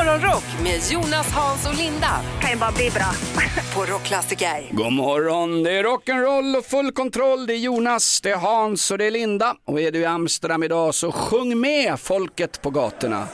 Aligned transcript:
Morgonrock 0.00 0.44
med 0.62 0.80
Jonas, 0.90 1.32
Hans 1.32 1.66
och 1.68 1.74
Linda. 1.74 2.08
Kan 2.40 2.50
ju 2.50 2.56
bara 2.56 2.72
bli 2.72 2.90
bra. 2.90 3.12
På 3.74 3.92
Rockklassiker. 3.92 4.68
God 4.70 4.92
morgon, 4.92 5.62
det 5.62 5.72
är 5.72 5.84
rock'n'roll 5.84 6.58
och 6.58 6.64
full 6.64 6.92
kontroll. 6.92 7.46
Det 7.46 7.54
är 7.54 7.58
Jonas, 7.58 8.20
det 8.20 8.30
är 8.30 8.36
Hans 8.36 8.90
och 8.90 8.98
det 8.98 9.04
är 9.04 9.10
Linda. 9.10 9.56
Och 9.64 9.80
är 9.80 9.90
du 9.90 9.98
i 9.98 10.04
Amsterdam 10.04 10.62
idag 10.62 10.94
så 10.94 11.12
sjung 11.12 11.60
med 11.60 12.00
folket 12.00 12.62
på 12.62 12.70
gatorna. 12.70 13.28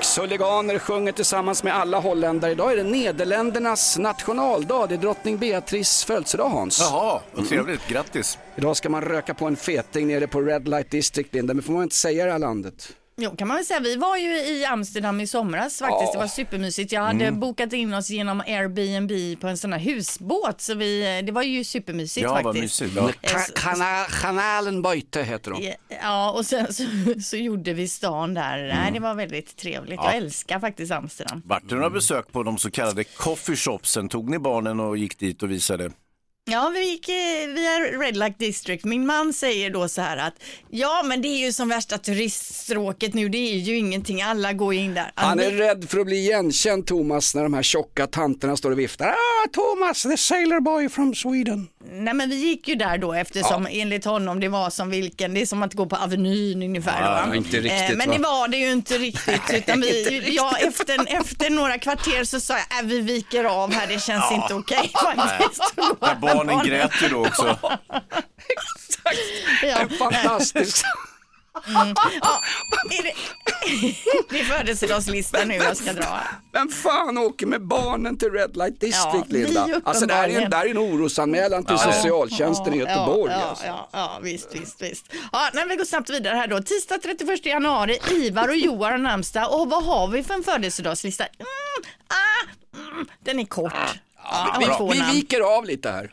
Ajax-huliganer 0.00 0.78
sjunger 0.78 1.12
tillsammans 1.12 1.62
med 1.62 1.74
alla 1.74 2.00
holländare. 2.00 2.52
Idag 2.52 2.72
är 2.72 2.76
det 2.76 2.82
Nederländernas 2.82 3.98
nationaldag. 3.98 4.86
Det 4.88 4.94
är 4.94 4.98
drottning 4.98 5.38
Beatrice 5.38 6.04
födelsedag 6.04 6.48
Hans. 6.48 6.80
Jaha, 6.80 7.20
vad 7.34 7.48
trevligt. 7.48 7.88
Grattis. 7.88 8.38
Idag 8.56 8.76
ska 8.76 8.88
man 8.88 9.02
röka 9.02 9.34
på 9.34 9.46
en 9.46 9.56
feting 9.56 10.06
nere 10.08 10.26
på 10.26 10.40
Red 10.40 10.68
Light 10.68 10.90
District, 10.90 11.34
Linda. 11.34 11.54
Men 11.54 11.62
får 11.62 11.72
man 11.72 11.82
inte 11.82 11.96
säga 11.96 12.24
det 12.24 12.32
här 12.32 12.38
landet? 12.38 12.92
Jo, 13.22 13.36
kan 13.36 13.48
man 13.48 13.56
väl 13.56 13.66
säga. 13.66 13.80
Vi 13.80 13.96
var 13.96 14.16
ju 14.16 14.28
i 14.36 14.64
Amsterdam 14.64 15.20
i 15.20 15.26
somras 15.26 15.78
faktiskt. 15.78 16.12
Det 16.12 16.18
var 16.18 16.26
supermysigt. 16.26 16.92
Jag 16.92 17.02
hade 17.02 17.32
bokat 17.32 17.72
in 17.72 17.94
oss 17.94 18.10
genom 18.10 18.40
Airbnb 18.40 19.40
på 19.40 19.48
en 19.48 19.58
sån 19.58 19.72
här 19.72 19.80
husbåt, 19.80 20.60
så 20.60 20.74
vi, 20.74 21.22
det 21.26 21.32
var 21.32 21.42
ju 21.42 21.64
supermysigt 21.64 22.24
Ja, 22.24 22.42
faktiskt. 22.42 22.62
mysigt. 22.62 22.96
Ja. 22.96 23.08
Eh, 23.22 24.08
Kanalen 24.22 24.82
Beute 24.82 25.22
heter 25.22 25.50
de. 25.50 25.74
Ja, 26.02 26.30
och 26.30 26.46
sen 26.46 26.72
så, 26.74 26.84
så 27.22 27.36
gjorde 27.36 27.72
vi 27.72 27.88
stan 27.88 28.34
där. 28.34 28.58
Nej, 28.58 28.92
det 28.92 29.00
var 29.00 29.14
väldigt 29.14 29.56
trevligt. 29.56 30.00
Jag 30.02 30.16
älskar 30.16 30.60
faktiskt 30.60 30.92
Amsterdam. 30.92 31.42
Vart 31.44 31.68
det 31.68 31.74
några 31.74 31.90
besök 31.90 32.32
på 32.32 32.42
de 32.42 32.58
så 32.58 32.70
kallade 32.70 33.04
coffeeshopsen? 33.04 34.08
Tog 34.08 34.30
ni 34.30 34.38
barnen 34.38 34.80
och 34.80 34.96
gick 34.98 35.18
dit 35.18 35.42
och 35.42 35.50
visade? 35.50 35.90
Ja, 36.44 36.70
vi 36.74 36.90
gick 36.90 37.08
via 37.54 37.78
Red 38.00 38.16
Light 38.16 38.38
District. 38.38 38.84
Min 38.84 39.06
man 39.06 39.32
säger 39.32 39.70
då 39.70 39.88
så 39.88 40.00
här 40.00 40.16
att 40.16 40.34
ja, 40.70 41.02
men 41.04 41.22
det 41.22 41.28
är 41.28 41.38
ju 41.46 41.52
som 41.52 41.68
värsta 41.68 41.98
turiststråket 41.98 43.14
nu. 43.14 43.28
Det 43.28 43.38
är 43.38 43.56
ju 43.56 43.76
ingenting. 43.78 44.22
Alla 44.22 44.52
går 44.52 44.74
in 44.74 44.94
där. 44.94 45.12
Han 45.14 45.40
är 45.40 45.50
rädd 45.50 45.90
för 45.90 45.98
att 46.00 46.06
bli 46.06 46.16
igenkänd 46.16 46.86
Thomas 46.86 47.34
när 47.34 47.42
de 47.42 47.54
här 47.54 47.62
tjocka 47.62 48.06
tanterna 48.06 48.56
står 48.56 48.70
och 48.70 48.78
viftar. 48.78 49.06
Ah, 49.08 49.48
Thomas, 49.52 50.02
the 50.02 50.16
sailor 50.16 50.60
boy 50.60 50.88
from 50.88 51.14
Sweden. 51.14 51.68
Nej 51.92 52.14
men 52.14 52.30
vi 52.30 52.36
gick 52.36 52.68
ju 52.68 52.74
där 52.74 52.98
då 52.98 53.12
eftersom 53.12 53.66
enligt 53.70 54.04
honom 54.04 54.40
det 54.40 54.48
var 54.48 54.70
som 54.70 54.90
vilken, 54.90 55.34
det 55.34 55.40
är 55.42 55.46
som 55.46 55.62
att 55.62 55.74
gå 55.74 55.86
på 55.86 55.96
Avenyn 55.96 56.62
ungefär. 56.62 57.02
Ja, 57.02 57.26
va? 57.28 57.36
inte 57.36 57.56
riktigt, 57.56 57.90
Eh, 57.90 57.96
men 57.96 58.08
va? 58.08 58.14
det 58.16 58.22
var 58.22 58.48
det 58.48 58.56
ju 58.56 58.72
inte 58.72 58.98
riktigt. 58.98 59.40
Utan 59.54 59.80
vi, 59.80 60.22
ja, 60.36 60.56
efter, 60.60 61.16
efter 61.20 61.50
några 61.50 61.78
kvarter 61.78 62.24
så 62.24 62.40
sa 62.40 62.54
jag, 62.54 62.78
äh, 62.84 62.86
vi 62.86 63.00
viker 63.00 63.44
av 63.44 63.72
här, 63.72 63.86
det 63.86 64.02
känns 64.02 64.32
inte 64.32 64.54
okej 64.54 64.90
faktiskt. 65.16 65.74
Ja, 66.46 66.54
barnen 66.54 66.66
grät 66.66 67.02
ju 67.02 67.08
då 67.08 67.26
också. 67.26 67.58
Ja. 69.62 69.78
En 69.78 69.90
fantastisk. 69.90 70.84
Ja, 71.66 72.40
är 72.90 73.02
det, 73.02 73.12
det 74.30 74.40
är 74.40 74.44
födelsedagslistan 74.44 75.48
nu 75.48 75.54
jag 75.54 75.76
ska 75.76 75.92
dra. 75.92 76.20
Vem 76.52 76.68
fan 76.68 77.18
åker 77.18 77.46
med 77.46 77.66
barnen 77.66 78.18
till 78.18 78.30
Red 78.30 78.56
Light 78.56 78.80
District 78.80 79.26
Ja, 79.28 79.36
Linda? 79.36 79.80
Alltså 79.84 80.06
det 80.06 80.14
här 80.14 80.28
är, 80.28 80.40
en, 80.40 80.50
det 80.50 80.56
här 80.56 80.66
är 80.66 80.70
en 80.70 80.78
orosanmälan 80.78 81.64
till 81.64 81.78
socialtjänsten 81.78 82.74
i 82.74 82.78
Göteborg. 82.78 83.32
Ja, 83.32 83.48
alltså. 83.48 83.66
ja, 83.66 83.88
ja, 83.92 84.18
visst, 84.22 84.54
visst, 84.54 84.82
visst. 84.82 85.06
Ja, 85.32 85.50
nej, 85.52 85.64
vi 85.68 85.76
går 85.76 85.84
snabbt 85.84 86.10
vidare 86.10 86.36
här 86.36 86.46
då. 86.46 86.62
Tisdag 86.62 86.98
31 87.02 87.46
januari, 87.46 87.98
Ivar 88.10 88.48
och 88.48 88.56
Johan 88.56 88.90
har 88.90 88.98
namnsdag. 88.98 89.60
Och 89.60 89.70
vad 89.70 89.84
har 89.84 90.08
vi 90.08 90.22
för 90.22 90.34
en 90.34 90.42
födelsedagslista? 90.42 91.24
Mm, 91.24 91.46
ah, 92.08 92.76
mm, 92.92 93.06
den 93.24 93.40
är 93.40 93.44
kort. 93.44 93.72
Ja, 94.24 94.56
Vi, 94.60 94.94
vi, 94.94 95.00
vi 95.00 95.12
viker 95.20 95.40
av 95.56 95.64
lite 95.64 95.90
här. 95.90 96.12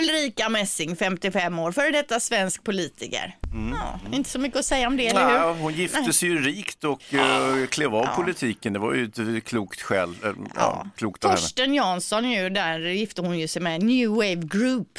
Ulrika 0.00 0.48
Messing, 0.48 0.96
55 0.96 1.58
år, 1.58 1.72
före 1.72 1.90
detta 1.90 2.20
svensk 2.20 2.64
politiker. 2.64 3.36
Ja, 3.72 4.00
inte 4.12 4.30
så 4.30 4.38
mycket 4.38 4.58
att 4.58 4.64
säga 4.64 4.86
om 4.86 4.96
det, 4.96 5.06
eller 5.06 5.30
hur? 5.30 5.54
hon 5.62 5.72
gifte 5.74 6.12
sig 6.12 6.28
ju 6.28 6.42
rikt 6.42 6.84
och 6.84 7.00
uh, 7.14 7.66
klev 7.66 7.94
av 7.94 8.06
politiken. 8.06 8.72
Det 8.72 8.78
var 8.78 8.94
ju 8.94 9.04
ett 9.38 9.44
klokt 9.44 9.82
skäl. 9.82 10.14
eh, 10.24 10.30
Ja, 10.56 10.86
klokt. 10.96 11.20
Torsten 11.22 11.74
Jansson 11.74 12.30
ju, 12.30 12.50
där 12.50 12.78
gifte 12.78 13.20
hon 13.22 13.38
ju 13.38 13.48
sig 13.48 13.62
med 13.62 13.82
New 13.82 14.08
Wave 14.10 14.34
Group. 14.34 14.98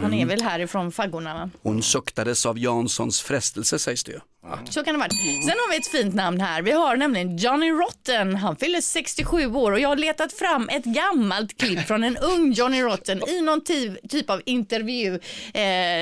Han 0.00 0.14
är 0.14 0.26
väl 0.26 0.42
härifrån 0.42 0.92
faggorna 0.92 1.34
va? 1.34 1.50
Hon 1.62 1.82
suktades 1.82 2.46
av 2.46 2.58
Janssons 2.58 3.22
frestelse 3.22 3.78
sägs 3.78 4.04
det 4.04 4.12
ju. 4.12 4.20
Så 4.64 4.84
kan 4.84 4.94
det 4.94 4.98
vara. 4.98 5.08
Sen 5.10 5.48
har 5.58 5.70
vi 5.70 5.76
ett 5.76 5.86
fint 5.86 6.14
namn 6.14 6.40
här. 6.40 6.62
Vi 6.62 6.72
har 6.72 6.96
nämligen 6.96 7.36
Johnny 7.36 7.70
Rotten. 7.70 8.36
Han 8.36 8.56
fyller 8.56 8.80
67 8.80 9.46
år 9.54 9.72
och 9.72 9.80
jag 9.80 9.88
har 9.88 9.96
letat 9.96 10.32
fram 10.32 10.68
ett 10.68 10.84
gammalt 10.84 11.58
klipp 11.58 11.80
från 11.86 12.04
en 12.04 12.16
ung 12.16 12.52
Johnny 12.52 12.82
Rotten 12.82 13.28
i 13.28 13.40
någon 13.40 13.64
ty- 13.64 13.96
typ 14.08 14.30
av 14.30 14.42
intervju 14.46 15.14
eh, 15.14 15.20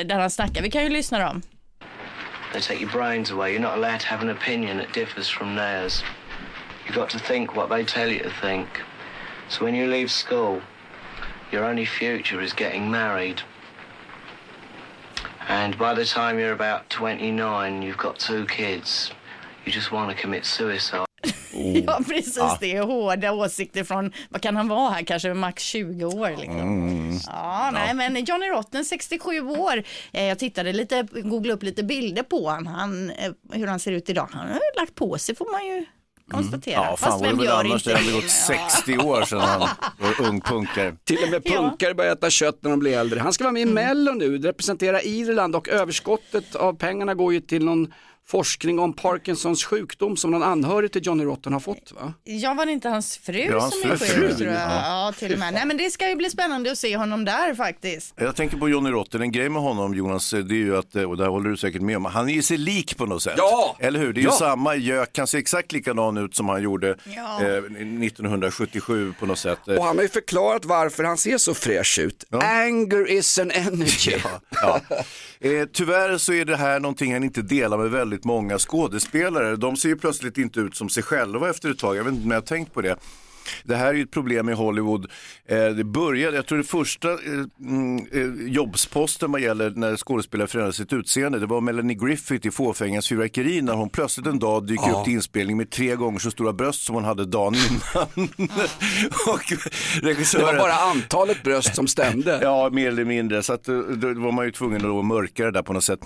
där 0.07 0.19
han 0.21 0.31
snackar. 0.31 0.63
Vi 0.63 0.71
kan 0.71 0.83
ju 0.83 0.89
lyssna 0.89 1.19
då. 1.19 1.41
They 2.53 2.61
take 2.63 2.81
your 2.83 2.93
brains 2.93 3.31
away. 3.33 3.53
You're 3.53 3.61
not 3.63 3.73
allowed 3.73 4.01
to 4.01 4.07
have 4.07 4.23
an 4.31 4.37
opinion 4.37 4.79
that 4.79 4.95
differs 4.95 5.29
from 5.31 5.57
theirs. 5.57 6.03
You've 6.87 6.95
got 7.01 7.09
to 7.11 7.19
think 7.19 7.57
what 7.57 7.69
they 7.71 7.85
tell 7.85 8.13
you 8.13 8.23
to 8.23 8.31
think. 8.47 8.67
So 9.49 9.65
when 9.65 9.75
you 9.77 9.91
leave 9.91 10.09
school, 10.11 10.61
your 11.53 11.65
only 11.65 11.87
future 11.87 12.45
is 12.45 12.53
getting 12.61 12.91
married. 12.91 13.43
And 15.51 15.77
by 15.79 15.95
the 15.95 16.05
time 16.05 16.39
you're 16.39 16.53
about 16.53 16.89
29, 16.89 17.83
you've 17.83 17.97
got 17.97 18.19
two 18.19 18.47
kids. 18.47 19.13
You 19.65 19.73
just 19.73 19.93
want 19.93 20.17
to 20.17 20.23
commit 20.23 20.45
suicide. 20.45 21.07
Ja, 21.87 22.01
precis. 22.09 22.59
Det 22.61 22.77
är 22.77 22.83
hårda 22.83 23.33
åsikter 23.33 23.85
från, 23.85 24.13
vad 24.29 24.43
kan 24.43 24.57
han 24.57 24.69
vara 24.69 24.91
här, 24.91 25.03
kanske 25.03 25.35
max 25.35 25.63
20 25.63 26.05
år. 26.05 26.31
Liksom. 26.31 27.21
Ja, 27.27 27.71
nej, 27.73 27.95
men 27.95 28.25
Johnny 28.25 28.47
Rotten, 28.47 28.85
67 28.85 29.41
år. 29.41 29.83
Eh, 30.13 30.25
jag 30.25 30.39
tittade 30.39 30.73
lite, 30.73 31.03
googlade 31.03 31.55
upp 31.55 31.63
lite 31.63 31.83
bilder 31.83 32.23
på 32.23 32.49
honom, 32.49 32.67
han, 32.67 33.11
eh, 33.11 33.33
hur 33.53 33.67
han 33.67 33.81
ser 33.81 33.93
ut 33.93 34.11
idag. 34.11 34.29
Han 34.33 34.47
har 34.49 34.55
ju 34.55 34.81
lagt 34.81 34.95
på 34.95 35.19
sig 35.19 35.35
får 35.35 35.53
man 35.53 35.67
ju 35.67 35.87
konstatera. 36.31 36.75
Ja, 36.75 36.97
fan 36.97 37.11
Fast 37.11 37.23
det 37.23 37.29
vem 37.29 37.41
gör 37.45 37.61
annars? 37.61 37.85
Det 37.85 37.91
inte 37.91 38.03
hade 38.05 38.13
gått 38.17 38.31
60 38.31 38.99
år 38.99 39.23
sedan 39.23 39.41
han 39.41 39.61
var 39.99 40.29
ung 40.29 40.41
punkare. 40.41 40.97
Till 41.05 41.19
och 41.25 41.31
med 41.31 41.43
Ja. 41.45 41.53
punkare 41.57 41.95
börjar 41.95 42.13
äta 42.13 42.31
kött 42.31 42.59
när 42.61 42.71
de 42.71 42.79
blir 42.81 42.99
äldre. 42.99 43.21
Han 43.21 43.33
ska 43.33 43.45
vara 43.45 43.53
med 43.53 43.63
i 43.63 43.67
Mello 43.67 44.13
nu, 44.13 44.39
representera 44.39 45.03
Irland 45.03 45.57
och 45.57 45.69
överskottet 45.69 46.55
av 46.55 46.73
pengarna 46.77 47.15
går 47.15 47.33
ju 47.33 47.41
till 47.41 47.65
någon 47.65 47.93
forskning 48.31 48.79
om 48.79 48.93
Parkinsons 48.93 49.65
sjukdom 49.65 50.17
som 50.17 50.31
någon 50.31 50.43
anhörig 50.43 50.93
till 50.93 51.07
Johnny 51.07 51.25
Rotten 51.25 51.53
har 51.53 51.61
fått 51.61 51.93
va? 52.01 52.13
Ja, 52.25 52.55
var 52.55 52.67
det 52.67 52.73
inte 52.73 52.89
hans 52.89 53.17
fru 53.19 53.39
Ja, 53.39 53.61
hans 53.61 53.81
som 53.83 53.91
är 53.91 53.97
fru. 53.97 54.29
sjuk? 54.29 54.37
tror 54.39 54.51
jag? 54.51 54.61
Ja, 54.71 55.13
till 55.19 55.33
och 55.33 55.39
med. 55.39 55.55
Nej, 55.55 55.67
men 55.67 55.77
det 55.77 55.91
ska 55.91 56.09
ju 56.09 56.15
bli 56.17 56.31
spännande 56.31 56.73
att 56.73 56.79
se 56.79 56.97
honom 56.97 57.25
där 57.25 57.55
faktiskt. 57.55 58.15
Jag 58.17 58.37
tänker 58.37 58.57
på 58.57 58.69
Johnny 58.69 58.91
Rotten, 58.91 59.21
en 59.23 59.33
grej 59.33 59.49
med 59.49 59.63
honom 59.63 59.95
Jonas, 59.95 60.31
det 60.31 60.37
är 60.37 60.53
ju 60.53 60.77
att, 60.77 60.95
och 60.95 61.17
där 61.17 61.27
håller 61.27 61.51
du 61.51 61.57
säkert 61.57 61.83
med 61.83 61.97
om, 61.97 62.05
han 62.05 62.29
är 62.29 62.33
ju 62.33 62.43
sig 62.43 62.57
lik 62.57 62.97
på 62.97 63.07
något 63.07 63.23
sätt. 63.23 63.35
Ja! 63.37 63.77
Eller 63.81 64.01
hur? 64.01 64.13
Det 64.13 64.21
är 64.21 64.23
ju 64.23 64.29
Ja! 64.29 64.33
samma 64.33 64.77
gök, 64.77 65.19
han 65.19 65.27
ser 65.27 65.39
exakt 65.39 65.73
likadan 65.73 66.17
ut 66.19 66.37
som 66.37 66.49
han 66.49 66.63
gjorde 66.63 66.97
Ja. 67.05 67.43
eh, 67.43 67.49
1977 67.49 69.15
på 69.21 69.27
något 69.27 69.39
sätt. 69.39 69.59
Och 69.69 69.85
han 69.85 69.97
har 69.97 70.03
ju 70.03 70.09
förklarat 70.09 70.65
varför 70.65 71.05
han 71.05 71.17
ser 71.19 71.39
så 71.39 71.55
fräsch 71.55 71.99
ut. 71.99 72.25
Anger 72.31 73.11
is 73.11 73.39
an 73.39 73.51
energy. 73.51 74.13
Eh, 75.43 75.67
tyvärr 75.73 76.19
så 76.19 76.33
är 76.33 76.45
det 76.45 76.57
här 76.57 76.81
någonting 76.81 77.13
han 77.13 77.25
inte 77.25 77.43
delar 77.43 77.79
med 77.79 77.91
väldigt 77.91 78.25
många 78.25 78.59
skådespelare. 78.59 79.57
De 79.57 79.77
ser 79.77 79.89
ju 79.89 79.97
plötsligt 79.97 80.39
inte 80.39 80.61
ut 80.61 80.77
som 80.77 80.89
sig 80.89 81.03
själva 81.03 81.51
efter 81.51 81.71
ett 81.71 81.79
tag. 81.79 81.97
Jag 81.97 82.05
vet 82.05 82.13
inte 82.13 82.25
om 82.25 82.31
jag 82.31 82.41
har 82.41 82.47
tänkt 82.47 82.75
på 82.75 82.81
det. 82.81 82.97
Det 83.65 83.77
här 83.77 83.87
är 83.87 83.95
ju 83.95 84.03
ett 84.03 84.11
problem 84.11 84.49
i 84.49 84.53
Hollywood. 84.53 85.07
Eh, 85.49 85.69
det 85.69 85.85
började, 85.85 86.37
jag 86.37 86.47
tror 86.47 86.59
det 86.59 86.65
första 86.65 87.13
eh, 87.13 87.19
mm, 87.61 88.07
eh, 88.13 88.53
jobbsposten 88.53 89.33
vad 89.33 89.41
gäller 89.41 89.71
när 89.71 89.97
skådespelare 89.97 90.49
förändrar 90.49 90.73
sitt 90.73 90.93
utseende, 90.93 91.39
det 91.39 91.47
var 91.47 91.61
Melanie 91.61 91.97
Griffith 91.97 92.47
i 92.47 92.51
Fåfängens 92.51 93.09
fyrverkeri 93.09 93.63
när 93.63 93.73
hon 93.73 93.91
plötsligt 93.91 94.27
en 94.27 94.39
dag 94.39 94.67
dyker 94.67 94.99
upp 94.99 95.05
till 95.05 95.13
inspelning 95.13 95.57
med 95.57 95.71
tre 95.71 95.97
gånger 95.97 96.19
så 96.19 96.31
stora 96.31 96.53
bröst 96.53 96.83
som 96.83 96.95
hon 96.95 97.05
hade 97.05 97.27
dagen 97.27 97.55
innan. 97.55 98.29
och 99.27 99.43
Det 99.49 99.57
var 99.57 100.03
regissören, 100.03 100.59
bara 100.59 100.75
antalet 100.75 101.43
bröst 101.43 101.75
som 101.75 101.89
stämde. 101.89 102.39
Ja, 102.43 102.71
mer 102.73 102.89
eller 102.89 103.05
mindre. 103.05 103.43
Så 103.43 103.53
att, 103.53 103.65
då 103.65 104.15
var 104.15 104.33
man 104.33 104.45
ju 104.45 104.53
tvungen 104.53 104.99
att 104.99 105.05
mörka 105.05 105.45
det 105.45 105.51
där 105.51 105.63
på 105.63 105.73
något 105.73 105.85
sätt. 105.85 106.01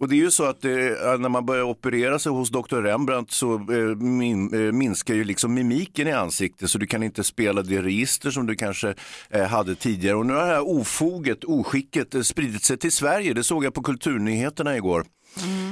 Och 0.00 0.08
det 0.08 0.14
är 0.14 0.16
ju 0.24 0.30
så 0.30 0.44
att 0.44 0.64
eh, 0.64 0.70
när 1.18 1.28
man 1.28 1.46
börjar 1.46 1.62
operera 1.62 2.18
sig 2.18 2.32
hos 2.32 2.50
Dr. 2.50 2.76
Rembrandt 2.76 3.30
så 3.30 3.54
eh, 3.54 3.96
min, 3.96 4.54
eh, 4.54 4.72
minskar 4.72 5.14
ju 5.14 5.24
liksom 5.24 5.54
mimiken 5.54 6.08
i 6.08 6.12
ansiktet 6.12 6.70
så 6.70 6.78
du 6.78 6.86
kan 6.86 7.02
inte 7.02 7.24
spela 7.24 7.62
det 7.62 7.82
register 7.82 8.30
som 8.30 8.46
du 8.46 8.54
kanske 8.56 8.94
eh, 9.30 9.42
hade 9.46 9.74
tidigare. 9.74 10.16
Och 10.16 10.26
nu 10.26 10.32
har 10.32 10.40
det 10.40 10.46
här 10.46 10.68
ofoget, 10.68 11.44
oskicket 11.44 12.14
eh, 12.14 12.20
spridit 12.22 12.64
sig 12.64 12.76
till 12.76 12.92
Sverige. 12.92 13.34
Det 13.34 13.44
såg 13.44 13.64
jag 13.64 13.74
på 13.74 13.82
Kulturnyheterna 13.82 14.76
igår. 14.76 15.04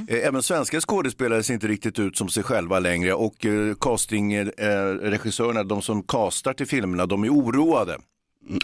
Eh, 0.08 0.26
Även 0.26 0.42
svenska 0.42 0.80
skådespelare 0.80 1.42
ser 1.42 1.54
inte 1.54 1.68
riktigt 1.68 1.98
ut 1.98 2.16
som 2.16 2.28
sig 2.28 2.42
själva 2.42 2.78
längre 2.78 3.14
och 3.14 3.34
castingregissörerna, 3.80 5.64
de 5.64 5.82
som 5.82 6.02
castar 6.02 6.52
till 6.52 6.66
filmerna, 6.66 7.06
de 7.06 7.24
är 7.24 7.28
oroade. 7.28 7.98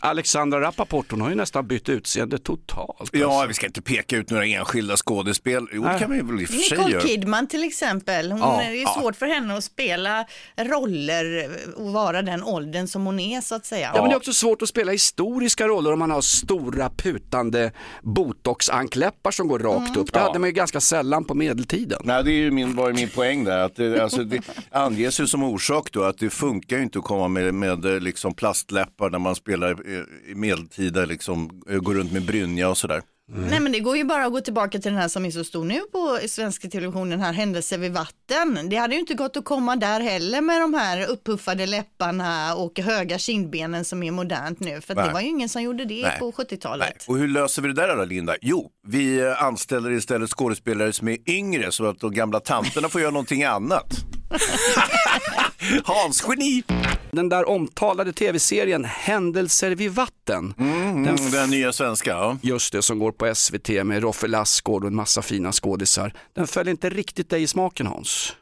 Alexandra 0.00 0.60
Rappaport, 0.60 1.10
hon 1.10 1.20
har 1.20 1.28
ju 1.28 1.34
nästan 1.34 1.66
bytt 1.66 1.88
utseende 1.88 2.38
totalt. 2.38 3.10
Ja, 3.12 3.32
alltså. 3.32 3.48
vi 3.48 3.54
ska 3.54 3.66
inte 3.66 3.82
peka 3.82 4.16
ut 4.16 4.30
några 4.30 4.46
enskilda 4.46 4.96
skådespel. 4.96 5.66
Jo, 5.72 5.82
det 5.82 5.98
kan 5.98 6.10
vi 6.10 6.20
väl 6.20 6.40
i 6.40 6.44
och 6.44 6.48
för 6.48 6.56
sig 6.56 6.78
Nicole. 6.78 7.00
Kidman 7.00 7.46
till 7.46 7.64
exempel. 7.64 8.32
Hon, 8.32 8.40
Ja, 8.40 8.56
det 8.58 8.64
är 8.64 8.72
ju 8.72 8.86
svårt 9.00 9.16
för 9.16 9.26
henne 9.26 9.56
att 9.56 9.64
spela 9.64 10.24
roller 10.56 11.50
och 11.76 11.92
vara 11.92 12.22
den 12.22 12.42
åldern 12.42 12.88
som 12.88 13.06
hon 13.06 13.20
är 13.20 13.40
så 13.40 13.54
att 13.54 13.66
säga. 13.66 13.90
Ja, 13.94 14.00
men 14.00 14.10
det 14.10 14.14
är 14.14 14.16
också 14.16 14.32
svårt 14.32 14.62
att 14.62 14.68
spela 14.68 14.92
historiska 14.92 15.68
roller 15.68 15.92
om 15.92 15.98
man 15.98 16.10
har 16.10 16.20
stora 16.20 16.90
putande 16.90 17.72
botoxankläppar 18.02 19.30
som 19.30 19.48
går 19.48 19.58
rakt 19.58 19.96
upp. 19.96 20.12
Det 20.12 20.18
hade 20.18 20.38
man 20.38 20.48
ju 20.48 20.52
ganska 20.52 20.80
sällan 20.80 21.24
på 21.24 21.34
medeltiden. 21.34 21.98
Nej, 22.04 22.24
det 22.24 22.30
är 22.30 22.34
ju 22.34 22.50
min, 22.50 22.76
var 22.76 22.88
ju 22.88 22.94
min 22.94 23.08
poäng 23.08 23.44
där. 23.44 23.58
Att 23.58 23.76
det, 23.76 24.02
alltså, 24.02 24.24
det 24.24 24.42
anges 24.70 25.20
ju 25.20 25.26
som 25.26 25.42
orsak 25.42 25.92
då 25.92 26.02
att 26.02 26.18
det 26.18 26.30
funkar 26.30 26.76
ju 26.76 26.82
inte 26.82 26.98
att 26.98 27.04
komma 27.04 27.28
med, 27.28 27.54
med 27.54 28.02
liksom 28.02 28.34
plastläppar 28.34 29.10
när 29.10 29.18
man 29.18 29.34
spelar 29.34 29.63
eh, 29.70 30.30
i 30.30 30.34
medeltida, 30.34 31.04
liksom, 31.04 31.62
eh, 31.70 31.78
går 31.78 31.94
runt 31.94 32.12
med 32.12 32.22
brynja 32.22 32.68
och 32.68 32.78
sådär. 32.78 33.02
Nej 33.26 33.60
men 33.60 33.72
det 33.72 33.80
går 33.80 33.96
ju 33.96 34.04
bara 34.04 34.24
att 34.24 34.32
gå 34.32 34.40
tillbaka 34.40 34.78
till 34.78 34.92
den 34.92 35.00
här 35.00 35.08
som 35.08 35.24
är 35.24 35.30
så 35.30 35.44
stor 35.44 35.64
nu 35.64 35.80
på 35.92 36.18
svenska 36.28 36.68
televisionen, 36.68 37.20
här 37.20 37.32
Händelse 37.32 37.76
vid 37.76 37.92
vatten. 37.92 38.68
Det 38.68 38.76
hade 38.76 38.94
ju 38.94 39.00
inte 39.00 39.14
gått 39.14 39.36
att 39.36 39.44
komma 39.44 39.76
där 39.76 40.00
heller 40.00 40.40
med 40.40 40.60
de 40.60 40.74
här 40.74 41.06
uppuffade 41.08 41.66
läpparna 41.66 42.54
och 42.54 42.78
höga 42.78 43.18
kindbenen 43.18 43.84
som 43.84 44.02
är 44.02 44.10
modernt 44.10 44.60
nu. 44.60 44.80
För 44.80 44.94
det 44.94 45.10
var 45.12 45.20
ju 45.20 45.26
ingen 45.26 45.48
som 45.48 45.62
gjorde 45.62 45.84
det 45.84 46.02
Nej. 46.02 46.18
på 46.18 46.32
70-talet. 46.32 47.04
Och 47.08 47.18
hur 47.18 47.28
löser 47.28 47.62
vi 47.62 47.68
det 47.68 47.74
där 47.74 47.96
då 47.96 48.04
Linda? 48.04 48.34
Jo, 48.40 48.70
vi 48.86 49.20
eh, 49.20 49.42
anställer 49.42 49.90
istället 49.90 50.30
skådespelare 50.30 50.92
som 50.92 51.08
är 51.08 51.30
yngre 51.30 51.72
så 51.72 51.86
att 51.86 52.00
de 52.00 52.12
gamla 52.14 52.40
tanterna 52.40 52.88
får 52.88 53.00
göra 53.00 53.10
någonting 53.10 53.44
annat. 53.44 53.94
Hans 55.84 56.24
geni! 56.28 56.62
Den 57.10 57.28
där 57.28 57.48
omtalade 57.48 58.12
tv-serien 58.12 58.84
Händelser 58.84 59.70
vid 59.70 59.90
vatten. 59.92 60.54
Mm, 60.58 61.02
Den 61.04 61.30
den 61.30 61.50
nya 61.50 61.72
svenska, 61.72 62.10
ja. 62.10 62.36
Just 62.42 62.72
det, 62.72 62.82
som 62.82 62.98
går 62.98 63.12
på 63.12 63.34
SVT 63.34 63.68
med 63.84 64.02
Roffe 64.02 64.26
Lassgård 64.26 64.82
och 64.84 64.88
en 64.88 64.94
massa 64.96 65.22
fina 65.22 65.52
skådisar. 65.52 66.12
Den 66.34 66.46
föll 66.46 66.68
inte 66.68 66.90
riktigt 66.90 67.30
dig 67.30 67.42
i 67.42 67.46
smaken 67.46 67.86
Hans. 67.86 68.36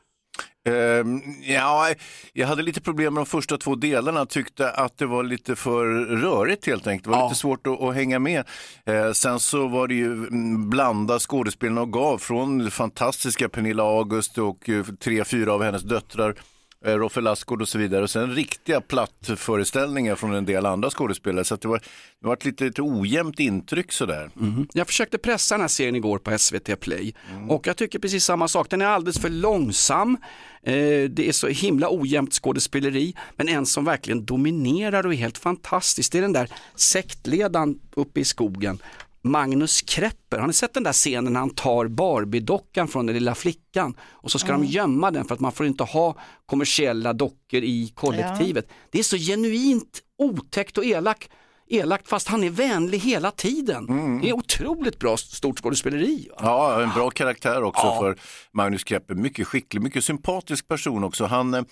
Ehm, 0.68 1.20
ja, 1.42 1.88
jag 2.32 2.46
hade 2.46 2.62
lite 2.62 2.80
problem 2.80 3.14
med 3.14 3.20
de 3.20 3.26
första 3.26 3.58
två 3.58 3.74
delarna. 3.74 4.26
Tyckte 4.26 4.70
att 4.70 4.98
det 4.98 5.06
var 5.06 5.22
lite 5.22 5.56
för 5.56 5.84
rörigt 6.16 6.66
helt 6.66 6.86
enkelt. 6.86 7.04
Det 7.04 7.10
var 7.10 7.18
Ja. 7.18 7.28
lite 7.28 7.40
svårt 7.40 7.66
att, 7.66 7.80
att 7.82 7.94
hänga 7.94 8.18
med. 8.18 8.44
Eh, 8.86 9.12
sen 9.12 9.40
så 9.40 9.68
var 9.68 9.88
det 9.88 9.94
ju 9.94 10.12
mm, 10.12 10.70
blanda 10.70 11.18
skådespelarna 11.18 11.80
och 11.80 11.92
gav 11.92 12.18
från 12.18 12.70
fantastiska 12.70 13.48
Pernilla 13.48 13.82
August 13.82 14.38
och 14.38 14.68
eh, 14.68 14.84
tre, 14.84 15.24
fyra 15.24 15.52
av 15.52 15.62
hennes 15.62 15.82
döttrar. 15.82 16.34
Eh, 16.84 16.94
Roffe 16.94 17.20
Lassgård 17.20 17.62
och 17.62 17.68
så 17.68 17.78
vidare. 17.78 18.02
Och 18.02 18.10
sen 18.10 18.34
riktiga 18.34 18.80
plattföreställningar 18.80 20.14
från 20.14 20.34
en 20.34 20.44
del 20.44 20.66
andra 20.66 20.90
skådespelare. 20.90 21.44
Så 21.44 21.54
att 21.54 21.60
det 21.60 21.68
var, 21.68 21.78
det 22.20 22.26
var 22.26 22.32
ett 22.34 22.44
lite, 22.44 22.64
lite 22.64 22.82
ojämnt 22.82 23.40
intryck 23.40 23.92
sådär. 23.92 24.30
Jag 24.72 24.86
försökte 24.86 25.18
pressa 25.18 25.54
den 25.54 25.60
här 25.60 25.68
serien 25.68 25.96
igår 25.96 26.18
på 26.18 26.38
SVT 26.38 26.80
Play 26.80 27.14
och 27.48 27.66
jag 27.66 27.76
tycker 27.76 27.98
precis 27.98 28.24
samma 28.24 28.48
sak. 28.48 28.70
Den 28.70 28.82
är 28.82 28.86
alldeles 28.86 29.18
för 29.20 29.28
långsam. 29.28 30.16
Eh, 30.62 30.72
det 31.10 31.28
är 31.28 31.32
så 31.32 31.48
himla 31.48 31.88
ojämnt 31.90 32.34
skådespeleri 32.34 33.14
men 33.36 33.48
en 33.48 33.66
som 33.66 33.84
verkligen 33.84 34.24
dominerar 34.24 35.06
och 35.06 35.12
är 35.12 35.16
helt 35.16 35.38
fantastisk 35.38 36.12
det 36.12 36.18
är 36.18 36.22
den 36.22 36.32
där 36.32 36.48
sektledaren 36.74 37.78
uppe 37.94 38.20
i 38.20 38.24
skogen. 38.24 38.78
Magnus 39.22 39.82
Krepper, 39.82 40.38
har 40.38 40.46
ni 40.46 40.52
sett 40.52 40.74
den 40.74 40.82
där 40.82 40.92
scenen 40.92 41.32
när 41.32 41.40
han 41.40 41.50
tar 41.50 41.86
Barbie-dockan 41.88 42.88
från 42.88 43.06
den 43.06 43.14
lilla 43.14 43.34
flickan 43.34 43.94
och 44.00 44.30
så 44.30 44.38
ska 44.38 44.52
de 44.52 44.64
gömma 44.64 45.10
den 45.10 45.24
för 45.24 45.34
att 45.34 45.40
man 45.40 45.52
får 45.52 45.66
inte 45.66 45.84
ha 45.84 46.16
kommersiella 46.46 47.12
dockor 47.12 47.62
i 47.62 47.92
kollektivet. 47.94 48.68
Det 48.90 48.98
är 48.98 49.02
så 49.02 49.16
genuint 49.16 50.00
otäckt 50.18 50.78
och 50.78 50.84
elak 50.84 51.28
elakt 51.72 52.08
fast 52.08 52.28
han 52.28 52.44
är 52.44 52.50
vänlig 52.50 52.98
hela 52.98 53.30
tiden. 53.30 53.86
Det 54.20 54.28
är 54.28 54.32
otroligt 54.32 54.98
bra 54.98 55.16
stort 55.16 55.58
skådespeleri. 55.58 56.28
Ja, 56.38 56.82
en 56.82 56.90
bra 56.90 57.10
karaktär 57.10 57.62
också 57.62 57.98
för 58.00 58.16
Magnus 58.52 58.84
Kreppe. 58.84 59.14
Mycket 59.14 59.46
skicklig, 59.46 59.82
mycket 59.82 60.04
sympatisk 60.04 60.68
person 60.68 61.04
också. 61.04 61.24
Han, 61.24 61.54
eh, 61.54 61.62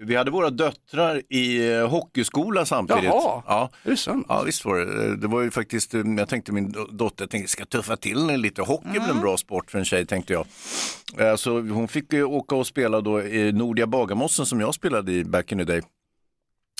vi 0.00 0.16
hade 0.16 0.30
våra 0.30 0.50
döttrar 0.50 1.22
i 1.28 1.72
eh, 1.72 1.88
hockeyskola 1.88 2.66
samtidigt. 2.66 3.04
Jaha, 3.04 3.42
Ja. 3.46 3.70
är 3.82 3.90
det 3.90 3.96
sant? 3.96 4.26
Ja, 4.28 4.42
visst 4.42 4.64
var 4.64 4.76
det. 4.78 5.04
Eh, 5.06 5.12
Det 5.12 5.26
var 5.26 5.40
ju 5.42 5.50
faktiskt, 5.50 5.94
eh, 5.94 6.00
jag 6.18 6.28
tänkte 6.28 6.52
min 6.52 6.72
do- 6.72 6.88
dotter, 6.92 7.26
tänkte, 7.26 7.50
ska 7.50 7.64
tuffa 7.64 7.96
till 7.96 8.26
lite. 8.26 8.62
Hockey 8.62 8.88
är 8.96 9.00
väl 9.00 9.10
en 9.10 9.20
bra 9.20 9.36
sport 9.36 9.70
för 9.70 9.78
en 9.78 9.84
tjej, 9.84 10.06
tänkte 10.06 10.32
jag. 10.32 10.46
Så 11.38 11.60
hon 11.60 11.88
fick 11.88 12.12
åka 12.12 12.54
och 12.54 12.66
spela 12.66 13.00
då 13.00 13.22
i 13.22 13.52
Nordia 13.52 13.86
Bagarmossen 13.86 14.46
som 14.46 14.60
jag 14.60 14.74
spelade 14.74 15.12
i 15.12 15.24
back 15.24 15.52
in 15.52 15.58
the 15.58 15.64
day. 15.64 15.82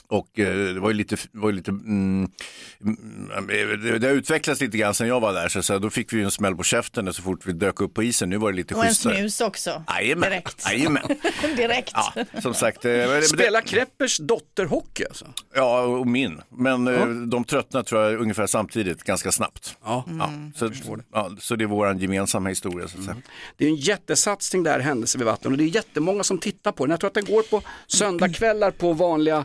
Och 0.08 0.38
eh, 0.38 0.74
det 0.74 0.80
var 0.80 0.90
ju 0.90 0.94
lite, 0.96 1.16
var 1.32 1.50
ju 1.50 1.56
lite 1.56 1.70
mm, 1.70 2.28
mm, 2.84 3.46
det, 3.82 3.98
det 3.98 4.06
har 4.06 4.14
utvecklats 4.14 4.60
lite 4.60 4.76
grann 4.78 4.94
sen 4.94 5.08
jag 5.08 5.20
var 5.20 5.32
där 5.32 5.48
så, 5.48 5.62
så 5.62 5.78
då 5.78 5.90
fick 5.90 6.12
vi 6.12 6.16
ju 6.16 6.24
en 6.24 6.30
smäll 6.30 6.56
på 6.56 6.62
käften 6.62 7.12
så 7.14 7.22
fort 7.22 7.46
vi 7.46 7.52
dök 7.52 7.80
upp 7.80 7.94
på 7.94 8.02
isen. 8.02 8.28
Nu 8.30 8.36
var 8.36 8.50
det 8.52 8.56
lite 8.56 8.74
Och 8.74 8.80
en 8.84 8.88
schysstare. 8.88 9.16
snus 9.16 9.40
också. 9.40 9.84
Jajamän, 9.88 10.30
Direkt. 10.30 10.64
jajamän. 10.70 11.02
Direkt. 11.56 11.92
Ja, 11.94 12.14
som 12.42 12.54
sagt. 12.54 12.84
eh, 12.84 12.90
men 12.90 13.08
det- 13.08 13.22
Spelar 13.22 13.60
Kreppers 13.60 14.18
dotter 14.18 14.64
hockey 14.64 15.04
alltså? 15.04 15.26
Ja, 15.54 15.80
och 15.80 16.06
min. 16.06 16.40
Men 16.48 16.88
eh, 16.88 17.06
de 17.06 17.44
tröttnar 17.44 17.82
tror 17.82 18.02
jag 18.02 18.20
ungefär 18.20 18.46
samtidigt, 18.46 19.02
ganska 19.04 19.32
snabbt. 19.32 19.76
Ja. 19.84 20.04
Ja, 20.18 20.30
så, 20.54 20.70
ja, 21.12 21.30
så 21.38 21.56
det 21.56 21.64
är 21.64 21.68
vår 21.68 21.94
gemensamma 22.02 22.48
historia 22.48 22.88
så 22.88 22.98
att 22.98 23.04
säga. 23.04 23.16
Det 23.56 23.64
är 23.64 23.68
en 23.68 23.76
jättesatsning 23.76 24.62
där, 24.62 24.80
Händelse 24.80 25.18
vid 25.18 25.26
vatten 25.26 25.52
och 25.52 25.58
det 25.58 25.64
är 25.64 25.68
jättemånga 25.68 26.24
som 26.24 26.38
tittar 26.38 26.72
på 26.72 26.86
den. 26.86 26.90
Jag 26.90 27.00
tror 27.00 27.08
att 27.08 27.14
den 27.14 27.24
går 27.24 27.42
på 27.42 27.62
söndagkvällar 27.86 28.70
på 28.70 28.92
vanliga 28.92 29.44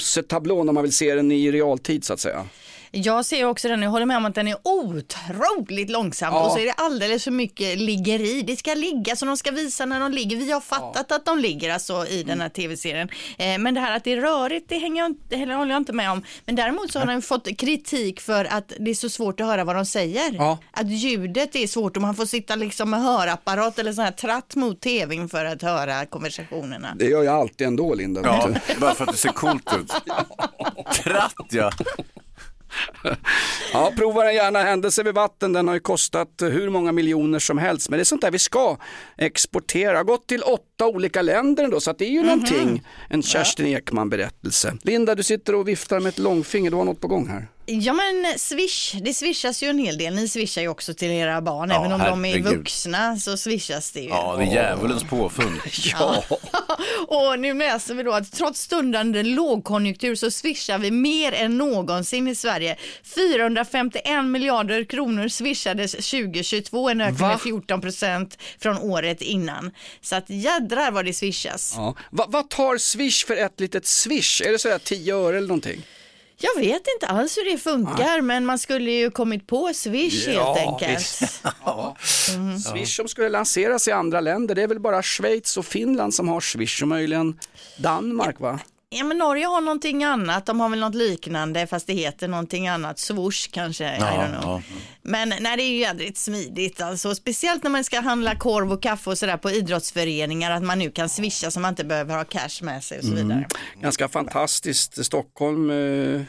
sossetablån 0.00 0.68
om 0.68 0.74
man 0.74 0.82
vill 0.82 0.92
se 0.92 1.14
den 1.14 1.32
i 1.32 1.52
realtid 1.52 2.04
så 2.04 2.12
att 2.12 2.20
säga. 2.20 2.46
Jag 2.94 3.24
ser 3.24 3.44
också 3.44 3.68
den, 3.68 3.82
jag 3.82 3.90
håller 3.90 4.06
med 4.06 4.16
om 4.16 4.24
att 4.24 4.34
den 4.34 4.48
är 4.48 4.56
otroligt 4.62 5.90
långsam 5.90 6.34
Ja. 6.34 6.44
och 6.44 6.52
så 6.52 6.58
är 6.58 6.66
det 6.66 6.72
alldeles 6.72 7.24
för 7.24 7.30
mycket 7.30 7.78
liggeri. 7.78 8.42
Det 8.42 8.56
ska 8.56 8.74
ligga 8.74 9.16
så 9.16 9.26
de 9.26 9.36
ska 9.36 9.50
visa 9.50 9.86
när 9.86 10.00
de 10.00 10.12
ligger. 10.12 10.36
Vi 10.36 10.52
har 10.52 10.60
fattat 10.60 11.12
att 11.12 11.24
de 11.24 11.38
ligger 11.38 11.72
alltså 11.72 12.06
i 12.06 12.22
den 12.22 12.40
här 12.40 12.48
tv-serien. 12.48 13.08
Eh, 13.38 13.58
men 13.58 13.74
det 13.74 13.80
här 13.80 13.96
att 13.96 14.04
det 14.04 14.12
är 14.12 14.16
rörigt, 14.20 14.68
det, 14.68 14.78
hänger 14.78 15.02
jag 15.02 15.10
inte, 15.10 15.36
eller 15.36 15.54
håller 15.54 15.70
jag 15.70 15.80
inte 15.80 15.92
med 15.92 16.10
om. 16.10 16.22
Men 16.46 16.56
däremot 16.56 16.92
så 16.92 16.98
har 16.98 17.06
den 17.06 17.22
fått 17.22 17.56
kritik 17.58 18.20
för 18.20 18.44
att 18.44 18.72
det 18.78 18.90
är 18.90 18.94
så 18.94 19.08
svårt 19.08 19.40
att 19.40 19.46
höra 19.46 19.64
vad 19.64 19.76
de 19.76 19.86
säger. 19.86 20.32
Ja. 20.34 20.58
Att 20.70 20.90
ljudet 20.90 21.56
är 21.56 21.66
svårt 21.66 21.96
och 21.96 22.02
man 22.02 22.14
får 22.14 22.26
sitta 22.26 22.56
liksom 22.56 22.90
med 22.90 23.02
hörapparat 23.02 23.78
eller 23.78 23.92
sån 23.92 24.04
här 24.04 24.12
tratt 24.12 24.54
mot 24.56 24.80
tvn 24.80 25.28
för 25.28 25.44
att 25.44 25.62
höra 25.62 26.06
konversationerna. 26.06 26.94
Det 26.98 27.04
gör 27.04 27.22
jag 27.22 27.34
alltid 27.34 27.66
ändå 27.66 27.94
Linda. 27.94 28.20
Ja, 28.24 28.48
bara 28.80 28.94
för 28.94 29.04
att 29.04 29.12
det 29.12 29.18
ser 29.18 29.32
coolt 29.32 29.70
ut. 29.80 29.92
Tratt 31.04 31.34
ja. 31.50 31.70
Ja, 33.72 33.92
prova 33.96 34.24
den 34.24 34.34
gärna. 34.34 34.62
Händelse 34.62 35.02
vid 35.02 35.14
vatten, 35.14 35.52
den 35.52 35.68
har 35.68 35.74
ju 35.74 35.80
kostat 35.80 36.28
hur 36.40 36.70
många 36.70 36.92
miljoner 36.92 37.38
som 37.38 37.58
helst. 37.58 37.90
Men 37.90 37.96
det 37.96 38.02
är 38.02 38.04
sånt 38.04 38.22
där 38.22 38.30
vi 38.30 38.38
ska 38.38 38.76
exportera. 39.16 39.96
Har 39.96 40.04
gått 40.04 40.26
till 40.26 40.42
åtta 40.42 40.86
olika 40.86 41.22
länder 41.22 41.64
ändå, 41.64 41.80
så 41.80 41.90
att 41.90 41.98
det 41.98 42.04
är 42.04 42.10
ju 42.10 42.22
någonting. 42.22 42.82
En 43.08 43.22
Kerstin 43.22 43.66
Ekman-berättelse. 43.66 44.76
Linda, 44.82 45.14
du 45.14 45.22
sitter 45.22 45.54
och 45.54 45.68
viftar 45.68 46.00
med 46.00 46.08
ett 46.08 46.18
långfinger. 46.18 46.70
Du 46.70 46.76
har 46.76 46.84
något 46.84 47.00
på 47.00 47.08
gång 47.08 47.28
här. 47.28 47.48
Ja 47.66 47.92
men 47.92 48.38
swish, 48.38 48.92
det 49.04 49.14
swishas 49.14 49.62
ju 49.62 49.68
en 49.68 49.78
hel 49.78 49.98
del. 49.98 50.14
Ni 50.14 50.28
swishar 50.28 50.62
ju 50.62 50.68
också 50.68 50.94
till 50.94 51.10
era 51.10 51.40
barn. 51.40 51.70
Ja, 51.70 51.76
Även 51.80 51.92
om 51.92 52.00
de 52.00 52.24
är 52.24 52.28
herregud. 52.28 52.58
vuxna 52.58 53.16
så 53.16 53.36
swishas 53.36 53.90
det 53.90 54.00
ju. 54.00 54.08
Ja, 54.08 54.36
det 54.38 54.44
är 54.44 54.54
djävulens 54.54 55.04
påfund. 55.04 55.60
Ja. 55.92 56.24
Och 57.08 57.38
nu 57.38 57.54
läser 57.54 57.94
vi 57.94 58.02
då 58.02 58.12
att 58.12 58.32
trots 58.32 58.60
stundande 58.60 59.22
lågkonjunktur 59.22 60.14
så 60.14 60.30
swishar 60.30 60.78
vi 60.78 60.90
mer 60.90 61.32
än 61.32 61.58
någonsin 61.58 62.28
i 62.28 62.34
Sverige. 62.34 62.76
451 63.14 64.24
miljarder 64.24 64.84
kronor 64.84 65.28
swishades 65.28 65.92
2022, 65.92 66.88
en 66.88 67.00
ökning 67.00 67.18
Va? 67.18 67.28
med 67.28 67.40
14 67.40 67.80
procent 67.80 68.38
från 68.60 68.78
året 68.78 69.22
innan. 69.22 69.70
Så 70.00 70.16
att 70.16 70.24
jädrar 70.30 70.90
vad 70.90 71.04
det 71.04 71.12
swishas. 71.12 71.74
Ja. 71.76 71.94
Va, 72.10 72.24
vad 72.28 72.50
tar 72.50 72.78
Swish 72.78 73.26
för 73.26 73.36
ett 73.36 73.60
litet 73.60 73.86
swish? 73.86 74.40
Är 74.44 74.52
det 74.52 74.58
sådär 74.58 74.78
10 74.78 75.16
öre 75.16 75.36
eller 75.36 75.48
någonting? 75.48 75.82
Jag 76.42 76.60
vet 76.62 76.82
inte 76.94 77.06
alls 77.06 77.38
hur 77.38 77.52
det 77.52 77.58
funkar, 77.58 78.20
men 78.20 78.46
man 78.46 78.58
skulle 78.58 78.90
ju 78.90 79.10
kommit 79.10 79.46
på 79.46 79.70
Swish 79.74 80.28
Ja, 80.28 80.54
helt 80.54 80.68
enkelt. 80.82 81.22
Ja. 81.64 81.96
Swish 82.72 82.96
som 82.96 83.08
skulle 83.08 83.28
lanseras 83.28 83.88
i 83.88 83.90
andra 83.92 84.20
länder, 84.20 84.54
det 84.54 84.62
är 84.62 84.68
väl 84.68 84.80
bara 84.80 85.02
Schweiz 85.02 85.56
och 85.56 85.66
Finland 85.66 86.14
som 86.14 86.28
har 86.28 86.40
Swish 86.40 86.82
och 86.82 86.88
möjligen 86.88 87.38
Danmark 87.78 88.40
va? 88.40 88.60
Ja 88.94 89.04
men 89.04 89.18
Norge 89.18 89.46
har 89.46 89.60
någonting 89.60 90.04
annat, 90.04 90.46
de 90.46 90.60
har 90.60 90.68
väl 90.68 90.80
något 90.80 90.94
liknande 90.94 91.66
fast 91.66 91.86
det 91.86 91.92
heter 91.92 92.28
någonting 92.28 92.68
annat, 92.68 92.98
swoosh 92.98 93.50
kanske, 93.50 93.84
I 93.96 93.98
don't 94.00 94.40
know. 94.42 94.62
Men 95.02 95.28
nej, 95.40 95.56
det 95.56 95.62
är 95.62 95.68
ju 95.68 95.76
jädrigt 95.76 96.18
smidigt 96.18 96.80
alltså, 96.80 97.14
speciellt 97.14 97.62
när 97.62 97.70
man 97.70 97.84
ska 97.84 98.00
handla 98.00 98.36
korv 98.36 98.72
och 98.72 98.82
kaffe 98.82 99.10
och 99.10 99.18
sådär 99.18 99.36
på 99.36 99.50
idrottsföreningar, 99.50 100.50
att 100.50 100.62
man 100.62 100.78
nu 100.78 100.90
kan 100.90 101.08
swisha 101.08 101.50
så 101.50 101.60
man 101.60 101.68
inte 101.68 101.84
behöver 101.84 102.16
ha 102.16 102.24
cash 102.24 102.62
med 102.62 102.84
sig 102.84 102.98
och 102.98 103.04
så 103.04 103.14
vidare. 103.14 103.46
Ganska 103.80 104.08
fantastiskt, 104.08 105.04
Stockholm 105.06 105.70
eh, 105.70 106.22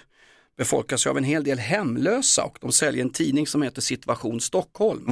befolkas 0.58 1.08
av 1.08 1.18
en 1.18 1.24
hel 1.24 1.44
del 1.44 1.60
hemlösa 1.60 2.44
och 2.44 2.58
de 2.62 2.72
säljer 2.72 3.04
en 3.04 3.10
tidning 3.10 3.48
som 3.48 3.62
heter 3.62 3.82
Situation 3.82 4.42
Stockholm. 4.42 5.06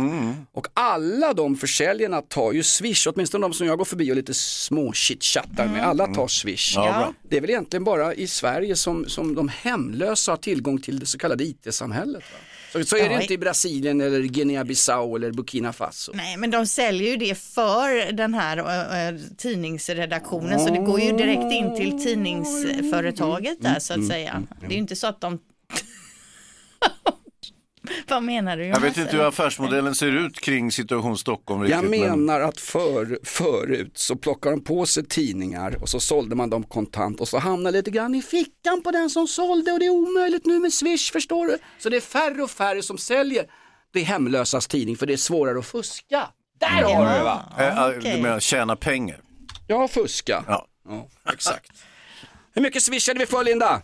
Och 0.52 0.68
alla 0.74 1.34
de 1.34 1.56
försäljarna 1.56 2.22
tar 2.22 2.52
ju 2.52 2.64
Swish, 2.64 3.08
åtminstone 3.08 3.46
de 3.46 3.54
som 3.54 3.68
jag 3.68 3.78
går 3.78 3.86
förbi 3.86 4.12
och 4.12 4.16
lite 4.16 4.34
små 4.34 4.94
chitchattar 4.94 5.68
med, 5.68 5.88
alla 5.88 6.08
tar 6.08 6.28
Swish. 6.28 6.74
Ja. 6.76 7.14
Det 7.30 7.38
är 7.38 7.42
väl 7.42 7.50
egentligen 7.50 7.84
bara 7.84 8.14
i 8.14 8.28
Sverige 8.28 8.76
som, 8.76 9.06
som 9.08 9.36
de 9.36 9.48
hemlösa 9.50 10.32
har 10.32 10.38
tillgång 10.38 10.82
till 10.82 11.00
det 11.00 11.06
så 11.06 11.18
kallade 11.18 11.44
IT-samhället. 11.44 12.24
Va? 12.34 12.38
Så, 12.72 12.78
är 12.98 13.10
det 13.10 13.16
Ja, 13.16 13.22
inte 13.22 13.34
i 13.34 13.38
Brasilien 13.38 14.02
eller 14.02 14.22
Guinea-Bissau 14.22 15.16
eller 15.16 15.32
Burkina 15.32 15.74
Faso. 15.74 16.12
Nej, 16.16 16.38
men 16.38 16.52
de 16.52 16.66
säljer 16.68 17.12
ju 17.12 17.18
det 17.18 17.38
för 17.38 18.12
den 18.12 18.34
här 18.34 18.58
äh, 18.58 19.20
tidningsredaktionen 19.38 20.60
så 20.60 20.70
det 20.70 20.80
går 20.80 21.00
ju 21.00 21.12
direkt 21.12 21.54
in 21.54 21.76
till 21.76 22.04
tidningsföretaget 22.04 23.58
där 23.62 23.80
så 23.80 23.94
att 23.94 24.08
säga. 24.08 24.44
Det 24.60 24.66
är 24.66 24.72
ju 24.72 24.78
inte 24.78 24.96
så 24.96 25.08
att 25.08 25.22
de... 25.22 25.40
Vad 28.08 28.24
menar 28.24 28.58
du? 28.58 28.66
Jag 28.66 28.80
vet 28.80 28.98
inte 28.98 29.16
hur 29.16 29.28
affärsmodellen 29.28 29.96
ser 29.96 30.26
ut 30.26 30.40
kring 30.40 30.72
situation 30.72 31.18
Stockholm 31.18 31.62
riktigt. 31.62 31.82
Jag 31.82 31.90
men- 31.90 32.00
menar 32.00 32.42
att 32.42 32.60
för, 32.60 33.20
förut 33.24 33.92
så 33.96 34.16
plockade 34.16 34.56
de 34.56 34.64
på 34.64 34.86
sig 34.86 35.06
tidningar 35.06 35.78
och 35.82 35.90
så 35.90 36.00
sålde 36.00 36.36
man 36.36 36.50
dem 36.50 36.64
kontant 36.64 37.20
och 37.20 37.28
så 37.28 37.38
hamnade 37.38 37.78
lite 37.78 37.92
grann 37.92 38.16
i 38.16 38.22
fickan 38.22 38.82
på 38.84 38.92
den 38.92 39.10
som 39.10 39.28
sålde 39.28 39.72
och 39.72 39.80
det 39.80 39.86
är 39.86 39.90
omöjligt 39.90 40.46
nu 40.46 40.60
med 40.60 40.74
Swish 40.74 41.12
förstår 41.12 41.48
du. 41.48 41.58
Så 41.80 41.90
det 41.90 41.98
är 41.98 42.02
färre 42.02 42.44
och 42.44 42.52
färre 42.52 42.82
som 42.82 42.98
säljer 42.98 43.46
det 43.94 44.00
hemlösas 44.00 44.68
tidning 44.68 44.98
för 44.98 45.06
det 45.06 45.14
är 45.14 45.18
svårare 45.18 45.60
att 45.60 45.66
fuska. 45.66 46.28
Där 46.60 46.68
har 46.68 47.06
du 47.06 47.18
det 47.18 47.24
va? 47.24 47.46
Eh, 47.60 47.84
eh. 47.84 48.16
Du 48.16 48.22
menar 48.22 48.40
tjäna 48.40 48.76
pengar? 48.76 49.20
Ja, 49.68 49.88
fuska. 49.88 50.44
Ja. 50.48 50.68
Ja, 50.90 51.08
exakt. 51.34 51.72
Hur 52.54 52.62
mycket 52.62 52.84
swishade 52.84 53.20
vi 53.20 53.26
för 53.26 53.44
Linda? 53.44 53.82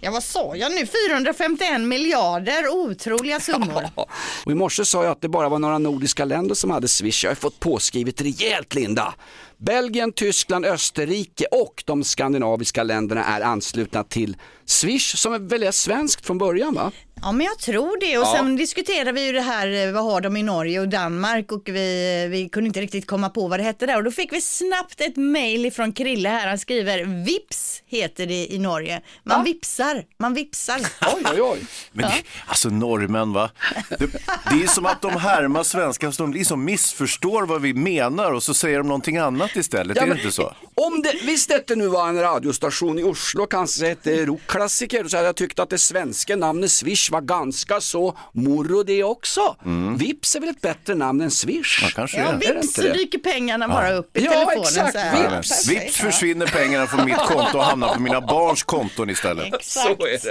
Ja, 0.00 0.10
vad 0.10 0.22
sa 0.22 0.56
jag 0.56 0.72
nu? 0.72 0.86
451 1.08 1.80
miljarder, 1.80 2.68
otroliga 2.68 3.40
summor. 3.40 3.84
Och 4.44 4.52
i 4.52 4.54
morse 4.54 4.84
sa 4.84 5.04
jag 5.04 5.12
att 5.12 5.20
det 5.20 5.28
bara 5.28 5.48
var 5.48 5.58
några 5.58 5.78
nordiska 5.78 6.24
länder 6.24 6.54
som 6.54 6.70
hade 6.70 6.88
Swish. 6.88 7.24
Jag 7.24 7.30
har 7.30 7.34
fått 7.34 7.60
påskrivet 7.60 8.20
rejält 8.20 8.74
Linda. 8.74 9.14
Belgien, 9.58 10.12
Tyskland, 10.12 10.66
Österrike 10.66 11.44
och 11.50 11.82
de 11.86 12.04
skandinaviska 12.04 12.82
länderna 12.82 13.24
är 13.24 13.40
anslutna 13.40 14.04
till 14.04 14.36
Swish 14.66 15.16
som 15.16 15.48
väl 15.48 15.62
är 15.62 15.70
svenskt 15.70 16.26
från 16.26 16.38
början 16.38 16.74
va? 16.74 16.92
Ja, 17.22 17.32
men 17.32 17.46
jag 17.46 17.58
tror 17.58 18.00
det. 18.00 18.18
Och 18.18 18.26
sen 18.26 18.56
diskuterade 18.56 19.12
vi 19.12 19.26
ju 19.26 19.32
det 19.32 19.40
här, 19.40 19.86
eh, 19.86 19.92
vad 19.92 20.04
har 20.04 20.20
de 20.20 20.36
i 20.36 20.42
Norge 20.42 20.80
och 20.80 20.88
Danmark 20.88 21.52
och 21.52 21.62
vi, 21.64 22.26
vi 22.30 22.48
kunde 22.48 22.66
inte 22.66 22.80
riktigt 22.80 23.06
komma 23.06 23.28
på 23.30 23.48
vad 23.48 23.58
det 23.58 23.64
hette 23.64 23.86
där. 23.86 23.96
Och 23.96 24.04
då 24.04 24.10
fick 24.10 24.32
vi 24.32 24.40
snabbt 24.40 25.00
ett 25.00 25.16
mail 25.16 25.72
från 25.72 25.92
Krille 25.92 26.28
här. 26.28 26.48
Han 26.48 26.58
skriver 26.58 27.24
Vips 27.24 27.82
heter 27.86 28.26
det 28.26 28.46
i 28.46 28.58
Norge. 28.58 29.02
Man 29.24 29.44
vipsar, 29.44 30.04
man 30.18 30.34
vipsar. 30.34 30.80
Oj, 31.14 31.22
oj, 31.32 31.42
oj. 31.42 31.58
Men 31.92 32.10
det, 32.10 32.22
alltså 32.46 32.68
norrmän 32.68 33.32
va? 33.32 33.50
Det, 33.88 34.06
det 34.50 34.62
är 34.62 34.66
som 34.66 34.86
att 34.86 35.02
de 35.02 35.16
härmar 35.16 35.62
svenskar, 35.62 36.10
så 36.10 36.22
de 36.22 36.32
liksom 36.32 36.64
missförstår 36.64 37.42
vad 37.46 37.62
vi 37.62 37.74
menar 37.74 38.32
och 38.32 38.42
så 38.42 38.54
säger 38.54 38.78
de 38.78 38.88
någonting 38.88 39.16
annat 39.16 39.56
istället. 39.56 39.96
Ja, 39.96 40.02
är 40.02 40.06
det 40.06 40.14
men 40.14 40.18
inte 40.18 40.32
så? 40.32 40.54
Om 40.74 41.02
det, 41.02 41.14
visst 41.26 41.48
detta 41.48 41.74
nu 41.74 41.88
var 41.88 42.08
en 42.08 42.20
radiostation 42.20 42.98
i 42.98 43.02
Oslo, 43.02 43.46
kanske 43.46 43.88
hette 43.88 44.26
rockklassiker, 44.26 45.08
så 45.08 45.16
hade 45.16 45.28
jag 45.28 45.36
tyckt 45.36 45.58
att 45.58 45.70
det 45.70 45.78
svenska 45.78 46.36
namnet 46.36 46.70
Swish 46.70 47.09
var 47.10 47.20
ganska 47.20 47.80
så 47.80 48.18
morro 48.32 48.82
det 48.82 49.04
också. 49.04 49.56
Vips 49.98 50.36
är 50.36 50.40
väl 50.40 50.48
ett 50.48 50.60
bättre 50.60 50.94
namn 50.94 51.20
än 51.20 51.30
Swish? 51.30 51.80
Ja, 51.82 51.88
kanske 51.94 52.16
Ja. 52.18 52.28
Är 52.28 52.36
vips 52.54 52.74
så 52.74 52.82
det? 52.82 52.92
dyker 52.92 53.18
pengarna 53.18 53.68
bara 53.68 53.92
upp 53.92 54.16
i 54.16 54.24
Ja, 54.24 54.30
telefonen. 54.30 54.60
exakt. 54.62 54.92
Så 54.92 54.98
här. 54.98 55.36
Vips. 55.36 55.48
Perfekt. 55.66 55.84
Vips 55.84 55.96
försvinner 55.96 56.46
pengarna 56.46 56.86
från 56.86 57.04
mitt 57.04 57.16
konto 57.16 57.58
och 57.58 57.64
hamnar 57.64 57.94
på 57.94 58.00
mina 58.00 58.20
barns 58.20 58.62
konton 58.62 59.10
istället. 59.10 59.64
Så 59.64 59.88
är 59.88 59.96
det. 60.22 60.30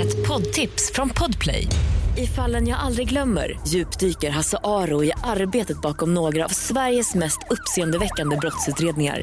Ett 0.00 0.26
poddtips 0.28 0.92
från 0.92 1.10
Podplay. 1.10 1.66
I 2.18 2.26
fallen 2.26 2.68
jag 2.68 2.78
aldrig 2.78 3.08
glömmer 3.08 3.58
djupdyker 3.68 4.30
Hasse 4.30 4.58
Aro 4.64 5.04
i 5.04 5.12
arbetet 5.24 5.80
bakom 5.82 6.14
några 6.14 6.44
av 6.44 6.48
Sveriges 6.48 7.14
mest 7.14 7.38
uppseendeväckande 7.50 8.36
brottsutredningar. 8.36 9.22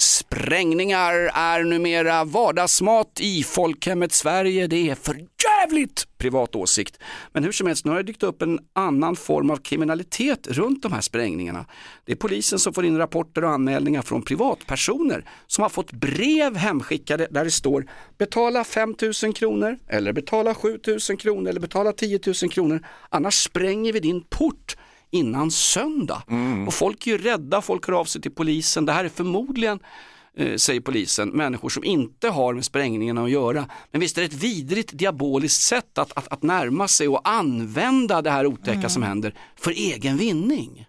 Sprängningar 0.00 1.14
är 1.34 1.64
numera 1.64 2.24
vardagsmat 2.24 3.20
i 3.20 3.42
folkhemmet 3.42 4.12
Sverige. 4.12 4.66
Det 4.66 4.90
är 4.90 4.94
för 4.94 5.14
jävligt 5.14 6.18
privat 6.18 6.56
åsikt. 6.56 6.98
Men 7.32 7.44
hur 7.44 7.52
som 7.52 7.66
helst, 7.66 7.84
nu 7.84 7.90
har 7.90 7.98
det 7.98 8.02
dykt 8.02 8.22
upp 8.22 8.42
en 8.42 8.58
annan 8.72 9.16
form 9.16 9.50
av 9.50 9.56
kriminalitet 9.56 10.46
runt 10.46 10.82
de 10.82 10.92
här 10.92 11.00
sprängningarna. 11.00 11.66
Det 12.04 12.12
är 12.12 12.16
polisen 12.16 12.58
som 12.58 12.74
får 12.74 12.84
in 12.84 12.98
rapporter 12.98 13.44
och 13.44 13.50
anmälningar 13.50 14.02
från 14.02 14.22
privatpersoner 14.22 15.24
som 15.46 15.62
har 15.62 15.68
fått 15.68 15.92
brev 15.92 16.56
hemskickade 16.56 17.28
där 17.30 17.44
det 17.44 17.50
står 17.50 17.86
betala 18.18 18.64
5 18.64 18.94
000 19.22 19.34
kronor 19.34 19.78
eller 19.88 20.12
betala 20.12 20.54
7 20.54 20.78
000 20.86 21.18
kronor 21.18 21.48
eller 21.48 21.60
betala 21.60 21.92
10 21.92 22.20
000 22.42 22.50
kronor 22.50 22.86
annars 23.08 23.34
spränger 23.34 23.92
vi 23.92 24.00
din 24.00 24.24
port 24.30 24.76
innan 25.10 25.50
söndag. 25.50 26.22
Och 26.66 26.74
folk 26.74 27.06
är 27.06 27.10
ju 27.10 27.18
rädda, 27.18 27.60
folk 27.60 27.86
hör 27.86 27.94
av 27.94 28.04
sig 28.04 28.20
till 28.22 28.30
polisen. 28.30 28.86
Det 28.86 28.92
här 28.92 29.04
är 29.04 29.08
förmodligen, 29.08 29.78
eh, 30.36 30.56
säger 30.56 30.80
polisen, 30.80 31.28
människor 31.28 31.68
som 31.68 31.84
inte 31.84 32.28
har 32.28 32.54
med 32.54 32.64
sprängningarna 32.64 33.24
att 33.24 33.30
göra. 33.30 33.68
Men 33.90 34.00
visst 34.00 34.18
är 34.18 34.22
det 34.22 34.26
ett 34.26 34.42
vidrigt 34.42 34.98
diaboliskt 34.98 35.62
sätt 35.62 35.98
att, 35.98 36.12
att, 36.18 36.28
att 36.32 36.42
närma 36.42 36.88
sig 36.88 37.08
och 37.08 37.28
använda 37.28 38.22
det 38.22 38.30
här 38.30 38.46
otäcka 38.46 38.88
som 38.88 39.02
händer 39.02 39.34
för 39.56 39.70
egen 39.70 40.16
vinning. 40.16 40.84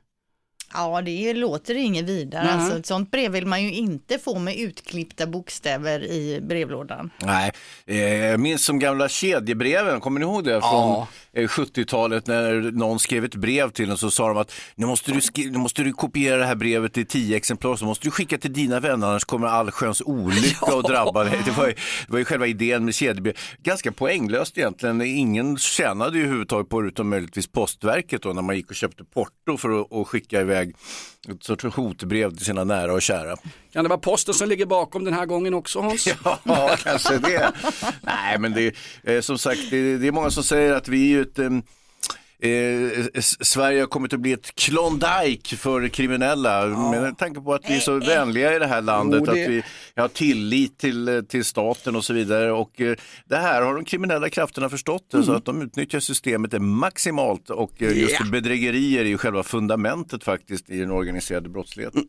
Ja, 0.73 1.01
det 1.01 1.33
låter 1.33 1.75
inget 1.75 2.05
vidare. 2.05 2.51
Alltså, 2.51 2.79
ett 2.79 2.85
sånt 2.85 3.11
brev 3.11 3.31
vill 3.31 3.45
man 3.45 3.63
ju 3.63 3.73
inte 3.73 4.19
få 4.19 4.39
med 4.39 4.55
utklippta 4.57 5.27
bokstäver 5.27 6.03
i 6.03 6.41
brevlådan. 6.41 7.09
Nej, 7.23 7.51
eh, 7.85 7.97
jag 7.97 8.39
minns 8.39 8.65
som 8.65 8.79
gamla 8.79 9.09
kedjebreven, 9.09 9.99
kommer 9.99 10.19
ni 10.19 10.25
ihåg 10.25 10.43
det? 10.43 10.61
Från 10.61 10.71
Ja. 10.71 11.07
Eh, 11.33 11.47
70-talet 11.47 12.27
när 12.27 12.71
någon 12.71 12.99
skrev 12.99 13.25
ett 13.25 13.35
brev 13.35 13.69
till 13.69 13.89
en 13.89 13.97
så 13.97 14.11
sa 14.11 14.27
de 14.27 14.37
att 14.37 14.51
nu 14.75 14.85
måste 14.85 15.11
du, 15.11 15.49
nu 15.49 15.57
måste 15.57 15.83
du 15.83 15.93
kopiera 15.93 16.37
det 16.37 16.45
här 16.45 16.55
brevet 16.55 16.97
i 16.97 17.05
tio 17.05 17.37
exemplar 17.37 17.75
så 17.75 17.85
måste 17.85 18.07
du 18.07 18.11
skicka 18.11 18.37
till 18.37 18.53
dina 18.53 18.79
vänner 18.79 19.07
annars 19.07 19.25
kommer 19.25 19.47
allsköns 19.47 20.01
olycka 20.01 20.65
att 20.65 20.85
drabba 20.87 21.23
dig. 21.23 21.41
Det 21.45 21.51
var, 21.51 21.67
ju, 21.67 21.73
det 21.73 22.11
var 22.11 22.19
ju 22.19 22.25
själva 22.25 22.47
idén 22.47 22.85
med 22.85 22.95
kedjebrev. 22.95 23.37
Ganska 23.63 23.91
poänglöst 23.91 24.57
egentligen. 24.57 25.01
Ingen 25.01 25.57
tjänade 25.57 26.17
ju 26.17 26.23
överhuvudtaget 26.23 26.69
på 26.69 26.81
det 26.81 26.87
utom 26.87 27.09
möjligtvis 27.09 27.47
postverket 27.47 28.21
då 28.21 28.33
när 28.33 28.41
man 28.41 28.55
gick 28.55 28.69
och 28.69 28.75
köpte 28.75 29.03
porto 29.03 29.57
för 29.57 29.81
att, 29.81 29.93
att 29.93 30.07
skicka 30.07 30.41
iväg 30.41 30.75
ett 31.27 31.43
sorts 31.43 31.63
hotbrev 31.63 32.35
till 32.35 32.45
sina 32.45 32.63
nära 32.63 32.93
och 32.93 33.01
kära. 33.01 33.35
Kan 33.73 33.83
det 33.83 33.89
vara 33.89 33.99
posten 33.99 34.33
som 34.33 34.49
ligger 34.49 34.65
bakom 34.65 35.03
den 35.03 35.13
här 35.13 35.25
gången 35.25 35.53
också 35.53 35.79
Hans? 35.79 36.07
Ja, 36.43 36.77
kanske 36.83 37.17
det. 37.17 37.51
Nej, 38.01 38.39
men 38.39 38.53
det 38.53 38.75
är 39.03 39.15
eh, 39.15 39.21
som 39.21 39.37
sagt, 39.37 39.59
det, 39.69 39.77
är 40.07 40.11
många 40.11 40.29
som 40.29 40.43
säger 40.43 40.73
att 40.73 40.87
vi 40.87 41.03
är 41.03 41.07
ju 41.07 41.21
ett 41.21 41.39
Eh, 42.41 43.21
Sverige 43.21 43.79
har 43.79 43.87
kommit 43.87 44.13
att 44.13 44.19
bli 44.19 44.31
ett 44.33 44.55
Klondike 44.55 45.55
för 45.55 45.87
kriminella 45.87 46.65
med 46.67 47.17
tanke 47.17 47.41
på 47.41 47.53
att 47.53 47.69
vi 47.69 47.75
är 47.75 47.79
så 47.79 47.99
vänliga 47.99 48.55
i 48.55 48.59
det 48.59 48.67
här 48.67 48.81
landet, 48.81 49.23
Jo, 49.27 49.33
det- 49.33 49.43
att 49.43 49.49
vi 49.49 49.63
har 49.95 50.07
tillit 50.07 50.77
till, 50.77 51.07
eh, 51.07 51.21
till 51.21 51.45
staten 51.45 51.95
och 51.95 52.05
så 52.05 52.13
vidare. 52.13 52.51
Och 52.51 52.81
eh, 52.81 52.95
det 53.25 53.35
här 53.35 53.61
har 53.61 53.75
de 53.75 53.85
kriminella 53.85 54.29
krafterna 54.29 54.69
förstått, 54.69 55.03
så 55.25 55.31
att 55.33 55.45
de 55.45 55.61
utnyttjar 55.61 55.99
systemet 55.99 56.61
maximalt 56.61 57.49
och 57.49 57.81
eh, 57.81 57.97
just 57.97 58.15
Ja. 58.19 58.25
bedrägerier 58.31 59.01
är 59.01 59.05
ju 59.09 59.17
själva 59.17 59.43
fundamentet 59.43 60.23
faktiskt 60.23 60.69
i 60.69 60.79
den 60.79 60.91
organiserade 60.91 61.49
brottsligheten. 61.49 62.03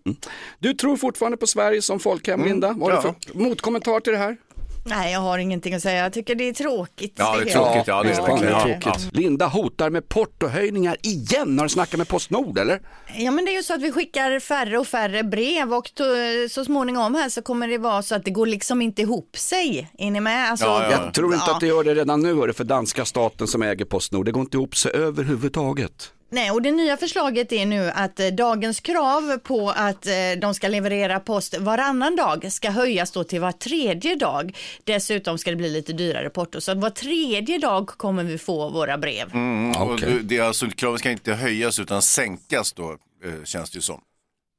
Du 0.58 0.74
tror 0.74 0.96
fortfarande 0.96 1.36
på 1.36 1.46
Sverige 1.46 1.82
som 1.82 2.00
folkhem 2.00 2.44
Linda? 2.44 2.72
Vad 2.78 2.92
har 2.92 3.02
du 3.02 3.08
ja. 3.08 3.14
för 3.32 3.38
motkommentar 3.38 4.00
till 4.00 4.12
det 4.12 4.18
här? 4.18 4.36
Nej, 4.84 5.12
jag 5.12 5.20
har 5.20 5.38
ingenting 5.38 5.74
att 5.74 5.82
säga. 5.82 6.02
Jag 6.02 6.12
tycker 6.12 6.34
det 6.34 6.48
är 6.48 6.52
tråkigt. 6.52 7.14
Ja, 7.16 7.36
det 7.36 7.50
är 7.50 7.52
tråkigt. 7.54 7.82
Ja, 7.86 8.02
det 8.02 8.08
är 8.10 8.14
det 8.16 8.22
verkligen. 8.22 8.40
det 8.40 8.46
är 8.46 8.70
Ja, 8.74 8.80
tråkigt. 8.80 9.08
Linda 9.16 9.46
hotar 9.46 9.90
med 9.90 10.08
portohöjningar 10.08 10.96
igen. 11.02 11.58
Har 11.58 11.64
du 11.66 11.68
snackat 11.68 11.98
med 11.98 12.08
Postnord 12.08 12.58
eller? 12.58 12.80
Ja 13.16 13.30
men 13.30 13.44
det 13.44 13.50
är 13.50 13.56
ju 13.56 13.62
så 13.62 13.74
att 13.74 13.82
vi 13.82 13.92
skickar 13.92 14.40
färre 14.40 14.78
och 14.78 14.86
färre 14.86 15.22
brev 15.22 15.74
och 15.74 15.86
to- 15.86 16.48
så 16.48 16.64
småningom 16.64 17.14
här 17.14 17.28
så 17.28 17.42
kommer 17.42 17.68
det 17.68 17.78
vara 17.78 18.02
så 18.02 18.14
att 18.14 18.24
det 18.24 18.30
går 18.30 18.46
liksom 18.46 18.82
inte 18.82 19.02
ihop 19.02 19.36
sig. 19.36 19.90
Är 19.98 20.10
ni 20.10 20.20
med? 20.20 20.50
Alltså, 20.50 20.66
Ja, 20.66 20.82
ja. 20.84 20.90
Jag 21.04 21.14
tror 21.14 21.34
inte 21.34 21.44
ja. 21.48 21.54
att 21.54 21.60
det 21.60 21.66
gör 21.66 21.84
det 21.84 21.94
redan 21.94 22.20
nu 22.22 22.52
för 22.52 22.64
danska 22.64 23.04
staten 23.04 23.46
som 23.46 23.62
äger 23.62 23.84
Postnord. 23.84 24.24
Det 24.26 24.32
går 24.32 24.40
inte 24.40 24.56
ihop 24.56 24.76
sig 24.76 24.92
överhuvudtaget. 24.94 26.12
Nej, 26.32 26.50
och 26.50 26.62
det 26.62 26.70
nya 26.72 26.96
förslaget 26.96 27.52
är 27.52 27.66
nu 27.66 27.90
att 27.94 28.20
eh, 28.20 28.26
dagens 28.26 28.80
krav 28.80 29.38
på 29.38 29.70
att 29.76 30.06
eh, 30.06 30.12
de 30.40 30.54
ska 30.54 30.68
leverera 30.68 31.20
post 31.20 31.58
varannan 31.58 32.16
dag 32.16 32.52
ska 32.52 32.70
höjas 32.70 33.10
då 33.10 33.24
till 33.24 33.40
var 33.40 33.52
tredje 33.52 34.14
dag. 34.14 34.56
Dessutom 34.84 35.38
ska 35.38 35.50
det 35.50 35.56
bli 35.56 35.68
lite 35.70 35.92
dyrare 35.92 36.30
porto, 36.30 36.60
så 36.60 36.74
var 36.74 36.90
tredje 36.90 37.58
dag 37.58 37.86
kommer 37.86 38.24
vi 38.24 38.38
få 38.38 38.68
våra 38.68 38.98
brev. 38.98 39.30
Mm, 39.34 39.70
och 39.70 39.94
Okej. 39.94 40.18
det- 40.22 40.36
är 40.36 40.42
alltså, 40.42 40.66
kraven 40.70 40.98
ska 40.98 41.10
inte 41.10 41.32
höjas 41.34 41.78
utan 41.78 42.02
sänkas 42.02 42.72
då, 42.72 42.90
eh, 43.24 43.44
känns 43.44 43.70
det 43.70 43.76
ju 43.76 43.82
som. 43.82 44.00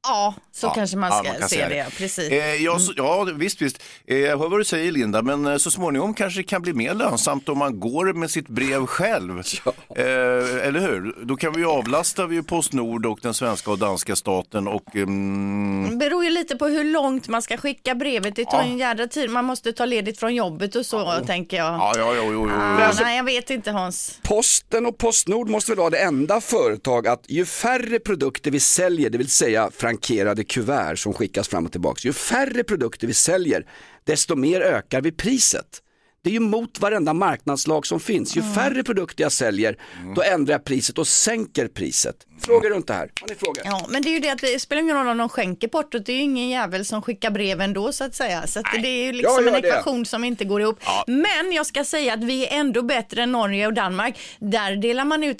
Ja, 0.03 0.33
så 0.51 0.67
Ja, 0.67 0.73
kanske 0.73 0.97
man 0.97 1.09
ja, 1.09 1.17
ska 1.23 1.27
man 1.31 1.39
kan 1.39 1.49
se 1.49 1.67
det. 1.67 1.75
det. 1.75 1.87
Precis. 1.97 2.29
Eh, 2.31 2.55
ja, 2.55 2.79
så, 2.79 2.93
ja, 2.97 3.23
visst, 3.23 3.61
visst. 3.61 3.83
Eh, 4.07 4.17
jag 4.17 4.37
hör 4.37 4.49
vad 4.49 4.59
du 4.59 4.63
säger 4.65 4.91
Linda, 4.91 5.21
men 5.21 5.45
eh, 5.45 5.57
så 5.57 5.71
småningom 5.71 6.13
kanske 6.13 6.39
det 6.39 6.43
kan 6.43 6.61
bli 6.61 6.73
mer 6.73 6.93
lönsamt 6.93 7.49
om 7.49 7.57
man 7.57 7.79
går 7.79 8.13
med 8.13 8.31
sitt 8.31 8.47
brev 8.47 8.85
själv. 8.85 9.41
Eh, 9.95 10.67
eller 10.67 10.79
hur? 10.79 11.15
Då 11.25 11.35
kan 11.35 11.53
vi 11.53 11.59
ju 11.59 11.65
avlasta 11.67 12.25
vi 12.25 12.35
ju 12.35 12.43
Postnord 12.43 13.05
och 13.05 13.19
den 13.21 13.33
svenska 13.33 13.71
och 13.71 13.77
danska 13.77 14.15
staten 14.15 14.67
och 14.67 14.95
mm, 14.95 15.87
Det 15.89 15.95
beror 15.95 16.23
ju 16.23 16.29
lite 16.29 16.55
på 16.55 16.67
hur 16.67 16.83
långt 16.83 17.27
man 17.27 17.41
ska 17.41 17.57
skicka 17.57 17.95
brevet. 17.95 18.35
Det 18.35 18.45
tar 18.45 18.57
Ja. 18.57 18.63
en 18.63 18.77
jädra 18.77 19.07
tid. 19.07 19.29
Man 19.29 19.45
måste 19.45 19.73
ta 19.73 19.85
ledigt 19.85 20.19
från 20.19 20.35
jobbet 20.35 20.75
och 20.75 20.85
så, 20.85 21.11
tänker 21.27 21.57
jag. 21.57 21.65
ja, 21.73 21.93
ja, 21.97 22.15
ja, 22.15 22.23
jo. 22.31 22.49
Ah, 22.51 22.91
nej, 23.01 23.17
jag 23.17 23.23
vet 23.23 23.49
inte 23.49 23.71
Hans. 23.71 24.19
Posten 24.23 24.85
och 24.85 24.97
Postnord 24.97 25.49
måste 25.49 25.71
väl 25.71 25.77
vara 25.79 25.89
det 25.89 25.99
enda 26.01 26.41
företag 26.41 27.07
att 27.07 27.23
ju 27.27 27.45
färre 27.45 27.99
produkter 27.99 28.51
vi 28.51 28.59
säljer, 28.59 29.09
det 29.09 29.17
vill 29.17 29.31
säga 29.31 29.69
frankerade 29.91 30.43
kuvert 30.43 30.95
som 30.95 31.13
skickas 31.13 31.47
fram 31.47 31.65
och 31.65 31.71
tillbaka, 31.71 31.99
ju 32.03 32.13
färre 32.13 32.63
produkter 32.63 33.07
vi 33.07 33.13
säljer, 33.13 33.65
desto 34.03 34.35
mer 34.35 34.61
ökar 34.61 35.01
vi 35.01 35.11
priset. 35.11 35.81
Det 36.23 36.29
är 36.29 36.33
ju 36.33 36.39
mot 36.39 36.79
varenda 36.79 37.13
marknadslag 37.13 37.87
som 37.87 37.99
finns. 37.99 38.35
Ju 38.37 38.41
färre 38.41 38.83
produkter 38.83 39.23
jag 39.23 39.31
säljer, 39.31 39.77
då 40.15 40.21
ändrar 40.21 40.53
jag 40.53 40.63
priset 40.63 40.97
och 40.97 41.07
sänker 41.07 41.67
priset. 41.67 42.15
Frågar 42.39 42.69
du 42.69 42.75
inte 42.75 42.93
här? 42.93 43.11
Har 43.21 43.27
ni 43.27 43.35
frågat? 43.35 43.65
Ja, 43.65 43.85
men 43.89 44.01
det 44.01 44.09
är 44.09 44.11
ju 44.11 44.19
det 44.19 44.29
att 44.29 44.41
det 44.41 44.61
spelar 44.61 44.81
ingen 44.81 44.95
roll 44.95 45.07
om 45.07 45.17
de 45.17 45.29
skänker 45.29 45.67
portot. 45.67 46.05
Det 46.05 46.11
är 46.11 46.15
ju 46.15 46.21
ingen 46.21 46.49
jävel 46.49 46.85
som 46.85 47.01
skickar 47.01 47.31
brev 47.31 47.61
ändå 47.61 47.91
så 47.91 48.03
att 48.03 48.15
säga. 48.15 48.47
Så 48.47 48.59
att 48.59 48.65
det 48.81 48.87
är 48.87 49.05
ju 49.05 49.11
liksom 49.11 49.47
en 49.47 49.53
det. 49.53 49.67
ekvation 49.67 50.05
som 50.05 50.23
inte 50.23 50.45
går 50.45 50.61
ihop. 50.61 50.79
Men 51.07 51.51
jag 51.51 51.65
ska 51.65 51.83
säga 51.83 52.13
att 52.13 52.23
vi 52.23 52.47
är 52.47 52.59
ändå 52.59 52.81
bättre 52.81 53.23
än 53.23 53.31
Norge 53.31 53.67
och 53.67 53.73
Danmark. 53.73 54.19
Där 54.39 54.75
delar 54.75 55.05
man 55.05 55.23
ut 55.23 55.37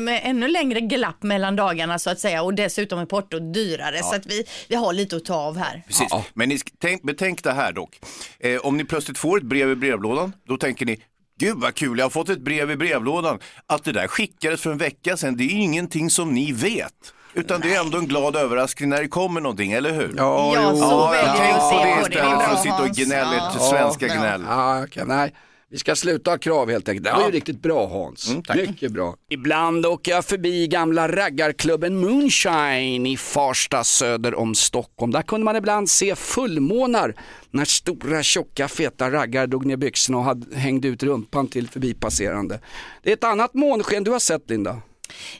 med 0.00 0.20
ännu 0.24 0.48
längre 0.48 0.80
glapp 0.80 1.22
mellan 1.22 1.56
dagarna 1.56 1.98
så 1.98 2.10
att 2.10 2.18
säga 2.18 2.42
och 2.42 2.54
dessutom 2.54 2.98
är 2.98 3.06
portot 3.06 3.54
dyrare 3.54 4.02
så 4.02 4.14
att 4.14 4.26
vi, 4.26 4.44
vi 4.68 4.74
har 4.76 4.92
lite 4.92 5.16
att 5.16 5.24
ta 5.24 5.34
av 5.34 5.58
här. 5.58 5.82
Precis. 5.86 6.12
Men 6.34 6.48
ni, 6.48 6.58
tänk, 6.80 7.02
betänk 7.02 7.42
det 7.44 7.52
här 7.52 7.72
dock. 7.72 7.98
Eh, 8.40 8.60
om 8.60 8.76
ni 8.76 8.84
plötsligt 8.84 9.18
får 9.18 9.38
ett 9.38 9.44
brev 9.44 9.70
i 9.70 9.76
brevlådan, 9.76 10.32
då 10.48 10.56
tänker 10.56 10.86
ni 10.86 11.00
Gud 11.38 11.56
vad 11.56 11.74
kul, 11.74 11.98
jag 11.98 12.04
har 12.04 12.10
fått 12.10 12.28
ett 12.28 12.40
brev 12.40 12.70
i 12.70 12.76
brevlådan. 12.76 13.38
Att 13.66 13.84
det 13.84 13.92
där 13.92 14.06
skickades 14.08 14.60
för 14.60 14.70
en 14.70 14.78
vecka 14.78 15.16
sedan, 15.16 15.36
det 15.36 15.44
är 15.44 15.50
ingenting 15.50 16.10
som 16.10 16.34
ni 16.34 16.52
vet. 16.52 16.92
Utan 17.34 17.60
det 17.60 17.74
är 17.74 17.80
ändå 17.80 17.98
en 17.98 18.06
glad 18.06 18.36
överraskning 18.36 18.88
när 18.88 19.02
det 19.02 19.08
kommer 19.08 19.40
någonting, 19.40 19.72
eller 19.72 19.92
hur? 19.92 20.14
Ja, 20.16 20.52
Ja, 20.54 20.74
så 20.76 20.80
Ja, 20.82 21.10
väljer 21.10 21.34
tänk 21.36 21.54
att 21.54 21.60
på 21.60 21.68
se 21.70 21.76
på 21.76 21.84
det. 21.84 22.00
istället 22.00 22.12
Det 22.12 22.18
är 22.18 22.38
för 22.46 22.54
att 22.54 22.62
sitta 22.62 22.82
och 22.82 22.88
gnälla 22.88 23.36
Ja. 23.36 23.52
ett 23.56 23.62
svenska 23.62 24.06
Ja. 24.06 24.14
gnäll. 24.14 24.42
Ja, 24.48 24.84
okej, 24.84 25.02
nej. 25.06 25.32
Vi 25.72 25.78
ska 25.78 25.96
sluta 25.96 26.30
ha 26.30 26.38
krav 26.38 26.70
helt 26.70 26.88
enkelt. 26.88 27.04
Det 27.04 27.12
var 27.12 27.26
ju 27.26 27.30
riktigt 27.30 27.62
bra 27.62 27.86
Hans. 27.88 28.34
Mycket 28.54 28.92
bra. 28.92 29.16
Ibland 29.30 29.86
åker 29.86 30.12
jag 30.12 30.24
förbi 30.24 30.66
gamla 30.66 31.08
raggarklubben 31.08 31.96
Moonshine 32.00 33.06
i 33.06 33.16
Farsta 33.16 33.84
söder 33.84 34.34
om 34.34 34.54
Stockholm. 34.54 35.12
Där 35.12 35.22
kunde 35.22 35.44
man 35.44 35.56
ibland 35.56 35.90
se 35.90 36.16
fullmånar 36.16 37.14
när 37.50 37.64
stora 37.64 38.22
tjocka 38.22 38.68
feta 38.68 39.10
raggar 39.10 39.46
drog 39.46 39.66
ner 39.66 39.76
byxorna 39.76 40.18
och 40.18 40.24
hade, 40.24 40.56
hängde 40.56 40.88
ut 40.88 41.02
rumpan 41.02 41.48
till 41.48 41.68
förbipasserande. 41.68 42.60
Det 43.02 43.10
är 43.10 43.14
ett 43.14 43.24
annat 43.24 43.54
månsken 43.54 44.04
du 44.04 44.10
har 44.10 44.18
sett 44.18 44.50
Linda. 44.50 44.82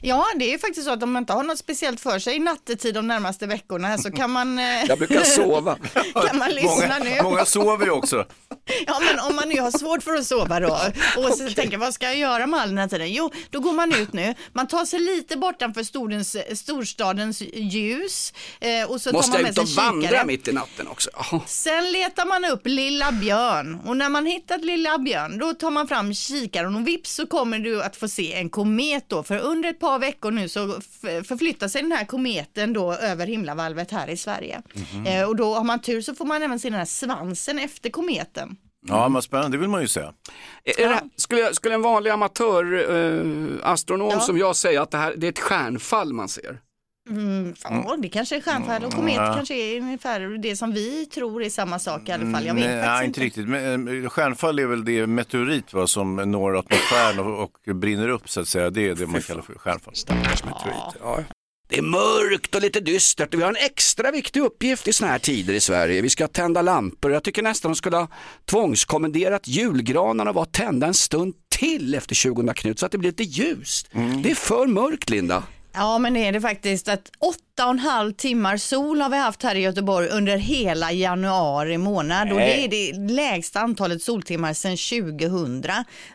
Ja, 0.01 0.25
det 0.35 0.45
är 0.45 0.51
ju 0.51 0.59
faktiskt 0.59 0.87
så 0.87 0.93
att 0.93 1.03
om 1.03 1.11
man 1.11 1.21
inte 1.23 1.33
har 1.33 1.43
något 1.43 1.57
speciellt 1.57 1.99
för 1.99 2.19
sig 2.19 2.39
nattetid 2.39 2.93
de 2.95 3.07
närmaste 3.07 3.47
veckorna 3.47 3.87
här 3.87 3.97
så 3.97 4.11
kan 4.11 4.31
man, 4.31 4.59
eh, 4.59 4.65
Jag 4.87 4.97
brukar 4.97 5.23
sova. 5.23 5.77
kan 6.27 6.37
man 6.37 6.49
lyssna 6.51 6.99
nu. 6.99 7.09
Många, 7.09 7.23
många 7.23 7.45
sover 7.45 7.85
ju 7.85 7.91
också. 7.91 8.25
Ja, 8.87 8.99
men 8.99 9.19
om 9.19 9.35
man 9.35 9.49
nu 9.49 9.61
har 9.61 9.71
svårt 9.71 10.03
för 10.03 10.13
att 10.13 10.25
sova 10.25 10.59
då 10.59 10.79
och 11.17 11.33
så 11.37 11.49
tänker 11.49 11.77
vad 11.77 11.93
ska 11.93 12.05
jag 12.05 12.17
göra 12.17 12.47
med 12.47 12.59
all 12.59 12.69
den 12.69 12.77
här 12.77 12.87
tiden? 12.87 13.13
Jo, 13.13 13.31
då 13.49 13.59
går 13.59 13.73
man 13.73 13.93
ut 13.93 14.13
nu. 14.13 14.33
Man 14.53 14.67
tar 14.67 14.85
sig 14.85 14.99
lite 14.99 15.37
bortanför 15.37 15.83
storens, 15.83 16.37
storstadens 16.59 17.41
ljus 17.53 18.33
eh, 18.59 18.91
och 18.91 19.01
så 19.01 19.09
tar 19.09 19.17
Måste 19.17 19.31
man 19.31 19.37
jag 19.39 19.43
med 19.43 19.49
ut 19.49 19.69
sig 19.69 19.81
och 19.83 19.85
vandra 19.85 20.25
mitt 20.25 20.47
i 20.47 20.51
natten 20.51 20.87
också? 20.87 21.09
Jaha. 21.13 21.41
Sen 21.47 21.91
letar 21.91 22.25
man 22.25 22.45
upp 22.51 22.61
Lilla 22.67 23.11
Björn 23.11 23.79
och 23.85 23.97
när 23.97 24.09
man 24.09 24.25
hittat 24.25 24.65
Lilla 24.65 24.97
Björn 24.97 25.37
då 25.37 25.53
tar 25.53 25.71
man 25.71 25.87
fram 25.87 26.13
kikaren 26.13 26.75
och 26.75 26.87
vips 26.87 27.13
så 27.13 27.27
kommer 27.27 27.59
du 27.59 27.83
att 27.83 27.95
få 27.95 28.07
se 28.07 28.33
en 28.33 28.49
komet 28.49 29.05
då 29.07 29.23
för 29.23 29.37
under 29.39 29.69
ett 29.69 29.79
par 29.79 29.99
veckor 29.99 30.31
nu 30.31 30.49
så 30.49 30.81
förflyttar 31.27 31.67
sig 31.67 31.81
den 31.81 31.91
här 31.91 32.05
kometen 32.05 32.73
då 32.73 32.93
över 32.93 33.27
himlavalvet 33.27 33.91
här 33.91 34.09
i 34.09 34.17
Sverige. 34.17 34.61
Mhm. 34.73 35.07
Eh, 35.07 35.23
och 35.23 35.35
då 35.35 35.55
har 35.55 35.63
man 35.63 35.81
tur 35.81 36.01
så 36.01 36.15
får 36.15 36.25
man 36.25 36.43
även 36.43 36.59
se 36.59 36.69
den 36.69 36.79
här 36.79 36.85
svansen 36.85 37.59
efter 37.59 37.89
kometen. 37.89 38.57
Ja, 38.87 39.09
men 39.09 39.21
spännande, 39.21 39.57
det 39.57 39.61
vill 39.61 39.69
man 39.69 39.81
ju 39.81 39.87
säga. 39.87 40.13
Är 40.63 40.81
är 40.81 40.89
det, 40.89 41.01
skulle, 41.15 41.53
skulle 41.53 41.75
en 41.75 41.81
vanlig 41.81 42.09
amatör 42.11 42.73
eh, 42.95 43.69
astronom 43.71 44.09
Ja. 44.11 44.19
som 44.19 44.37
jag 44.37 44.55
säga 44.55 44.81
att 44.81 44.91
det 44.91 44.97
här 44.97 45.13
det 45.17 45.27
är 45.27 45.31
ett 45.31 45.39
stjärnfall 45.39 46.13
man 46.13 46.27
ser? 46.29 46.59
Mm, 47.09 47.53
ja, 47.63 47.95
det 47.99 48.09
kanske 48.09 48.35
är 48.35 48.41
stjärnfall 48.41 48.83
och 48.83 48.93
komet 48.93 49.15
kanske 49.15 49.55
är 49.55 49.79
ungefär 49.81 50.37
det 50.41 50.55
som 50.55 50.71
vi 50.71 51.05
tror 51.05 51.43
är 51.43 51.49
samma 51.49 51.79
sak 51.79 52.09
i 52.09 52.11
alla 52.11 52.31
fall. 52.31 52.45
Jag 52.45 52.53
vet 52.53 52.65
Nej, 52.65 52.81
nej, 52.81 53.05
inte 53.05 53.21
riktigt. 53.21 53.47
Men, 53.49 54.03
eh, 54.03 54.09
stjärnfall 54.09 54.59
är 54.59 54.65
väl 54.65 54.85
det 54.85 55.07
meteorit 55.07 55.73
va, 55.73 55.87
som 55.87 56.15
når 56.15 56.57
atmosfären 56.57 57.19
och, 57.19 57.43
och 57.67 57.75
brinner 57.75 58.09
upp 58.09 58.29
så 58.29 58.41
att 58.41 58.47
säga. 58.47 58.69
Det 58.69 58.89
är 58.89 58.95
det 58.95 59.07
man 59.07 59.21
kallar 59.21 59.41
för 59.41 59.53
stjärnfall. 59.53 59.93
Ja. 61.01 61.23
Det 61.73 61.77
är 61.77 61.81
mörkt 61.81 62.55
och 62.55 62.61
lite 62.61 62.79
dystert 62.79 63.33
och 63.33 63.39
vi 63.39 63.43
har 63.43 63.49
en 63.49 63.65
extra 63.65 64.11
viktig 64.11 64.39
uppgift 64.39 64.87
i 64.87 64.93
såna 64.93 65.11
här 65.11 65.19
tider 65.19 65.53
i 65.53 65.59
Sverige. 65.59 66.01
Vi 66.01 66.09
ska 66.09 66.27
tända 66.27 66.61
lampor. 66.61 67.11
Jag 67.11 67.23
tycker 67.23 67.41
nästan 67.41 67.71
de 67.71 67.75
skulle 67.75 67.97
ha 67.97 68.07
tvångskommenderat 68.45 69.47
julgranarna 69.47 70.29
och 70.29 70.35
vara 70.35 70.45
tända 70.45 70.87
en 70.87 70.93
stund 70.93 71.33
till 71.49 71.95
efter 71.95 72.15
20 72.15 72.53
Knut 72.53 72.79
så 72.79 72.85
att 72.85 72.91
det 72.91 72.97
blir 72.97 73.09
lite 73.09 73.23
ljust. 73.23 73.89
Det 74.23 74.31
är 74.31 74.35
för 74.35 74.67
mörkt 74.67 75.09
Linda. 75.09 75.43
Ja, 75.73 75.97
men 75.97 76.13
det 76.13 76.25
är 76.27 76.31
det 76.31 76.41
faktiskt 76.41 76.87
att 76.87 77.11
åtta 77.19 77.65
och 77.65 77.71
en 77.71 77.79
halv 77.79 78.13
timmar 78.13 78.57
sol 78.57 79.01
har 79.01 79.09
vi 79.09 79.17
haft 79.17 79.43
här 79.43 79.55
i 79.55 79.59
Göteborg 79.59 80.07
under 80.07 80.37
hela 80.37 80.91
januari 80.91 81.77
månad 81.77 82.31
och 82.31 82.39
det 82.39 82.65
är 82.65 82.67
det 82.67 83.13
lägsta 83.13 83.59
antalet 83.59 84.01
soltimmar 84.01 84.53
sedan 84.53 84.77
2000. 84.77 85.63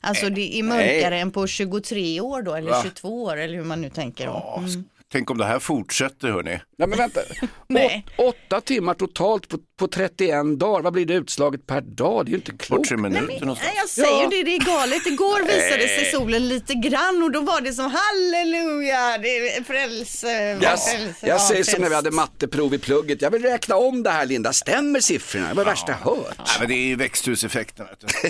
Alltså 0.01 0.29
det 0.29 0.59
är 0.59 0.63
mörkare 0.63 1.19
än 1.19 1.31
på 1.31 1.47
23 1.47 2.21
år 2.21 2.43
då, 2.43 2.55
eller 2.55 2.83
22 2.83 3.23
år 3.23 3.37
eller 3.37 3.55
hur 3.55 3.65
man 3.65 3.81
nu 3.81 3.91
tänker. 3.91 4.27
Då. 4.27 4.55
Mm. 4.59 4.85
Tänk 5.13 5.31
om 5.31 5.39
det 5.39 5.45
här 5.45 5.59
fortsätter 5.59 6.31
hörni. 6.31 6.61
Nej 6.79 6.89
men 6.89 6.99
vänta, 6.99 7.21
Nej. 7.69 8.07
Åt, 8.17 8.37
åtta 8.47 8.61
timmar 8.61 8.95
totalt 8.95 9.49
på, 9.49 9.59
på 9.79 9.89
31 9.89 10.59
dagar, 10.59 10.83
vad 10.83 10.93
blir 10.93 11.07
det 11.07 11.15
utslaget 11.15 11.67
per 11.67 11.81
dag? 11.81 12.27
Det 12.27 12.29
är 12.29 12.31
ju 12.31 12.37
inte 12.37 12.53
klokt. 12.53 12.91
minuter 12.91 13.27
Nej, 13.27 13.41
någonstans. 13.41 13.73
jag 13.77 13.89
säger 13.89 14.23
Ja. 14.23 14.29
det, 14.31 14.43
det 14.43 14.55
är 14.57 14.61
galet. 14.61 15.07
Igår 15.07 15.43
visade 15.43 15.89
sig 15.89 16.05
solen 16.13 16.49
lite 16.49 16.75
grann 16.75 17.23
och 17.23 17.31
då 17.33 17.41
var 17.41 17.61
det 17.61 17.73
som 17.73 17.85
halleluja, 17.85 19.19
det 19.19 19.29
är 19.57 19.65
frälse. 19.65 20.59
Jag, 20.61 20.61
frälse, 20.61 21.15
jag 21.27 21.35
ja, 21.35 21.39
säger 21.39 21.65
som 21.65 21.83
när 21.83 21.89
vi 21.89 21.95
hade 21.95 22.11
matteprov 22.11 22.75
i 22.75 22.79
plugget, 22.79 23.23
jag 23.23 23.31
vill 23.31 23.43
räkna 23.43 23.77
om 23.77 24.03
det 24.03 24.11
här 24.11 24.27
Linda, 24.27 24.53
stämmer 24.53 25.01
siffrorna? 25.01 25.49
Det 25.49 25.55
var 25.55 25.65
det 25.65 25.71
värsta 25.71 25.93
jag 25.93 26.11
hört. 26.11 26.39
Nej, 26.39 26.47
men 26.61 26.69
det 26.69 26.75
är 26.75 26.87
ju 26.87 26.97
växthuseffekten. 26.97 27.87
Vet 27.87 28.01
du. 28.01 28.29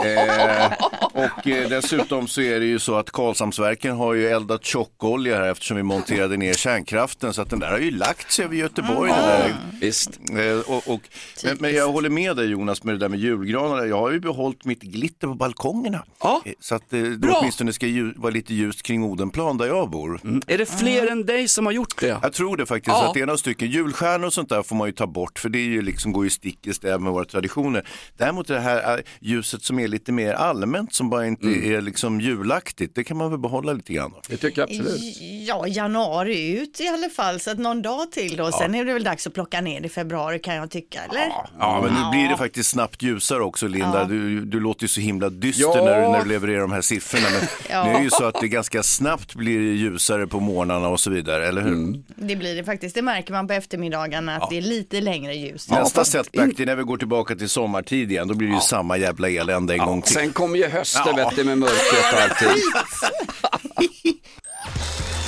eh, 0.10 0.72
och 1.12 1.46
eh, 1.46 1.68
dessutom 1.68 2.28
så 2.28 2.40
är 2.40 2.60
det 2.60 2.66
ju 2.66 2.78
så 2.78 2.94
att 2.94 3.10
Karlshamnsverken 3.10 3.96
har 3.96 4.14
ju 4.14 4.28
eldat 4.28 4.64
tjockolja 4.64 5.36
här 5.36 5.50
eftersom 5.50 5.76
vi 5.76 5.82
monterade 5.82 6.36
ner 6.36 6.54
kärnkraften 6.54 7.34
så 7.34 7.42
att 7.42 7.50
den 7.50 7.58
där 7.58 7.70
har 7.70 7.78
ju 7.78 7.89
lagt 7.90 8.32
sig 8.32 8.44
över 8.44 8.56
Göteborg. 8.56 9.10
Den 9.10 9.22
där. 9.24 9.56
Visst. 9.80 10.20
Eh, 10.30 10.70
och, 10.74 10.88
och, 10.88 11.00
men, 11.44 11.56
men 11.60 11.74
jag 11.74 11.92
håller 11.92 12.10
med 12.10 12.36
dig 12.36 12.46
Jonas 12.46 12.84
med 12.84 12.94
det 12.94 12.98
där 12.98 13.08
med 13.08 13.18
julgranar. 13.20 13.86
Jag 13.86 13.96
har 13.98 14.10
ju 14.10 14.20
behållit 14.20 14.64
mitt 14.64 14.82
glitter 14.82 15.26
på 15.26 15.34
balkongerna. 15.34 16.04
Ja. 16.20 16.42
Eh, 16.44 16.52
Så 16.60 16.74
att 16.74 16.92
eh, 16.92 17.02
det 17.02 17.18
Bra. 17.18 17.38
åtminstone 17.40 17.72
ska 17.72 17.86
ju, 17.86 18.12
vara 18.16 18.30
lite 18.32 18.54
ljust 18.54 18.82
kring 18.82 19.04
Odenplan 19.04 19.58
där 19.58 19.66
jag 19.66 19.90
bor. 19.90 20.20
Är 20.46 20.58
det 20.58 20.66
fler 20.66 21.06
än 21.06 21.26
dig 21.26 21.48
som 21.48 21.66
har 21.66 21.72
gjort 21.72 22.00
det? 22.00 22.18
Jag 22.22 22.32
tror 22.32 22.56
det 22.56 22.66
faktiskt, 22.66 22.96
Ja. 22.96 23.08
att 23.08 23.14
det 23.14 23.20
är 23.20 23.26
några 23.26 23.38
stycken. 23.38 23.70
Julstjärnor 23.70 24.26
och 24.26 24.32
sånt 24.32 24.48
där 24.48 24.62
får 24.62 24.76
man 24.76 24.88
ju 24.88 24.92
ta 24.92 25.06
bort 25.06 25.38
för 25.38 25.48
det 25.48 25.58
är 25.58 25.64
ju 25.64 25.82
liksom, 25.82 26.12
går 26.12 26.24
ju 26.24 26.30
stick 26.30 26.66
i 26.66 26.72
stäv 26.74 27.00
med 27.00 27.12
våra 27.12 27.24
traditioner. 27.24 27.88
Däremot 28.16 28.46
det 28.48 28.60
här 28.60 29.02
ljuset 29.20 29.62
som 29.62 29.78
är 29.78 29.88
lite 29.88 30.12
mer 30.12 30.32
allmänt 30.34 30.94
som 30.94 31.10
bara 31.10 31.26
inte 31.26 31.46
är 31.48 31.80
liksom 31.80 32.20
julaktigt, 32.20 32.94
det 32.94 33.04
kan 33.04 33.16
man 33.16 33.30
väl 33.30 33.38
behålla 33.40 33.72
lite 33.72 33.92
grann. 33.92 34.12
Det 34.28 34.36
tycker 34.36 34.62
jag 34.62 34.70
absolut. 34.70 35.00
Ja, 35.46 35.66
januari 35.66 36.58
ut 36.58 36.80
i 36.80 36.88
alla 36.88 37.08
fall, 37.08 37.40
så 37.40 37.50
att 37.50 37.58
någon 37.58 37.79
dag 37.82 38.12
till 38.12 38.36
då. 38.36 38.52
Sen 38.52 38.74
är 38.74 38.84
det 38.84 38.92
väl 38.92 39.04
dags 39.04 39.26
att 39.26 39.34
plocka 39.34 39.60
ner 39.60 39.80
det 39.80 39.86
i 39.86 39.90
februari 39.90 40.38
kan 40.38 40.54
jag 40.54 40.70
tycka, 40.70 41.00
eller? 41.10 41.32
Ja, 41.58 41.80
men 41.84 41.94
nu 41.94 42.10
blir 42.10 42.28
det 42.28 42.36
faktiskt 42.36 42.70
snabbt 42.70 43.02
ljusare 43.02 43.42
också 43.42 43.66
Linda. 43.68 44.04
Du, 44.04 44.40
du 44.40 44.60
låter 44.60 44.82
ju 44.82 44.88
så 44.88 45.00
himla 45.00 45.28
dyster 45.30 45.62
Ja. 45.76 45.84
när, 45.84 46.02
du, 46.02 46.08
när 46.08 46.22
du 46.22 46.28
levererar 46.28 46.60
de 46.60 46.72
här 46.72 46.80
siffrorna. 46.80 47.26
Men 47.30 47.48
Ja. 47.70 47.84
det 47.84 47.90
är 47.98 48.02
ju 48.02 48.10
så 48.10 48.24
att 48.24 48.40
det 48.40 48.48
ganska 48.48 48.82
snabbt 48.82 49.34
blir 49.34 49.60
ljusare 49.60 50.26
på 50.26 50.40
morgnarna 50.40 50.88
och 50.88 51.00
så 51.00 51.10
vidare, 51.10 51.48
eller 51.48 51.62
hur? 51.62 52.02
Det 52.16 52.36
blir 52.36 52.54
det 52.56 52.64
faktiskt. 52.64 52.94
Det 52.94 53.02
märker 53.02 53.32
man 53.32 53.46
på 53.48 53.52
eftermiddagarna 53.52 54.36
att 54.36 54.50
det 54.50 54.58
är 54.58 54.62
lite 54.62 55.00
längre 55.00 55.34
ljus. 55.34 55.70
Nästa 55.70 56.04
setback, 56.04 56.50
det 56.56 56.62
är 56.62 56.66
när 56.66 56.76
vi 56.76 56.82
går 56.82 56.96
tillbaka 56.96 57.34
till 57.36 57.48
sommartid 57.48 58.10
igen. 58.12 58.28
Då 58.28 58.34
blir 58.34 58.48
det 58.48 58.54
ju 58.54 58.60
samma 58.60 58.96
jävla 58.96 59.28
elände 59.30 59.74
en 59.74 59.78
gång 59.86 60.02
till. 60.02 60.14
Sen 60.14 60.32
kommer 60.32 60.58
ju 60.58 60.68
hösten 60.68 61.02
Ja. 61.06 61.16
vet 61.28 61.36
du, 61.36 61.44
med 61.44 61.58
mörkret 61.58 62.14
och 62.14 62.20
allting. 62.22 62.62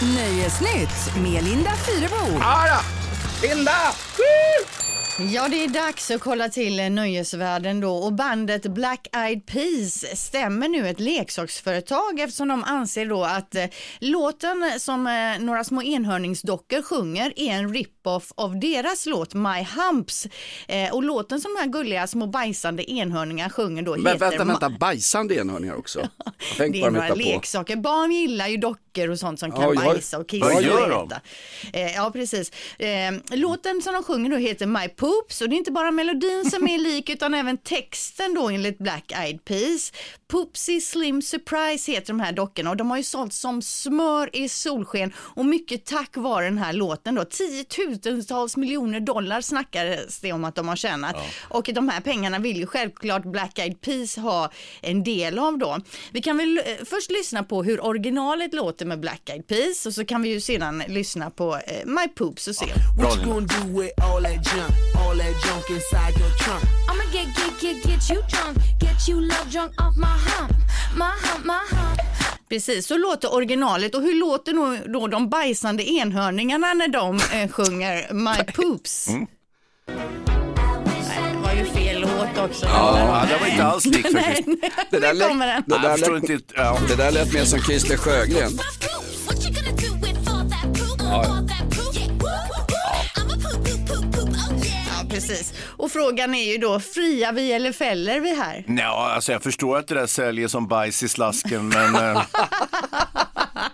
Nöjesnytt 0.02 1.16
med 1.22 1.44
Linda 1.44 1.70
Fyrebo. 1.76 2.38
Ja, 2.40 2.80
Linda! 3.42 3.72
Ja, 5.18 5.48
det 5.48 5.64
är 5.64 5.68
dags 5.68 6.10
att 6.10 6.20
kolla 6.20 6.48
till 6.48 6.92
nöjesvärlden 6.92 7.80
då 7.80 7.96
och 7.96 8.12
bandet 8.12 8.62
Black 8.66 9.06
Eyed 9.16 9.46
Peas 9.46 10.04
stämmer 10.20 10.68
nu 10.68 10.88
ett 10.88 11.00
leksaksföretag 11.00 12.20
eftersom 12.20 12.48
de 12.48 12.64
anser 12.64 13.06
då 13.06 13.24
att 13.24 13.54
eh, 13.54 13.64
låten 13.98 14.70
som 14.78 15.06
eh, 15.06 15.44
några 15.44 15.64
små 15.64 15.82
enhörningsdockor 15.82 16.82
sjunger 16.82 17.32
är 17.36 17.52
en 17.52 17.74
rip-off 17.74 18.32
av 18.34 18.60
deras 18.60 19.06
låt 19.06 19.34
My 19.34 19.66
Humps. 19.76 20.26
Eh, 20.68 20.94
och 20.94 21.02
låten 21.02 21.40
som 21.40 21.54
de 21.54 21.60
här 21.60 21.68
gulliga 21.68 22.06
små 22.06 22.26
bajsande 22.26 22.92
enhörningar 22.92 23.48
sjunger 23.48 23.82
då 23.82 23.96
Men 23.96 24.06
heter 24.06 24.18
vänta, 24.18 24.44
vänta, 24.44 24.70
bajsande 24.70 25.34
enhörningar 25.34 25.74
också? 25.74 26.00
Tänkte 26.56 26.80
det 26.80 26.86
är 26.86 26.90
några 26.90 27.08
på. 27.08 27.14
leksaker. 27.14 27.76
Barn 27.76 28.12
gillar 28.12 28.46
ju 28.48 28.56
dockor 28.56 28.91
och 28.98 29.18
sånt 29.18 29.40
som 29.40 29.52
kan 29.52 29.70
oj. 29.70 29.76
bajsa 29.76 30.18
och 30.18 30.28
kissa. 30.28 30.46
Vad 30.46 30.62
gör 30.62 30.90
och 30.90 31.08
de? 31.08 31.14
Eh, 31.72 31.94
ja, 31.94 32.10
precis. 32.10 32.50
Eh, 32.78 33.12
låten 33.30 33.82
som 33.82 33.94
de 33.94 34.02
sjunger 34.02 34.30
då 34.30 34.36
heter 34.36 34.66
My 34.66 34.88
Poops 34.88 35.40
och 35.40 35.48
det 35.48 35.54
är 35.54 35.58
inte 35.58 35.72
bara 35.72 35.90
melodin 35.90 36.50
som 36.50 36.68
är 36.68 36.78
lik 36.78 37.10
utan 37.14 37.34
även 37.34 37.58
texten 37.58 38.34
då 38.34 38.48
enligt 38.48 38.78
Black 38.78 39.12
Eyed 39.12 39.44
Peas. 39.44 39.92
Poopsie 40.32 40.80
Slim 40.80 41.22
Surprise 41.22 41.92
heter 41.92 42.06
de 42.06 42.20
här 42.20 42.32
dockorna 42.32 42.70
och 42.70 42.76
de 42.76 42.90
har 42.90 42.96
ju 42.96 43.02
sålt 43.02 43.32
som 43.32 43.62
smör 43.62 44.36
i 44.36 44.48
solsken 44.48 45.12
och 45.16 45.46
mycket 45.46 45.86
tack 45.86 46.16
vare 46.16 46.44
den 46.44 46.58
här 46.58 46.72
låten 46.72 47.14
då. 47.14 47.24
Tiotusentals 47.68 48.56
miljoner 48.56 49.00
dollar 49.00 49.40
snackades 49.40 50.20
det 50.20 50.32
om 50.32 50.44
att 50.44 50.54
de 50.54 50.68
har 50.68 50.76
tjänat 50.76 51.16
och 51.48 51.70
de 51.74 51.88
här 51.88 52.00
pengarna 52.00 52.38
vill 52.38 52.56
ju 52.56 52.66
självklart 52.66 53.24
Black 53.24 53.58
Eyed 53.58 53.80
Peas 53.80 54.16
ha 54.16 54.50
en 54.80 55.04
del 55.04 55.38
av 55.38 55.58
då. 55.58 55.78
Vi 56.12 56.22
kan 56.22 56.36
väl 56.36 56.58
eh, 56.58 56.64
först 56.84 57.10
lyssna 57.10 57.42
på 57.42 57.62
hur 57.62 57.84
originalet 57.84 58.54
låter 58.54 58.86
med 58.86 59.00
Black 59.00 59.30
Eyed 59.30 59.46
Peas 59.46 59.86
och 59.86 59.94
så 59.94 60.04
kan 60.04 60.22
vi 60.22 60.28
ju 60.28 60.40
sedan 60.40 60.82
lyssna 60.88 61.30
på 61.30 61.54
eh, 61.54 61.86
My 61.86 62.08
Poops 62.08 62.48
och 62.48 62.54
se. 62.54 62.66
What 62.66 63.16
you 63.16 63.16
Linda. 63.16 63.34
gonna 63.34 63.46
do 63.46 63.80
with 63.80 63.92
all 64.04 64.22
that 64.22 64.32
junk? 64.32 64.72
All 64.98 65.18
that 65.18 65.34
junk 65.46 65.70
inside 65.70 66.20
your 66.20 66.30
trunk? 66.38 66.64
I'ma 66.88 67.04
get, 67.12 67.26
get, 67.36 67.60
get, 67.60 67.84
get 67.84 68.10
you 68.10 68.22
drunk. 68.28 68.56
Get 68.80 69.08
you 69.08 69.20
love 69.20 69.50
drunk 69.50 69.72
off 69.82 69.96
my 69.96 70.21
hump. 70.30 70.52
My 70.96 71.04
hump, 71.28 71.44
my 71.44 71.76
hump. 71.76 71.98
Precis, 72.48 72.86
så 72.86 72.96
låter 72.98 73.34
originalet 73.34 73.94
och 73.94 74.02
hur 74.02 74.14
låter 74.20 74.52
nog 74.52 74.78
då 74.92 75.06
de 75.06 75.28
bajsande 75.28 75.90
enhörningarna 75.90 76.74
när 76.74 76.88
de 76.88 77.16
eh, 77.32 77.48
sjunger 77.50 78.12
My 78.12 78.52
Poops? 78.52 79.08
Mm. 79.08 79.26
Nej, 79.88 81.32
det 81.32 81.38
var 81.38 81.52
ju 81.54 81.64
fel 81.64 82.00
låt 82.00 82.38
också. 82.50 82.66
Ja, 82.66 83.26
det 83.30 83.36
var 83.38 83.46
inte 83.46 83.64
alls 83.64 83.84
likt 83.84 84.08
Nej, 84.12 84.22
faktiskt. 84.24 84.46
nej, 84.46 84.70
Det 84.90 84.98
där, 84.98 85.12
nu 85.12 85.18
lät, 85.18 85.28
kommer 85.28 85.46
den. 85.46 85.62
det, 85.66 85.78
där 85.78 85.82
Jag 85.88 85.98
förstår 85.98 86.14
lät, 86.20 86.30
inte, 86.30 86.54
ja. 86.56 86.78
det 86.88 86.94
där 86.96 87.10
lät 87.12 87.32
mer 87.32 87.44
som 87.44 87.60
Christer 87.60 87.96
Sjögren. 87.96 88.52
Precis. 95.14 95.52
Och 95.76 95.90
frågan 95.92 96.34
är 96.34 96.52
ju 96.52 96.58
då, 96.58 96.80
fria 96.80 97.32
vi 97.32 97.52
eller 97.52 97.72
fäller 97.72 98.20
vi 98.20 98.34
här? 98.36 98.64
Ja, 98.68 99.12
alltså 99.14 99.32
jag 99.32 99.42
förstår 99.42 99.78
att 99.78 99.88
det 99.88 99.94
där 99.94 100.06
säljer 100.06 100.48
som 100.48 100.66
bajs 100.68 101.02
i 101.02 101.08
slasken, 101.08 101.68
men 101.68 101.94
eh, 101.94 102.22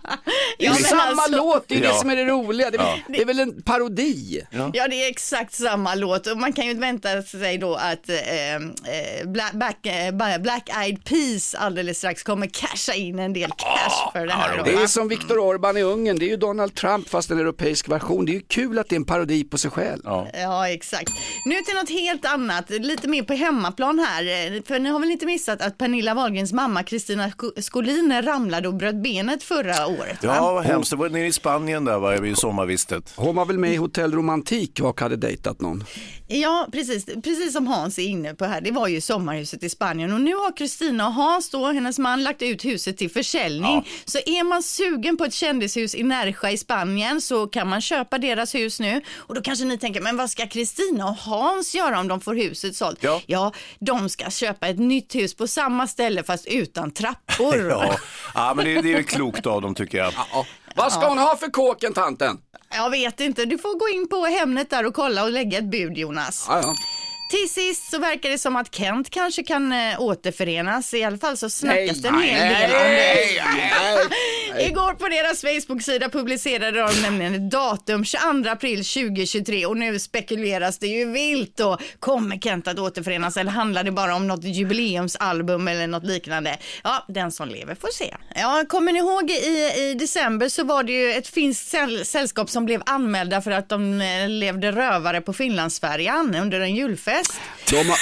Det 0.58 0.66
är 0.66 0.70
Ja, 0.70 0.74
samma 0.74 1.02
alltså- 1.02 1.36
låt, 1.36 1.68
det 1.68 1.74
är 1.74 1.82
Ja. 1.82 1.92
det 1.92 1.98
som 1.98 2.10
är 2.10 2.16
det 2.16 2.24
roliga. 2.24 2.70
Det, 2.70 2.78
är- 2.78 3.04
det 3.08 3.20
är 3.20 3.24
väl 3.24 3.38
en 3.40 3.62
parodi? 3.62 4.42
Ja, 4.72 4.88
det 4.88 5.04
är 5.04 5.10
exakt 5.10 5.54
samma 5.54 5.94
låt 5.94 6.26
och 6.26 6.36
man 6.38 6.52
kan 6.52 6.66
ju 6.66 6.74
vänta 6.74 7.22
sig 7.22 7.58
då 7.58 7.74
att 7.74 8.08
eh, 8.08 8.54
eh, 8.54 8.60
Black, 9.26 9.52
Black, 9.52 9.86
eh, 9.86 10.38
Black 10.40 10.70
Eyed 10.82 11.04
Peas 11.04 11.54
alldeles 11.54 11.98
strax 11.98 12.22
kommer 12.22 12.46
casha 12.46 12.94
in 12.94 13.18
en 13.18 13.32
del 13.32 13.50
cash 13.50 14.12
för 14.12 14.26
det 14.26 14.32
här. 14.32 14.62
Det 14.64 14.72
är 14.72 14.86
som 14.86 15.08
Viktor 15.08 15.38
Orban 15.38 15.76
i 15.76 15.82
Ungern, 15.82 16.18
det 16.18 16.24
är 16.24 16.28
ju 16.30 16.36
Donald 16.36 16.74
Trump 16.74 17.08
fast 17.08 17.30
en 17.30 17.38
europeisk 17.38 17.88
version. 17.88 18.24
Det 18.26 18.32
är 18.32 18.34
ju 18.34 18.40
kul 18.48 18.78
att 18.78 18.88
det 18.88 18.94
är 18.94 18.96
en 18.96 19.04
parodi 19.04 19.44
på 19.44 19.58
sig 19.58 19.70
själv. 19.70 20.02
Ja, 20.32 20.68
exakt. 20.68 21.10
Nu 21.44 21.54
till 21.62 21.74
något 21.74 21.90
helt 21.90 22.24
annat, 22.26 22.70
lite 22.70 23.08
mer 23.08 23.22
på 23.22 23.32
hemmaplan 23.34 23.98
här. 23.98 24.22
Eh, 24.22 24.62
För 24.66 24.78
ni 24.78 24.90
har 24.90 25.00
väl 25.00 25.10
inte 25.10 25.26
missat 25.26 25.62
att 25.62 25.78
Pernilla 25.78 26.14
Wahlgrens 26.14 26.52
mamma 26.52 26.82
Kristina 26.82 27.28
Sk- 27.28 27.60
Skolin 27.60 28.22
ramlade 28.22 28.68
och 28.68 28.74
bröt 28.74 29.02
benet 29.02 29.42
förra 29.42 29.86
året? 29.86 29.97
Va? 29.98 30.04
ja, 30.20 30.52
vad 30.52 30.64
hemskt. 30.64 30.90
Det 30.90 30.96
var 30.96 31.08
nere 31.08 31.26
i 31.26 31.32
Spanien 31.32 31.84
där 31.84 31.98
var 31.98 32.24
i 32.26 32.34
sommarvistet. 32.34 33.12
Hon 33.16 33.36
var 33.36 33.44
väl 33.44 33.58
med 33.58 33.72
i 33.72 33.76
Hotell 33.76 34.12
Romantik 34.12 34.80
och 34.80 35.00
hade 35.00 35.16
dejtat 35.16 35.60
någon. 35.60 35.84
Ja, 36.30 36.68
precis, 36.72 37.04
precis 37.06 37.52
som 37.52 37.66
Hans 37.66 37.98
är 37.98 38.02
inne 38.02 38.34
på 38.34 38.44
här. 38.44 38.60
Det 38.60 38.70
var 38.70 38.88
ju 38.88 39.00
sommarhuset 39.00 39.62
i 39.62 39.68
Spanien 39.68 40.12
och 40.12 40.20
nu 40.20 40.34
har 40.34 40.56
Kristina 40.56 41.06
och 41.06 41.14
Hans 41.14 41.50
då, 41.50 41.66
hennes 41.66 41.98
man, 41.98 42.22
lagt 42.22 42.42
ut 42.42 42.64
huset 42.64 42.96
till 42.96 43.10
försäljning. 43.10 43.88
Så 44.04 44.18
är 44.18 44.44
man 44.44 44.62
sugen 44.62 45.16
på 45.16 45.24
ett 45.24 45.34
kändishus 45.34 45.94
i 45.94 46.02
Nerja 46.02 46.50
i 46.50 46.56
Spanien 46.58 47.20
så 47.20 47.46
kan 47.46 47.68
man 47.68 47.80
köpa 47.80 48.18
deras 48.18 48.54
hus 48.54 48.80
nu. 48.80 49.00
Och 49.16 49.34
då 49.34 49.40
kanske 49.40 49.64
ni 49.64 49.78
tänker, 49.78 50.00
men 50.00 50.16
vad 50.16 50.30
ska 50.30 50.46
Kristina 50.46 51.08
och 51.08 51.16
Hans 51.16 51.74
göra 51.74 52.00
om 52.00 52.08
de 52.08 52.20
får 52.20 52.34
huset 52.34 52.76
sålt? 52.76 53.04
Ja. 53.26 53.52
de 53.78 54.08
ska 54.08 54.30
köpa 54.30 54.68
ett 54.68 54.78
nytt 54.78 55.14
hus 55.14 55.34
på 55.34 55.46
samma 55.46 55.86
ställe 55.86 56.22
fast 56.22 56.46
utan 56.46 56.90
trappor. 56.90 57.68
Ja, 57.68 57.96
ja 58.34 58.52
men 58.56 58.64
det, 58.64 58.82
det 58.82 58.92
är 58.92 59.02
klokt 59.02 59.46
av 59.46 59.62
dem 59.62 59.74
tycker 59.74 59.87
jag. 59.96 60.12
Vad 60.74 60.92
ska 60.92 61.08
hon 61.08 61.18
ha 61.18 61.36
för 61.36 61.50
kåken 61.50 61.92
tanten? 61.94 62.38
Jag 62.70 62.90
vet 62.90 63.20
inte, 63.20 63.44
du 63.44 63.58
får 63.58 63.78
gå 63.78 63.88
in 63.88 64.08
på 64.08 64.24
Hemnet 64.24 64.70
där 64.70 64.86
och 64.86 64.94
kolla 64.94 65.22
och 65.24 65.30
lägga 65.30 65.58
ett 65.58 65.70
bud 65.70 65.98
Jonas. 65.98 66.46
Ja, 66.48 66.60
ja. 66.62 66.74
Till 67.28 67.48
sist 67.50 67.90
så 67.90 67.98
verkar 67.98 68.28
det 68.30 68.38
som 68.38 68.56
att 68.56 68.74
Kent 68.74 69.10
kanske 69.10 69.42
kan 69.42 69.72
eh, 69.72 70.00
återförenas. 70.00 70.94
I 70.94 71.04
alla 71.04 71.18
fall 71.18 71.36
så 71.36 71.50
snackas 71.50 71.98
det 72.02 72.08
en 72.08 72.20
hel 72.20 72.54
del 72.54 72.70
om 72.74 72.82
det. 72.82 74.64
Igår 74.68 74.92
på 74.94 75.08
deras 75.08 75.40
Facebook-sida 75.40 76.08
publicerade 76.08 76.80
de 76.80 77.02
nämligen 77.02 77.34
ett 77.34 77.50
datum 77.50 78.04
22 78.04 78.50
april 78.50 78.84
2023 78.84 79.66
och 79.66 79.76
nu 79.76 79.98
spekuleras 79.98 80.78
det 80.78 80.86
ju 80.86 81.12
vilt 81.12 81.60
och 81.60 81.80
kommer 82.00 82.38
Kent 82.38 82.68
att 82.68 82.78
återförenas 82.78 83.36
eller 83.36 83.50
handlar 83.50 83.84
det 83.84 83.90
bara 83.92 84.14
om 84.14 84.26
något 84.28 84.44
jubileumsalbum 84.44 85.68
eller 85.68 85.86
något 85.86 86.04
liknande? 86.04 86.56
Ja, 86.84 87.04
den 87.08 87.32
som 87.32 87.48
lever 87.48 87.74
får 87.74 87.88
se. 87.88 88.14
Ja, 88.34 88.64
kommer 88.68 88.92
ni 88.92 88.98
ihåg 88.98 89.30
i, 89.30 89.80
i 89.90 89.94
december 89.98 90.48
så 90.48 90.64
var 90.64 90.82
det 90.82 90.92
ju 90.92 91.12
ett 91.12 91.28
finskt 91.28 91.68
säll- 91.74 92.04
sällskap 92.04 92.50
som 92.50 92.64
blev 92.64 92.82
anmälda 92.86 93.40
för 93.42 93.50
att 93.50 93.68
de 93.68 94.00
eh, 94.00 94.28
levde 94.28 94.72
rövare 94.72 95.20
på 95.20 95.32
Finlandsfärjan 95.32 96.34
under 96.34 96.60
en 96.60 96.74
julfest. 96.74 97.17
De, 97.70 97.76
har, 97.76 97.98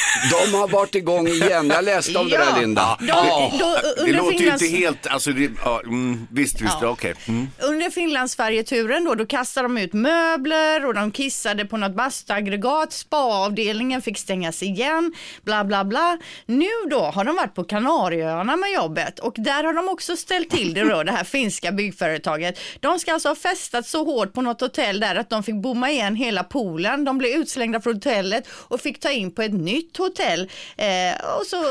de 0.51 0.57
har 0.57 0.69
varit 0.69 0.95
igång 0.95 1.29
igen, 1.29 1.71
jag 1.71 1.85
läste 1.85 2.19
om 2.19 2.29
det 2.29 2.35
Ja. 2.35 2.45
där 2.45 2.61
Linda. 2.61 2.97
De, 3.01 3.07
Ja. 3.07 3.53
då, 3.59 3.67
Det 3.97 4.01
under 4.01 4.13
låter 4.15 4.33
ju 4.33 4.39
Finlands... 4.39 4.63
inte 4.63 4.77
helt, 4.77 5.07
alltså 5.07 5.31
det, 5.31 5.51
ja, 5.65 5.81
mm, 5.85 6.27
visst, 6.31 6.61
visst, 6.61 6.77
Ja. 6.83 6.89
okej. 6.89 7.15
Mm. 7.29 7.49
Under 7.63 7.91
Finlandsfärjeturen 7.91 9.05
då, 9.05 9.15
då 9.15 9.27
kastade 9.27 9.69
de 9.69 9.79
ut 9.79 9.93
möbler 9.93 10.87
och 10.87 10.95
de 10.95 11.11
kissade 11.11 11.65
på 11.65 11.77
något 11.77 11.95
bastuaggregat. 11.97 12.93
Spaavdelningen 12.93 14.03
fick 14.03 14.19
stängas 14.19 14.63
igen, 14.63 15.13
bla 15.45 15.65
bla 15.65 15.85
bla. 15.85 16.19
Nu 16.47 16.69
då 16.91 17.01
har 17.01 17.25
de 17.25 17.37
varit 17.37 17.55
på 17.55 17.65
Kanarieöarna 17.65 18.57
med 18.57 18.73
jobbet 18.73 19.19
och 19.19 19.35
där 19.37 19.65
har 19.65 19.73
de 19.75 19.89
också 19.89 20.17
ställt 20.17 20.51
till 20.51 20.75
det 20.75 20.85
då, 20.85 21.03
det 21.03 21.13
här 21.13 21.25
finska 21.25 21.73
byggföretaget. 21.73 22.59
De 22.81 22.99
ska 22.99 23.13
alltså 23.13 23.29
ha 23.29 23.35
festat 23.37 23.87
så 23.87 24.05
hårt 24.05 24.33
på 24.33 24.43
något 24.43 24.61
hotell 24.61 25.01
där 25.01 25.15
att 25.17 25.31
de 25.31 25.43
fick 25.43 25.55
bomma 25.55 25.91
igen 25.91 26.15
hela 26.17 26.45
poolen. 26.45 27.05
De 27.05 27.19
blev 27.19 27.31
utslängda 27.33 27.81
från 27.81 27.95
hotellet 27.95 28.49
och 28.51 28.81
fick 28.81 29.01
ta 29.07 29.13
in 29.13 29.31
på 29.31 29.43
ett 29.43 29.53
nytt 29.55 29.97
hotell 29.97 30.51
eh, 30.77 30.87
och, 31.41 31.47
så, 31.47 31.71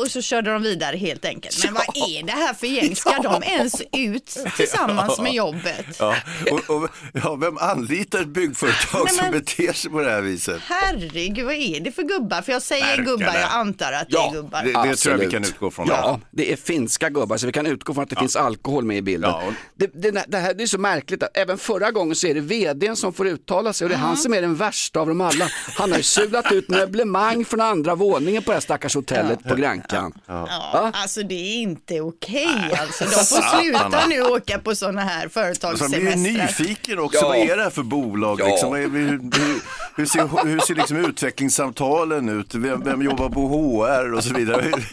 och 0.00 0.10
så 0.10 0.22
körde 0.22 0.52
de 0.52 0.62
vidare 0.62 0.96
helt 0.96 1.24
enkelt. 1.24 1.64
Men 1.64 1.74
vad 1.74 1.96
är 1.96 2.22
det 2.26 2.32
här 2.32 2.54
för 2.54 2.66
gäng? 2.66 2.96
Ska 2.96 3.22
de 3.22 3.42
ens 3.42 3.82
ut 3.92 4.36
tillsammans 4.56 5.20
med 5.20 5.32
jobbet? 5.32 5.86
Ja. 5.98 6.14
Och, 6.50 6.76
och, 6.76 6.88
ja, 7.24 7.34
vem 7.34 7.58
anlitar 7.58 8.20
ett 8.20 8.28
byggföretag 8.28 9.04
Nej, 9.06 9.14
men- 9.16 9.24
som 9.24 9.30
beter 9.40 9.72
sig 9.72 9.90
på 9.90 10.00
det 10.00 10.10
här 10.10 10.20
viset? 10.20 10.60
Herregud, 10.64 11.44
vad 11.44 11.54
är 11.54 11.80
det 11.80 11.92
för 11.92 12.02
gubbar? 12.02 12.42
För 12.42 12.52
jag 12.52 12.62
säger 12.62 12.84
Verkligen. 12.86 13.04
gubbar, 13.10 13.34
jag 13.34 13.50
antar 13.52 13.92
att 13.92 14.10
det 14.10 14.16
är 14.16 14.32
gubbar. 14.32 14.62
det- 14.88 14.96
tror 14.96 15.12
jag 15.18 15.24
vi 15.26 15.30
kan 15.30 15.44
utgå 15.44 15.70
från. 15.70 15.86
Ja, 15.88 16.20
det 16.30 16.52
är 16.52 16.56
finska 16.56 17.08
gubbar 17.10 17.36
så 17.36 17.46
vi 17.46 17.52
kan 17.52 17.66
utgå 17.66 17.94
från 17.94 18.04
att 18.04 18.10
det 18.10 18.16
finns 18.16 18.36
alkohol 18.36 18.84
med 18.84 18.96
i 18.96 19.02
bilden. 19.02 19.30
Ja, 19.30 19.42
Det, 19.76 19.86
det, 20.02 20.24
det 20.28 20.38
här 20.38 20.54
det 20.54 20.62
är 20.62 20.66
så 20.66 20.78
märkligt 20.78 21.22
att 21.22 21.36
även 21.36 21.58
förra 21.58 21.90
gången 21.90 22.16
så 22.16 22.26
är 22.26 22.34
det 22.34 22.40
vdn 22.40 22.96
som 22.96 23.12
får 23.12 23.26
uttala 23.28 23.72
sig 23.72 23.84
och 23.84 23.88
det 23.88 23.94
är 23.94 23.98
han 23.98 24.16
som 24.16 24.34
är 24.34 24.40
den 24.42 24.54
värsta 24.56 25.00
av 25.00 25.06
dem 25.06 25.20
alla. 25.20 25.48
Han 25.76 25.90
har 25.90 25.96
ju 25.98 26.02
sulat 26.04 26.52
ut 26.52 26.57
möblemang 26.68 27.44
från 27.44 27.60
andra 27.60 27.94
våningen 27.94 28.42
på 28.42 28.50
det 28.50 28.54
här 28.56 28.60
stackars 28.60 28.94
hotellet 28.94 29.42
på 29.48 29.54
Grankan. 29.54 30.12
Ja, 30.26 30.90
alltså 30.94 31.22
det 31.22 31.34
är 31.34 31.56
inte 31.62 32.00
okej 32.00 32.70
alltså. 32.80 33.04
De 33.04 33.10
får 33.10 33.60
sluta 33.60 34.06
nu 34.06 34.22
åka 34.22 34.58
på 34.58 34.74
sådana 34.74 35.00
här 35.04 35.28
Så 35.28 35.40
man 35.40 35.44
blir 35.44 35.48
ju 35.48 35.54
företagssemestrar. 35.54 36.16
nyfiken 36.46 36.98
också, 36.98 37.18
Ja. 37.22 37.28
vad 37.28 37.36
är 37.36 37.56
det 37.56 37.62
här 37.62 37.70
för 37.70 37.82
bolag? 37.82 38.40
Ja. 38.40 38.46
Liksom? 38.46 38.74
Är- 38.74 38.78
Hur, 38.78 39.08
hur, 39.08 39.60
hur 39.96 40.06
ser, 40.06 40.46
hur 40.46 40.58
ser 40.58 40.74
liksom 40.74 40.96
utvecklingssamtalen 40.96 42.28
ut? 42.28 42.54
Vem, 42.54 42.84
vem 42.84 43.02
jobbar 43.02 43.28
på 43.28 43.48
HR 43.48 44.12
och 44.14 44.24
så 44.24 44.34
vidare? 44.34 44.62
Hur, 44.62 44.88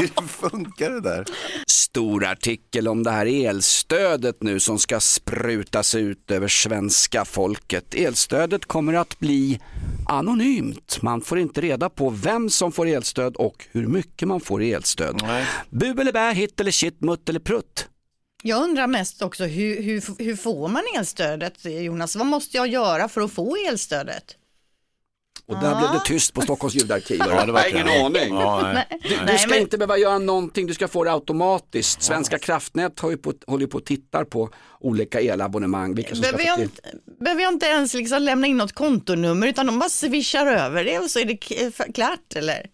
hur 0.00 0.28
funkar 0.28 0.90
det 0.90 1.00
där? 1.00 1.24
Stor 1.66 2.24
artikel 2.26 2.88
om 2.88 3.02
det 3.02 3.10
här 3.10 3.26
elstödet 3.46 4.42
nu 4.42 4.60
som 4.60 4.78
ska 4.78 5.00
sprutas 5.00 5.94
ut 5.94 6.30
över 6.30 6.48
svenska 6.48 7.24
folket. 7.24 7.94
Elstödet 7.94 8.64
kommer 8.66 8.94
att 8.94 9.18
bli 9.18 9.60
anonymt. 10.08 10.89
Man 11.02 11.20
får 11.20 11.38
inte 11.38 11.60
reda 11.60 11.88
på 11.90 12.10
vem 12.10 12.50
som 12.50 12.72
får 12.72 12.86
elstöd 12.86 13.36
och 13.36 13.66
hur 13.70 13.86
mycket 13.86 14.28
man 14.28 14.40
får 14.40 14.62
i 14.62 14.72
elstöd. 14.72 15.22
Bu 15.70 15.86
eller 16.00 16.12
bä, 16.12 16.32
hit 16.32 16.60
eller 16.60 16.70
shit, 16.70 17.00
mutt 17.00 17.28
eller 17.28 17.40
prutt. 17.40 17.88
Jag 18.42 18.62
undrar 18.62 18.86
mest 18.86 19.22
också 19.22 19.44
hur, 19.44 19.82
hur, 19.82 20.24
hur 20.24 20.36
får 20.36 20.68
man 20.68 20.82
elstödet 20.96 21.64
Jonas? 21.64 22.16
Vad 22.16 22.26
måste 22.26 22.56
jag 22.56 22.66
göra 22.68 23.08
för 23.08 23.20
att 23.20 23.32
få 23.32 23.56
elstödet? 23.68 24.36
Och 25.50 25.56
där 25.60 25.78
blev 25.78 25.90
det 25.92 26.00
tyst 26.04 26.34
på 26.34 26.40
Stockholms 26.40 26.74
ljudarkiv. 26.74 27.18
Ja, 27.28 27.46
det 27.46 27.52
var 27.52 27.68
ingen 27.70 27.88
aning. 27.88 28.34
Ja, 28.34 28.72
nej. 28.74 28.86
Du, 29.02 29.32
du 29.32 29.38
ska 29.38 29.56
inte 29.58 29.78
behöva 29.78 29.98
göra 29.98 30.18
någonting, 30.18 30.66
du 30.66 30.74
ska 30.74 30.88
få 30.88 31.04
det 31.04 31.12
automatiskt. 31.12 32.02
Svenska 32.02 32.38
kraftnät 32.38 33.00
har 33.00 33.10
ju 33.10 33.16
på, 33.16 33.32
håller 33.46 33.60
ju 33.64 33.68
på 33.68 33.78
och 33.78 33.84
tittar 33.84 34.24
på 34.24 34.50
olika 34.80 35.20
elabonnemang, 35.20 35.94
vilka 35.94 36.14
som 36.14 36.24
ska 36.24 36.36
Behöver 36.36 36.50
jag, 36.50 36.60
inte, 36.60 36.82
behöver 37.20 37.42
jag 37.42 37.52
inte 37.52 37.66
ens 37.66 37.94
liksom 37.94 38.22
lämna 38.22 38.46
in 38.46 38.56
något 38.56 38.72
kontonummer 38.72 39.46
utan 39.46 39.66
de 39.66 39.78
bara 39.78 39.88
swishar 39.90 40.46
över 40.46 40.84
det 40.84 40.98
och 40.98 41.10
så 41.10 41.18
är 41.18 41.24
det 41.24 41.38
f- 41.66 41.86
klart 41.94 42.36
eller? 42.36 42.66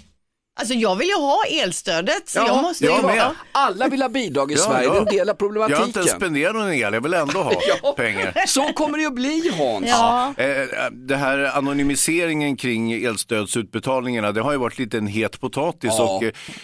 Alltså 0.58 0.74
jag 0.74 0.96
vill 0.96 1.08
ju 1.08 1.14
ha 1.14 1.44
elstödet 1.62 2.28
så 2.28 2.38
Ja, 2.38 2.46
jag 2.46 2.62
måste 2.62 2.84
jag 2.84 2.96
ju 3.00 3.06
med. 3.06 3.20
ha. 3.22 3.34
Alla 3.52 3.88
vill 3.88 4.02
ha 4.02 4.08
bidrag 4.08 4.52
i 4.52 4.54
Ja, 4.54 4.60
Sverige, 4.60 4.84
ja. 4.86 4.92
det 4.92 4.96
är 4.96 5.00
en 5.00 5.04
del 5.06 5.12
av 5.12 5.16
Jag 5.16 5.26
har 5.26 5.30
inte 5.30 5.38
problematiken. 5.38 5.92
ens 6.02 6.10
spenderat 6.16 6.54
någon 6.54 6.72
el, 6.72 6.94
jag 6.94 7.00
vill 7.00 7.14
ändå 7.14 7.42
ha 7.42 7.52
Ja. 7.82 7.92
pengar. 7.92 8.34
Så 8.46 8.62
kommer 8.72 8.98
det 8.98 9.06
att 9.06 9.14
bli 9.14 9.50
Hans. 9.58 9.86
Ja. 9.88 10.34
Eh, 10.36 10.66
Det 10.92 11.16
här 11.16 11.38
anonymiseringen 11.58 12.56
kring 12.56 12.92
elstödsutbetalningarna, 12.92 14.32
det 14.32 14.40
har 14.40 14.52
ju 14.52 14.58
varit 14.58 14.78
lite 14.78 14.98
en 14.98 15.06
het 15.06 15.40
potatis 15.40 15.94
Ja. 15.98 16.04
och 16.16 16.22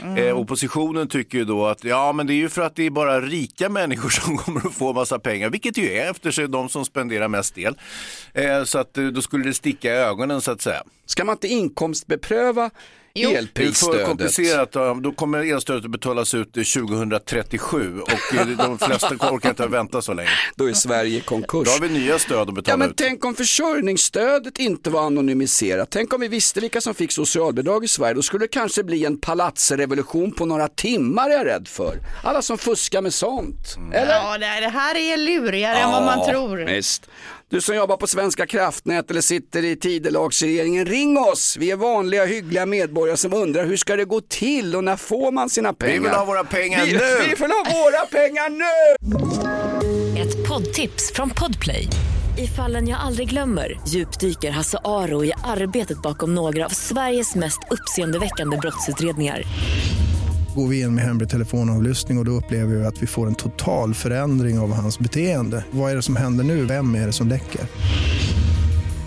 eh, 0.09 0.17
eh, 0.27 0.39
oppositionen 0.39 1.09
tycker 1.09 1.39
ju 1.39 1.45
då 1.45 1.67
att 1.67 1.85
ja 1.85 2.13
men 2.13 2.27
det 2.27 2.33
är 2.33 2.37
ju 2.37 2.49
för 2.49 2.63
att 2.63 2.77
det 2.77 2.87
är 2.87 2.91
bara 2.91 3.21
rika 3.21 3.69
människor 3.69 4.09
som 4.21 4.37
kommer 4.39 4.67
att 4.67 4.75
få 4.75 4.93
massa 4.93 5.19
pengar, 5.19 5.51
vilket 5.51 5.77
ju 5.79 5.93
är 5.93 6.11
eftersom 6.11 6.51
de 6.51 6.69
som 6.69 6.85
spenderar 6.85 7.29
mest 7.29 7.59
el. 7.59 7.75
Eh, 8.35 8.65
Så 8.65 8.79
att 8.79 8.99
eh, 8.99 9.05
då 9.05 9.23
skulle 9.23 9.45
det 9.45 9.55
sticka 9.55 9.89
i 9.95 9.97
ögonen 9.97 10.41
så 10.41 10.51
att 10.51 10.61
säga. 10.61 10.83
Ska 11.07 11.25
man 11.25 11.33
inte 11.35 11.49
inkomstbepröva 11.49 12.71
Jo. 13.15 13.31
Det 13.31 13.35
är 13.35 13.37
för 13.37 13.39
elprisstödet? 13.43 14.07
komplicerat, 14.07 14.71
ja, 14.73 14.99
då 15.03 15.13
kommer 15.13 15.39
elstödet 15.39 15.85
att 15.85 15.91
betalas 15.91 16.35
ut 16.35 16.53
2037 16.53 18.01
och 18.01 18.35
eh, 18.35 18.47
de 18.47 18.79
flesta 18.79 19.09
orkar 19.31 19.49
inte 19.51 19.67
vänta 19.67 20.03
så 20.03 20.13
länge. 20.15 20.29
Då 20.57 20.69
är 20.69 20.73
Sverige 20.73 21.21
konkurs. 21.21 21.65
Då 21.65 21.71
har 21.71 21.81
vi 21.81 21.89
nya 21.89 22.19
stöd 22.19 22.39
att 22.41 22.49
Ja 22.49 22.53
betala 22.55 22.77
men 22.77 22.91
ut. 22.91 22.97
tänk 22.97 23.25
om 23.25 23.35
försörjningsstödet 23.35 24.59
inte 24.59 24.91
var 24.91 25.07
anonymiserat. 25.07 25.91
Tänk 25.91 26.13
om 26.15 26.21
vi 26.21 26.29
visste 26.29 26.61
vilka 26.61 26.81
som 26.81 26.95
fick 26.95 27.13
socialbidrag 27.13 27.85
i 27.85 27.89
Sverige. 27.89 28.15
Då 28.15 28.23
skulle 28.23 28.45
det 28.45 28.49
kanske 28.49 28.85
bli 28.85 29.05
en 29.05 29.19
palatsrevolution 29.21 30.33
på 30.33 30.47
några 30.47 30.69
timmar 30.69 31.31
är 31.31 31.35
jag 31.35 31.47
rädd 31.47 31.69
för. 31.69 31.99
Alla 32.25 32.43
som 32.43 32.59
fuskar 32.59 33.03
med 33.03 33.15
sånt. 33.15 33.77
Eller? 33.93 34.13
Ja, 34.15 34.39
det 34.39 34.69
här 34.69 34.95
är 34.97 35.17
lurigare 35.17 35.77
än 35.77 35.91
vad 35.91 36.03
man 36.05 36.29
tror. 36.29 36.57
Visst. 36.57 37.07
Du 37.53 37.61
som 37.61 37.77
jobbar 37.77 37.97
på 37.97 38.07
Svenska 38.07 38.47
kraftnät 38.47 39.11
eller 39.11 39.21
sitter 39.21 39.65
i 39.65 39.77
tidelagsregeringen, 39.77 40.87
ring 40.87 41.19
oss. 41.19 41.57
Vi 41.61 41.71
är 41.71 41.77
vanliga 41.77 42.25
hyggliga 42.25 42.67
medborgare 42.67 43.17
som 43.17 43.33
undrar 43.33 43.67
hur 43.67 43.77
ska 43.77 43.97
det 43.97 44.05
gå 44.05 44.21
till 44.21 44.77
och 44.77 44.85
när 44.85 44.97
får 44.97 45.33
man 45.33 45.51
sina 45.51 45.73
pengar? 45.73 45.93
Vi 45.93 45.99
vill 45.99 46.11
ha 46.11 46.25
våra 46.25 46.45
pengar 46.45 46.85
vi, 46.85 46.93
nu! 46.93 46.99
Vi 47.29 47.35
vill 47.43 47.51
ha 47.51 47.65
våra 47.65 48.07
pengar 48.07 48.49
nu! 48.51 50.21
Ett 50.21 50.49
poddtips 50.49 51.13
från 51.15 51.31
Podplay. 51.31 51.89
I 52.39 52.47
fallen 52.47 52.89
jag 52.89 53.01
aldrig 53.01 53.31
glömmer 53.31 53.81
djupdyker 53.89 54.51
Hasse 54.51 54.79
Aro 54.85 55.25
i 55.25 55.33
arbetet 55.45 56.03
bakom 56.03 56.35
några 56.35 56.65
av 56.65 56.71
Sveriges 56.71 57.35
mest 57.35 57.61
uppseendeväckande 57.71 58.57
brottsutredningar. 58.57 59.43
Går 60.55 60.69
vi 60.69 60.81
in 60.81 60.95
med 60.95 61.05
hemlig 61.05 61.29
telefonavlyssning 61.29 62.19
och, 62.19 62.23
och 62.23 62.25
då 62.25 62.33
upplever 62.33 62.75
vi 62.77 62.85
att 62.85 63.03
vi 63.03 63.07
får 63.07 63.27
en 63.27 63.35
total 63.35 63.95
förändring 63.95 64.59
av 64.59 64.73
hans 64.73 64.99
beteende. 64.99 65.65
Vad 65.71 65.93
är 65.93 65.97
det 65.97 66.03
som 66.03 66.17
händer 66.17 66.45
nu? 66.45 66.65
Vem 66.65 66.95
är 66.95 67.07
det 67.07 67.13
som 67.13 67.29
läcker? 67.29 67.61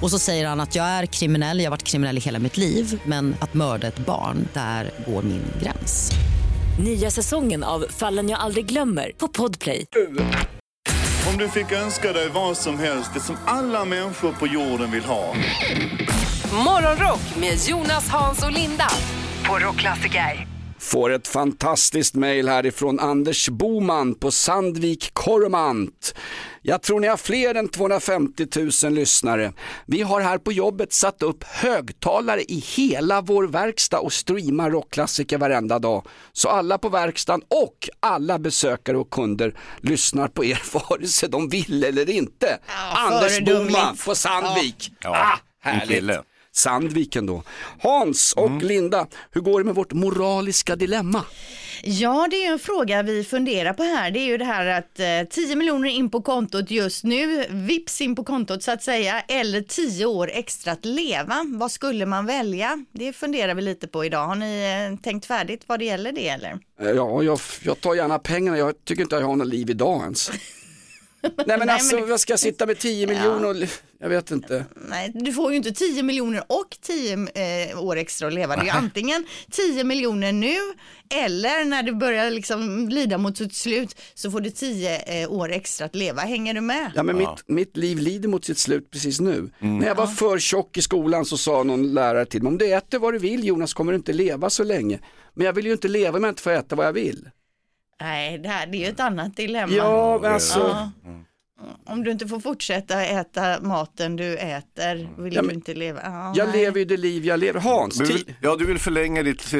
Och 0.01 0.12
så 0.12 0.19
säger 0.19 0.47
han 0.47 0.60
att 0.60 0.75
jag 0.75 0.86
är 0.86 1.05
kriminell, 1.05 1.60
jag 1.60 1.65
har 1.65 1.71
varit 1.71 1.84
kriminell 1.84 2.17
i 2.17 2.21
hela 2.21 2.39
mitt 2.39 2.58
liv 2.58 3.01
men 3.05 3.36
att 3.39 3.53
mörda 3.53 3.88
ett 3.88 4.05
barn, 4.05 4.47
där 4.53 4.91
går 5.08 5.21
min 5.23 5.41
gräns. 5.62 6.12
Nya 6.84 7.12
säsongen 7.12 7.63
av 7.63 7.86
Fallen 7.89 8.29
jag 8.29 8.39
aldrig 8.39 8.65
glömmer 8.65 9.12
på 9.17 9.27
Podplay. 9.27 9.86
Om 11.31 11.38
du 11.38 11.49
fick 11.49 11.71
önska 11.71 12.13
dig 12.13 12.29
vad 12.29 12.58
som 12.58 12.79
helst, 12.79 13.12
det 13.13 13.19
som 13.19 13.36
alla 13.45 13.86
människor 13.86 14.31
på 14.31 14.47
jorden 14.47 14.91
vill 14.91 15.05
ha. 15.05 15.34
Morgonrock 16.65 17.36
med 17.39 17.58
Jonas, 17.67 18.10
Hans 18.10 18.43
och 18.43 18.51
Linda 18.51 18.89
på 19.47 19.60
Rockklassiker. 19.60 20.55
Får 20.86 21.10
ett 21.13 21.28
fantastiskt 21.28 22.15
mejl 22.15 22.50
härifrån 22.50 23.00
Anders 23.00 23.50
Boman 23.50 24.15
på 24.15 24.32
Sandvik 24.32 25.10
Kormant. 25.13 26.15
Jag 26.62 26.82
tror 26.82 27.00
ni 27.00 27.08
har 27.08 27.17
fler 27.17 27.56
än 27.56 27.69
250 27.69 28.48
000 28.84 28.93
lyssnare. 28.93 29.54
Vi 29.86 30.02
har 30.02 30.21
här 30.21 30.38
på 30.38 30.52
jobbet 30.52 30.93
satt 30.93 31.24
upp 31.24 31.43
högtalare 31.43 32.41
i 32.41 32.60
hela 32.60 33.21
vår 33.21 33.48
verkstad 33.48 34.00
och 34.00 34.13
streamar 34.13 34.71
rockklassiker 34.71 35.38
varenda 35.38 35.80
dag. 35.80 36.08
Så 36.34 36.50
alla 36.50 36.78
på 36.78 36.89
verkstaden 36.89 37.41
och 37.50 37.89
alla 38.00 38.39
besökare 38.39 38.98
och 38.98 39.10
kunder 39.10 39.56
lyssnar 39.78 40.28
på 40.28 40.45
er 40.45 40.62
vare 40.89 41.08
sig 41.08 41.30
de 41.30 41.50
vill 41.50 41.84
eller 41.84 42.10
inte. 42.10 42.60
Anders 42.93 43.32
föredömligt. 43.34 43.74
Boman 43.78 43.98
på 44.06 44.15
Sandvik. 44.15 44.91
Ja, 45.02 45.10
Ah, 45.10 45.39
härligt. 45.69 46.04
Sandviken 46.56 47.26
då. 47.26 47.44
Hans 47.80 48.34
och 48.34 48.46
Mm. 48.48 48.68
Linda, 48.68 49.08
hur 49.32 49.41
går 49.41 49.60
det 49.60 49.65
med 49.65 49.76
vårt 49.76 49.94
moraliska 49.94 50.76
dilemma? 50.76 51.24
Ja, 51.84 52.28
det 52.32 52.46
är 52.46 52.52
en 52.52 52.60
fråga 52.60 53.04
vi 53.04 53.24
funderar 53.24 53.74
på 53.74 53.84
här. 53.84 54.12
Det 54.12 54.20
är 54.20 54.26
ju 54.26 54.38
det 54.38 54.46
här 54.46 54.65
att 54.65 55.00
eh, 55.00 55.30
10 55.30 55.56
miljoner 55.56 55.89
in 55.89 56.10
på 56.10 56.22
kontot 56.22 56.72
just 56.72 57.04
nu, 57.04 57.46
vips 57.50 58.02
in 58.02 58.15
på 58.15 58.24
kontot 58.24 58.63
så 58.63 58.72
att 58.72 58.84
säga, 58.84 59.22
eller 59.22 59.62
10 59.62 60.06
år 60.06 60.30
extra 60.34 60.72
att 60.72 60.86
leva. 60.86 61.46
Vad 61.48 61.72
skulle 61.72 62.06
man 62.06 62.26
välja? 62.26 62.86
Det 62.91 63.13
funderar 63.13 63.56
vi 63.56 63.62
lite 63.62 63.88
på 63.88 64.06
idag. 64.06 64.26
Har 64.28 64.36
ni 64.36 64.89
eh, 64.94 65.04
tänkt 65.04 65.26
färdigt 65.26 65.63
vad 65.68 65.80
det 65.80 65.86
gäller 65.86 66.12
det 66.12 66.28
eller? 66.30 66.60
Eh, 66.82 66.89
Ja, 66.89 67.24
jag, 67.24 67.39
jag 67.63 67.82
tar 67.82 67.96
gärna 67.96 68.20
pengarna. 68.20 68.58
Jag 68.58 68.86
tycker 68.86 69.02
inte 69.04 69.15
jag 69.15 69.28
har 69.28 69.36
något 69.36 69.48
liv 69.48 69.70
idag 69.70 70.02
ens. 70.02 70.32
Nej 71.46 71.58
men 71.58 71.70
alltså, 71.70 72.06
vad 72.06 72.20
ska 72.20 72.34
jag 72.34 72.40
sitta 72.40 72.66
med 72.66 72.80
10 72.80 73.08
miljoner 73.08 73.50
och, 73.50 73.56
jag 74.00 74.10
vet 74.10 74.32
inte. 74.32 74.66
Nej, 74.76 75.12
du 75.14 75.34
får 75.34 75.52
ju 75.52 75.58
inte 75.58 75.72
10 75.72 76.04
miljoner 76.04 76.44
och 76.48 76.78
10 76.82 77.14
eh, 77.14 77.84
år 77.84 77.96
extra 77.96 78.28
att 78.28 78.34
leva. 78.34 78.56
Det 78.56 78.62
är 78.62 78.66
ju 78.66 78.70
antingen 78.70 79.26
10 79.52 79.84
miljoner 79.84 80.32
nu 80.32 80.58
eller 81.10 81.66
när 81.66 81.84
du 81.84 81.96
börjar 81.96 82.32
liksom 82.32 82.90
lida 82.90 83.18
mot 83.18 83.38
sitt 83.38 83.56
slut 83.56 83.96
så 84.14 84.32
får 84.32 84.42
du 84.42 84.50
10 84.50 85.24
eh, 85.24 85.32
år 85.32 85.52
extra 85.52 85.86
att 85.86 85.96
leva. 85.96 86.22
Hänger 86.22 86.54
du 86.54 86.62
med? 86.62 86.92
Ja 86.96 87.04
men 87.04 87.18
mitt, 87.18 87.48
mitt 87.48 87.78
liv 87.78 87.98
lider 87.98 88.30
mot 88.30 88.46
sitt 88.46 88.58
slut 88.58 88.92
precis 88.92 89.20
nu. 89.20 89.50
När 89.60 89.88
jag 89.88 89.96
var 89.96 90.08
för 90.08 90.40
tjock 90.40 90.78
i 90.78 90.82
skolan 90.82 91.26
så 91.26 91.38
sa 91.38 91.64
någon 91.64 91.94
lärare 91.94 92.26
till 92.26 92.44
mig, 92.44 92.48
om 92.48 92.58
du 92.58 92.74
äter 92.74 93.00
vad 93.00 93.14
du 93.14 93.20
vill 93.20 93.48
Jonas 93.48 93.74
kommer 93.74 93.92
du 93.92 93.96
inte 93.96 94.14
leva 94.14 94.50
så 94.50 94.64
länge. 94.64 95.00
Men 95.34 95.46
jag 95.46 95.54
vill 95.54 95.66
ju 95.66 95.72
inte 95.72 95.88
leva 95.88 96.18
om 96.18 96.24
jag 96.24 96.32
inte 96.32 96.42
får 96.42 96.52
äta 96.52 96.76
vad 96.76 96.86
jag 96.86 96.94
vill. 96.94 97.30
Nej, 98.01 98.38
det 98.38 98.49
här 98.49 98.67
det 98.67 98.77
är 98.77 98.79
ju 98.79 98.86
ett 98.88 98.99
annat 98.99 99.36
dilemma. 99.36 99.73
Ja 99.73 100.27
alltså, 100.29 100.60
Ja. 100.60 100.91
Om 101.86 102.03
du 102.03 102.12
inte 102.12 102.27
får 102.27 102.39
fortsätta 102.39 103.03
äta 103.05 103.62
maten 103.62 104.15
du 104.15 104.38
äter 104.38 105.21
vill 105.23 105.34
Ja, 105.36 105.41
du 105.41 105.47
men- 105.47 105.55
inte 105.55 105.73
leva. 105.73 106.01
Ja, 106.03 106.34
jag 106.36 106.47
nej. 106.49 106.58
lever 106.58 106.79
ju 106.79 106.86
det 106.86 106.97
liv 106.97 107.25
jag 107.25 107.39
lever. 107.39 107.60
Hans, 107.60 107.97
Du 107.97 108.05
vill, 108.05 108.34
ja, 108.41 108.55
du 108.55 108.65
vill 108.65 108.79
förlänga 108.79 109.23
ditt 109.23 109.53
eh, 109.53 109.60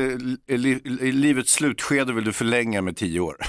li, 0.57 0.81
li, 0.83 1.11
livets 1.11 1.53
slutskede 1.53 2.13
vill 2.13 2.23
du 2.25 2.33
förlänga 2.33 2.81
med 2.81 2.97
tio 2.97 3.19
år. 3.19 3.35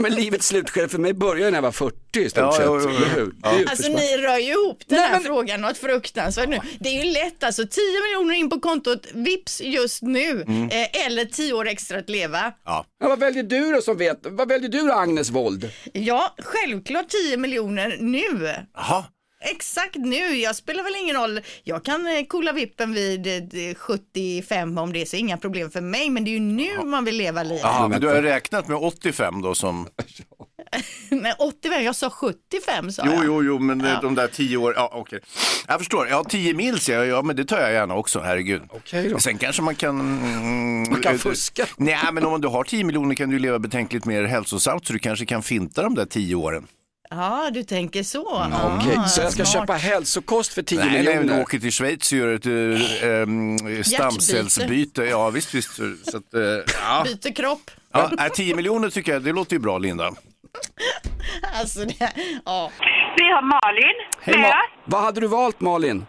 men 0.00 0.14
livets 0.14 0.46
slutskede 0.46 0.88
för 0.88 0.98
mig 0.98 1.14
började 1.14 1.50
när 1.50 1.56
jag 1.58 1.62
var 1.62 1.72
40 1.72 2.20
i 2.20 2.30
stort 2.30 2.38
Ja, 2.42 2.52
sett. 2.52 2.62
jo, 2.66 2.80
jo? 3.18 3.30
Ja. 3.42 3.50
Alltså 3.70 3.88
ni 3.92 4.16
rör 4.16 4.38
ju 4.38 4.52
ihop 4.52 4.82
den 4.86 4.98
Nej, 4.98 5.08
här 5.08 5.14
men- 5.14 5.24
frågan 5.24 5.60
något 5.60 5.78
fruktansvärt 5.78 6.48
nu. 6.48 6.58
Det 6.80 6.88
är 6.88 7.04
ju 7.04 7.12
lätt 7.12 7.44
alltså, 7.44 7.62
10 7.66 7.82
miljoner 8.02 8.34
in 8.34 8.50
på 8.50 8.60
kontot, 8.60 9.06
vips 9.14 9.60
just 9.60 10.02
nu, 10.02 10.30
Mm. 10.30 10.64
eh, 10.68 11.06
eller 11.06 11.24
10 11.24 11.52
år 11.52 11.68
extra 11.68 11.98
att 11.98 12.08
leva. 12.10 12.52
Ja. 12.64 12.84
Ja, 13.00 13.08
vad 13.08 13.18
väljer 13.18 13.42
du 13.42 13.72
då 13.72 13.80
som 13.82 13.96
vet? 13.96 14.18
Vad 14.22 14.48
väljer 14.48 14.68
du 14.68 14.78
då 14.80 14.92
Agnes 14.92 15.30
Wold? 15.30 15.70
Ja, 15.92 16.34
självklart 16.38 17.08
10 17.08 17.36
miljoner 17.36 17.96
nu. 18.00 18.54
Jaha. 18.74 19.04
Exakt 19.44 19.94
nu, 19.96 20.16
jag 20.36 20.56
spelar 20.56 20.82
väl 20.84 20.92
ingen 21.02 21.16
roll. 21.16 21.40
Jag 21.64 21.84
kan 21.84 22.06
eh, 22.06 22.24
coola 22.28 22.52
vippen 22.52 22.92
vid 22.94 23.26
eh, 23.26 23.74
75 23.74 24.78
om 24.78 24.92
det 24.92 25.00
är 25.02 25.06
så 25.06 25.16
inga 25.16 25.36
problem 25.36 25.70
för 25.70 25.80
mig, 25.80 26.10
men 26.10 26.24
det 26.24 26.30
är 26.30 26.32
ju 26.32 26.40
nu 26.40 26.84
man 26.84 27.04
vill 27.04 27.16
leva 27.16 27.42
livet. 27.42 27.60
Jaha, 27.62 27.88
men 27.88 28.00
du 28.00 28.06
har 28.06 28.22
räknat 28.22 28.68
med 28.68 28.76
85 28.76 29.42
då 29.42 29.54
som... 29.54 29.88
Nej, 31.10 31.34
85, 31.38 31.84
jag 31.84 31.96
sa 31.96 32.10
75 32.10 32.92
sa 32.92 33.02
Jo, 33.06 33.12
jag. 33.12 33.24
jo, 33.26 33.42
jo, 33.44 33.58
men 33.58 33.80
Ja. 33.80 33.98
de 34.02 34.14
där 34.14 34.28
10 34.28 34.56
år, 34.56 34.74
ja 34.76 34.90
okej. 34.94 35.20
Jag 35.68 35.78
förstår, 35.78 36.08
ja 36.08 36.24
10 36.28 36.54
mils, 36.54 36.88
ja, 36.88 37.04
ja 37.04 37.22
men 37.22 37.36
det 37.36 37.44
tar 37.44 37.60
jag 37.60 37.72
gärna 37.72 37.94
också, 37.94 38.20
herregud. 38.20 38.62
Okej 38.70 39.08
då. 39.08 39.18
Sen 39.18 39.38
kanske 39.38 39.62
man 39.62 39.74
kan... 39.74 40.00
Mm, 40.00 40.90
Man 40.90 41.00
kan 41.02 41.12
eh, 41.14 41.18
fuska. 41.18 41.66
Nej, 41.76 41.96
men 42.12 42.24
om 42.24 42.40
du 42.40 42.48
har 42.48 42.64
10 42.64 42.84
miljoner 42.84 43.14
kan 43.14 43.30
du 43.30 43.38
leva 43.38 43.58
betänkligt 43.58 44.04
mer 44.04 44.24
hälsosamt 44.24 44.86
så 44.86 44.92
du 44.92 44.98
kanske 44.98 45.26
kan 45.26 45.42
finta 45.42 45.82
de 45.82 45.94
där 45.94 46.06
10 46.06 46.34
åren. 46.34 46.66
Ja, 47.10 47.50
du 47.52 47.62
tänker 47.62 48.02
så. 48.02 48.20
Okej, 48.22 48.96
Ah, 48.98 49.04
så 49.04 49.20
jag 49.20 49.32
ska 49.32 49.44
smart. 49.44 49.60
köpa 49.62 49.72
hälsokost 49.72 50.54
för 50.54 50.62
10 50.62 50.78
Nej, 50.78 50.88
nej, 50.90 50.98
miljoner? 51.16 51.36
du 51.36 51.42
åker 51.42 51.58
till 51.58 51.72
Schweiz 51.72 52.12
och 52.12 52.18
gör 52.18 52.34
ett 52.34 52.46
äh, 52.46 53.08
ähm, 53.10 53.58
stamcellsbyte. 53.84 55.02
Ja, 55.04 55.30
visst, 55.30 55.54
visst. 55.54 55.74
Så 56.10 56.16
att, 56.16 56.34
äh, 56.34 56.40
ja. 56.84 57.02
Byter 57.04 57.34
kropp. 57.34 57.70
Ja, 57.92 58.10
nej, 58.18 58.30
10 58.30 58.54
miljoner 58.56 58.90
tycker 58.90 59.12
jag, 59.12 59.22
det 59.22 59.32
låter 59.32 59.52
ju 59.52 59.60
bra, 59.60 59.78
Linda. 59.78 60.10
Alltså, 61.60 61.80
det, 61.84 62.12
ja. 62.44 62.70
Vi 63.16 63.24
har 63.24 63.42
Malin 63.42 63.96
Hej, 64.20 64.38
med 64.38 64.50
Ma- 64.50 64.54
vad 64.84 65.00
hade 65.02 65.20
du 65.20 65.26
valt 65.26 65.60
Malin? 65.60 66.06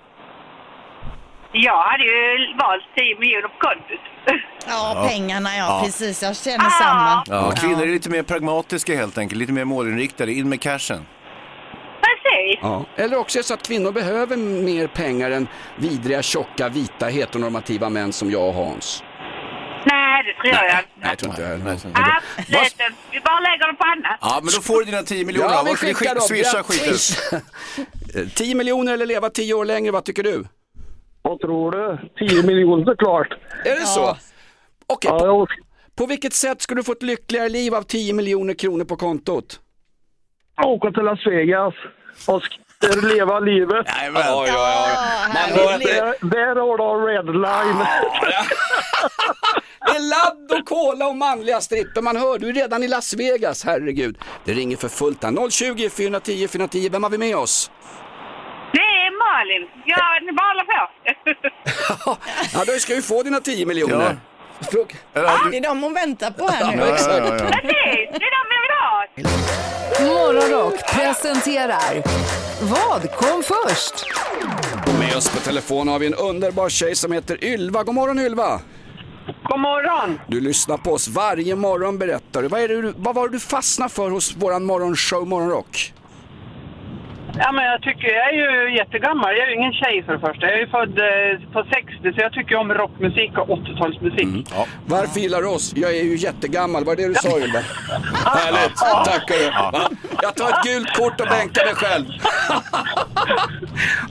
Jag 1.54 1.84
hade 1.84 2.04
ju 2.04 2.38
valt 2.60 2.84
10 2.96 3.20
miljoner 3.20 3.48
på 3.48 3.60
kontot. 3.68 4.06
Ja, 4.68 5.08
pengarna 5.10 5.50
ja, 5.58 5.66
Ja. 5.66 5.82
precis. 5.86 6.24
Jag 6.24 6.36
känner 6.36 6.70
samma. 6.70 7.24
Ja, 7.28 7.52
kvinnor 7.52 7.82
är 7.84 7.88
lite 7.88 8.10
mer 8.10 8.24
pragmatiska 8.24 8.96
helt 8.96 9.18
enkelt, 9.18 9.40
lite 9.40 9.52
mer 9.52 9.66
målinriktade, 9.66 10.34
in 10.34 10.50
med 10.50 10.62
cashen. 10.62 11.06
Precis. 12.02 12.60
Ja. 12.62 12.86
Eller 12.96 13.18
också 13.18 13.38
är 13.38 13.44
det 13.44 13.48
så 13.48 13.54
att 13.54 13.68
kvinnor 13.68 13.92
behöver 13.92 14.38
mer 14.38 14.88
pengar 14.88 15.32
än 15.32 15.48
vidriga, 15.76 16.22
tjocka, 16.22 16.70
vita, 16.70 17.06
heteronormativa 17.06 17.90
män 17.90 18.14
som 18.14 18.32
jag 18.32 18.48
och 18.48 18.54
Hans. 18.54 19.04
Nej, 19.86 20.24
det 20.24 20.34
tror 20.34 20.56
jag 20.56 20.66
inte. 20.66 20.88
Nej, 20.96 21.10
jag 21.10 21.18
tror 21.18 21.30
inte 21.32 21.42
jag 21.42 21.50
heller. 21.50 21.72
Absolut 21.72 21.86
inte. 22.58 22.92
Vi 23.12 23.20
bara 23.20 23.40
lägger 23.40 23.68
det 23.72 23.74
på 23.78 23.84
annat. 23.84 24.18
Ja, 24.22 24.40
men 24.44 24.54
då 24.56 24.62
får 24.62 24.80
du 24.80 24.86
dina 24.86 25.04
10 25.04 25.26
miljoner. 25.26 25.50
Ja, 25.50 25.64
vi 25.66 25.76
skickar 25.76 26.16
dem. 26.16 26.22
Swisha 26.24 26.58
Ja, 26.58 26.64
skiten. 26.64 26.98
swish. 26.98 27.18
10 28.36 28.56
miljoner 28.56 28.94
eller 28.94 29.06
leva 29.06 29.30
10 29.30 29.54
år 29.54 29.66
längre, 29.66 29.92
vad 29.92 30.06
tycker 30.06 30.24
du? 30.24 30.46
Vad 31.22 31.40
tror 31.40 31.72
du? 31.72 32.10
10 32.28 32.44
miljoner 32.44 32.86
såklart. 32.86 33.28
Är 33.66 33.76
det 33.80 33.86
så? 33.86 34.18
Okej, 34.88 35.12
Ja, 35.12 35.20
på, 35.20 35.26
jag- 35.26 35.48
på 35.96 36.06
vilket 36.06 36.34
sätt 36.34 36.62
ska 36.62 36.76
du 36.76 36.84
få 36.84 36.92
ett 36.92 37.04
lyckligare 37.04 37.50
liv 37.50 37.76
av 37.76 37.82
10 37.84 38.14
miljoner 38.14 38.54
kronor 38.54 38.86
på 38.86 38.96
kontot? 38.96 39.60
Åka 40.66 40.92
till 40.92 41.04
Las 41.04 41.28
Vegas 41.28 41.74
och 42.28 42.42
sk- 42.42 43.14
leva 43.14 43.40
livet. 43.40 43.86
Jajamän. 43.98 44.22
Ja, 44.26 44.48
ja, 44.48 44.54
ja. 44.54 45.28
Man 45.28 45.60
hör 45.60 45.74
att 45.74 45.82
det, 45.82 45.94
Där, 45.94 46.30
där 46.30 46.56
har 46.62 46.78
du 46.78 47.16
en 47.16 47.26
red 47.26 47.26
line. 47.36 47.86
det 49.86 49.92
är 49.98 50.10
ladd 50.10 50.60
och 50.62 50.68
cola 50.68 51.08
och 51.08 51.16
manliga 51.16 51.62
stripper. 51.62 52.02
Man 52.02 52.16
hör, 52.18 52.40
du 52.40 52.50
är 52.50 52.54
redan 52.54 52.84
i 52.84 52.88
Las 52.88 53.14
Vegas, 53.14 53.64
herregud. 53.66 54.18
Det 54.46 54.54
ringer 54.54 54.78
för 54.78 54.88
fullt 54.88 55.24
här. 55.24 55.50
020 55.50 55.90
410 55.90 56.48
410, 56.48 56.90
vem 56.92 57.04
har 57.04 57.10
vi 57.10 57.18
med 57.18 57.36
oss? 57.36 57.72
Malin. 59.42 59.68
Ja, 59.86 60.04
ni 60.26 60.32
bara 60.34 60.48
håller 60.48 60.64
på. 60.74 60.82
Ja, 62.54 62.64
då 62.66 62.72
ska 62.80 62.96
vi 62.96 63.02
få 63.02 63.24
dina 63.24 63.40
10 63.40 63.66
miljoner. 63.66 64.18
Fråga- 64.72 64.96
Det 65.52 65.58
är 65.58 65.62
de 65.62 65.84
hon 65.84 65.94
väntar 65.94 66.32
på 66.32 66.48
här 66.48 66.76
nu. 66.76 66.82
Ja, 66.84 66.94
exakt. 66.94 67.28
Precis, 67.28 68.10
det 68.12 68.26
är 68.26 68.32
de 68.38 68.44
vi 68.52 68.58
vill 68.64 68.78
ha. 68.82 69.06
Morgonrock 70.16 70.88
presenterar 70.94 72.04
Vad 72.62 73.12
kom 73.12 73.44
först? 73.44 73.94
Och 74.88 75.00
med 75.00 75.16
oss 75.18 75.30
på 75.30 75.40
telefon 75.40 75.88
har 75.88 76.00
vi 76.00 76.06
en 76.08 76.14
underbar 76.16 76.70
tjej 76.70 76.96
som 76.96 77.12
heter 77.12 77.44
Ylva. 77.44 77.84
God 77.84 77.96
morgon 77.96 78.20
Ylva! 78.20 78.60
God 79.44 79.60
morgon. 79.60 80.20
Du 80.28 80.42
lyssnar 80.42 80.78
på 80.78 80.92
oss 80.94 81.08
varje 81.08 81.56
morgon 81.56 81.98
berättar 81.98 82.42
du. 82.42 82.48
Vad, 82.48 82.62
är 82.62 82.68
det 82.68 82.82
du, 82.82 82.94
vad 82.98 83.16
var 83.16 83.28
det 83.28 83.34
du 83.36 83.40
fastnade 83.40 83.94
för 83.94 84.10
hos 84.10 84.36
våran 84.36 84.64
morgonshow 84.64 85.28
Morgonrock? 85.28 85.94
Ja, 87.38 87.52
men 87.52 87.66
jag 87.66 87.82
tycker 87.82 88.08
jag 88.08 88.30
är 88.30 88.34
ju 88.34 88.76
jättegammal. 88.78 89.32
Jag 89.38 89.44
är 89.44 89.48
ju 89.52 89.56
ingen 89.56 89.74
tjej 89.74 90.04
för 90.06 90.14
det 90.14 90.20
första. 90.20 90.46
Jag 90.46 90.54
är 90.56 90.60
ju 90.60 90.68
född 90.68 91.00
eh, 91.00 91.52
på 91.54 91.64
60 91.74 92.14
så 92.14 92.22
jag 92.22 92.34
tycker 92.34 92.56
om 92.56 92.74
rockmusik 92.74 93.38
och 93.38 93.48
80-talsmusik. 93.48 94.46
Varför 94.86 95.20
gillar 95.20 95.42
du 95.42 95.48
oss? 95.48 95.74
Jag 95.76 95.92
är 95.98 96.04
ju 96.04 96.18
jättegammal, 96.18 96.86
var 96.86 96.96
det 96.96 97.02
det 97.02 97.08
du 97.08 97.14
sa 97.16 97.40
Ylva? 97.40 97.60
Härligt, 98.26 98.76
tackar 99.06 99.36
du. 99.40 99.50
Va? 99.80 99.90
Jag 100.22 100.36
tar 100.36 100.50
ett 100.50 100.64
gult 100.66 100.94
kort 100.98 101.22
och 101.22 101.28
bänkar 101.28 101.66
mig 101.66 101.76
själv. 101.76 102.06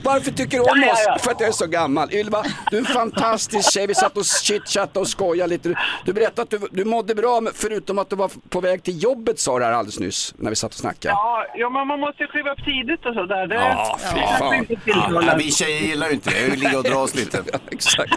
Varför 0.03 0.31
tycker 0.31 0.57
du 0.57 0.63
om 0.63 0.67
Ja, 0.81 0.85
ja, 0.87 0.93
oss? 0.93 1.03
ja. 1.05 1.17
För 1.19 1.31
att 1.31 1.39
jag 1.39 1.47
är 1.49 1.53
så 1.53 1.67
gammal. 1.67 2.13
Ylva, 2.13 2.43
du 2.71 2.77
är 2.77 2.81
en 2.81 2.85
fantastisk 2.85 3.73
tjej. 3.73 3.87
Vi 3.87 3.95
satt 3.95 4.17
och 4.17 4.25
chitchattade 4.25 4.99
och 4.99 5.07
skojade 5.07 5.49
lite. 5.49 5.69
Du- 5.69 5.75
Du 6.05 6.13
berättade 6.13 6.41
att 6.41 6.49
du, 6.49 6.59
du 6.71 6.85
mådde 6.85 7.15
bra, 7.15 7.41
förutom 7.53 7.99
att 7.99 8.09
du 8.09 8.15
var 8.15 8.31
på 8.49 8.61
väg 8.61 8.83
till 8.83 9.03
jobbet 9.03 9.39
sa 9.39 9.59
du 9.59 9.65
här 9.65 9.71
alldeles 9.71 9.99
nyss, 9.99 10.33
när 10.37 10.49
vi 10.49 10.55
satt 10.55 10.71
och 10.71 10.77
snackade. 10.79 11.13
Ja, 11.13 11.45
ja, 11.55 11.69
men 11.69 11.87
man 11.87 11.99
måste 11.99 12.23
ju 12.23 12.27
kliva 12.27 12.51
upp 12.51 12.65
tidigt 12.65 13.05
och 13.05 13.13
sådär. 13.21 13.47
Det, 13.47 13.55
Ja, 13.55 13.97
fy 14.13 14.19
fan. 14.39 14.55
inte 14.55 14.73
Ja, 14.73 14.79
tilltalar. 14.83 15.37
vi 15.37 15.51
tjejer 15.51 15.81
gillar 15.81 16.07
ju 16.07 16.13
inte 16.13 16.29
det. 16.29 16.49
Vi 16.51 16.55
ligger 16.57 16.77
och 16.77 16.83
drar 16.83 17.01
oss 17.03 17.15
lite. 17.15 17.43
Exakt. 17.71 18.13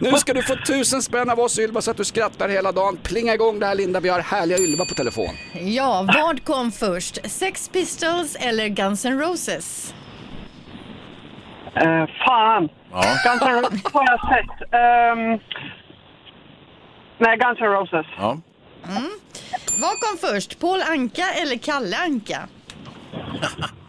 Nu 0.00 0.12
ska 0.12 0.32
du 0.34 0.42
få 0.42 0.56
tusen 0.66 1.02
spänn 1.02 1.30
av 1.30 1.40
oss 1.40 1.58
Ylva 1.58 1.80
så 1.82 1.90
att 1.90 1.96
du 1.96 2.04
skrattar 2.04 2.48
hela 2.48 2.72
dagen. 2.72 2.96
Plinga 3.02 3.34
igång 3.34 3.58
det 3.58 3.66
här 3.66 3.74
Linda, 3.74 4.00
vi 4.00 4.08
har 4.08 4.20
härliga 4.20 4.58
Ylva 4.58 4.84
på 4.84 4.94
telefon. 4.94 5.34
Ja, 5.60 6.06
vad 6.16 6.44
kom 6.44 6.72
först? 6.72 7.30
Sex 7.30 7.68
Pistols 7.68 8.36
eller 8.40 8.68
Guns 8.68 9.04
N' 9.04 9.18
Roses? 9.20 9.94
Eh, 11.74 12.06
fan. 12.26 12.68
Ja. 12.92 13.02
Guns 13.24 13.42
N' 13.42 13.48
Roses 13.62 13.92
har 13.92 14.04
jag 14.04 14.20
sett. 14.20 14.72
Ehm, 14.74 15.38
nej, 17.18 17.36
Guns 17.38 17.60
N' 17.60 17.66
Roses. 17.66 18.06
Ja. 18.18 18.38
Mm. 18.88 19.10
Vad 19.80 19.90
kom 20.00 20.30
först? 20.30 20.60
Paul 20.60 20.82
Anka 20.88 21.26
eller 21.42 21.56
Kalle 21.58 21.96
Anka? 21.96 22.38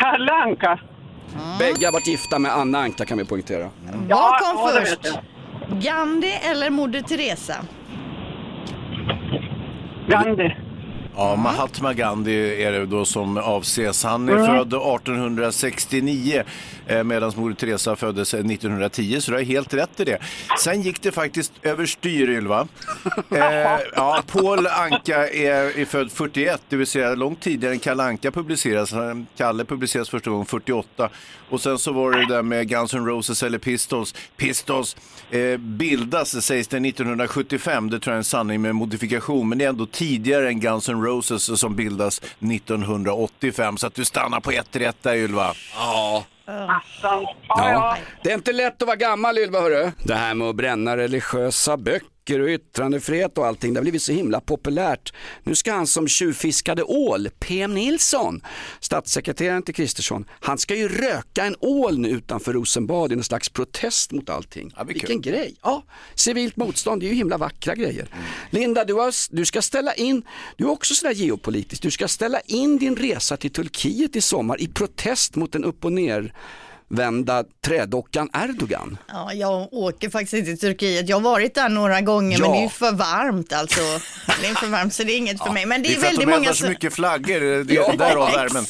Kalle 0.00 0.32
Anka. 0.32 0.80
Bägge 1.58 1.86
har 1.86 1.92
varit 1.92 2.06
gifta 2.06 2.38
med 2.38 2.52
Anna 2.52 2.78
Anka 2.78 3.04
kan 3.04 3.18
vi 3.18 3.24
poängtera. 3.24 3.70
Vad 4.08 4.38
kom 4.40 4.56
ja, 4.58 4.72
det 4.80 4.86
först? 4.86 5.18
Gandhi 5.86 6.32
eller 6.50 6.70
Moder 6.70 7.00
Teresa? 7.00 7.54
Gandhi. 10.08 10.56
Ja, 11.16 11.36
Mahatma 11.36 11.92
Gandhi 11.92 12.62
är 12.64 12.72
det 12.72 12.86
då 12.86 13.04
som 13.04 13.38
avses. 13.38 14.04
Han 14.04 14.28
är 14.28 14.32
Mm. 14.32 14.46
född 14.46 14.74
1869 14.74 16.36
eh, 16.36 16.44
medan 16.88 17.32
Moder 17.36 17.54
Teresa 17.54 17.96
föddes 17.96 18.34
1910, 18.34 19.20
så 19.20 19.30
du 19.30 19.36
har 19.36 19.44
helt 19.44 19.74
rätt 19.74 20.00
i 20.00 20.04
det. 20.04 20.18
Sen 20.58 20.82
gick 20.82 21.02
det 21.02 21.12
faktiskt 21.12 21.52
överstyr, 21.62 22.30
Ylva. 22.30 22.68
Eh, 23.30 23.38
ja, 23.94 24.22
Paul 24.26 24.66
Anka 24.66 25.28
är, 25.28 25.78
är 25.78 25.84
född 25.84 26.12
41, 26.12 26.62
det 26.68 26.76
vill 26.76 26.86
säga 26.86 27.14
långt 27.14 27.40
tidigare 27.40 27.74
än 27.74 27.80
Kalle 27.80 28.02
Anka 28.02 28.30
publiceras. 28.30 28.92
Kalle 29.36 29.64
publiceras 29.64 30.10
första 30.10 30.30
gången 30.30 30.46
48. 30.46 31.10
Och 31.50 31.60
sen 31.60 31.78
så 31.78 31.92
var 31.92 32.12
det 32.12 32.18
det 32.18 32.34
där 32.34 32.42
med 32.42 32.68
Guns 32.68 32.94
N' 32.94 33.06
Roses 33.06 33.42
eller 33.42 33.58
Pistols. 33.58 34.14
Pistols 34.36 34.96
eh, 35.30 35.56
bildas, 35.56 36.44
sägs 36.44 36.68
det, 36.68 36.76
1975. 36.76 37.90
Det 37.90 38.00
tror 38.00 38.12
jag 38.12 38.14
är 38.14 38.18
en 38.18 38.24
sanning 38.24 38.60
med 38.60 38.74
modifikation. 38.74 39.48
Men 39.48 39.58
det 39.58 39.64
är 39.64 39.68
ändå 39.68 39.86
tidigare 39.86 40.48
än 40.48 40.60
Guns 40.60 40.88
N' 40.88 41.02
Roses 41.02 41.60
som 41.60 41.76
bildas 41.76 42.18
1985. 42.18 43.76
Så 43.76 43.86
att 43.86 43.94
du 43.94 44.04
stannar 44.04 44.40
på 44.40 44.50
ett 44.50 44.76
rätt 44.76 45.02
där 45.02 45.14
Ylva. 45.14 45.54
Ja. 45.74 46.24
Attan. 46.48 47.26
Ja. 47.48 47.96
Det 48.22 48.30
är 48.30 48.34
inte 48.34 48.52
lätt 48.52 48.82
att 48.82 48.86
vara 48.86 48.96
gammal 48.96 49.38
Ylva 49.38 49.60
hörru. 49.60 49.90
Det 50.04 50.14
här 50.14 50.34
med 50.34 50.48
att 50.48 50.56
bränna 50.56 50.96
religiösa 50.96 51.76
böcker 51.76 52.08
och 52.34 52.48
yttrandefrihet 52.48 53.38
och 53.38 53.46
allting, 53.46 53.74
det 53.74 53.80
har 53.80 53.82
blivit 53.82 54.02
så 54.02 54.12
himla 54.12 54.40
populärt. 54.40 55.12
Nu 55.42 55.54
ska 55.54 55.72
han 55.72 55.86
som 55.86 56.08
tjuvfiskade 56.08 56.82
ål, 56.82 57.28
PM 57.38 57.74
Nilsson, 57.74 58.40
statssekreteraren 58.80 59.62
till 59.62 59.74
Kristersson, 59.74 60.24
han 60.40 60.58
ska 60.58 60.74
ju 60.74 60.88
röka 60.88 61.44
en 61.44 61.56
ål 61.60 61.98
nu 61.98 62.08
utanför 62.08 62.52
Rosenbad 62.52 63.12
i 63.12 63.14
en 63.14 63.24
slags 63.24 63.48
protest 63.48 64.12
mot 64.12 64.30
allting. 64.30 64.72
Vilken 64.86 65.20
grej! 65.20 65.56
Ja, 65.62 65.82
civilt 66.14 66.56
motstånd, 66.56 67.00
det 67.02 67.06
är 67.06 67.08
ju 67.08 67.14
himla 67.14 67.38
vackra 67.38 67.74
grejer. 67.74 68.08
Linda, 68.50 68.84
du, 68.84 68.94
har, 68.94 69.14
du 69.30 69.44
ska 69.44 69.62
ställa 69.62 69.94
in, 69.94 70.22
du 70.56 70.64
är 70.64 70.70
också 70.70 70.94
sådär 70.94 71.14
geopolitisk, 71.14 71.82
du 71.82 71.90
ska 71.90 72.08
ställa 72.08 72.40
in 72.40 72.78
din 72.78 72.96
resa 72.96 73.36
till 73.36 73.50
Turkiet 73.50 74.16
i 74.16 74.20
sommar 74.20 74.60
i 74.60 74.68
protest 74.68 75.36
mot 75.36 75.52
den 75.52 75.64
upp 75.64 75.84
och 75.84 75.92
ner 75.92 76.32
vända 76.88 77.44
trädockan 77.66 78.28
Erdogan. 78.34 78.98
Ja, 79.08 79.32
jag 79.34 79.72
åker 79.72 80.10
faktiskt 80.10 80.34
inte 80.34 80.50
till 80.50 80.58
Turkiet. 80.58 81.08
Jag 81.08 81.16
har 81.16 81.20
varit 81.22 81.54
där 81.54 81.68
några 81.68 82.00
gånger 82.00 82.38
men 82.38 82.50
Ja. 82.50 82.56
det 82.56 82.64
är 82.64 82.68
för 82.68 82.92
varmt 82.92 83.52
alltså. 83.52 83.80
Det 84.42 84.46
är 84.46 84.54
för 84.54 84.66
varmt 84.66 84.94
så 84.94 85.02
det 85.04 85.12
är 85.12 85.16
inget 85.16 85.42
för 85.42 85.50
mig. 85.52 85.66
Men 85.66 85.82
det 85.82 85.88
är, 85.88 85.92
för 85.92 86.00
att 86.00 86.04
väldigt 86.06 86.20
de 86.20 86.26
många 86.26 86.36
eldar 86.38 86.52
så 86.52 86.68
mycket 86.68 86.94
flaggor, 86.94 87.64
det 87.64 87.74
Ja, 87.74 87.92
är 87.92 87.96
därav 87.96 88.32
värmen. 88.32 88.64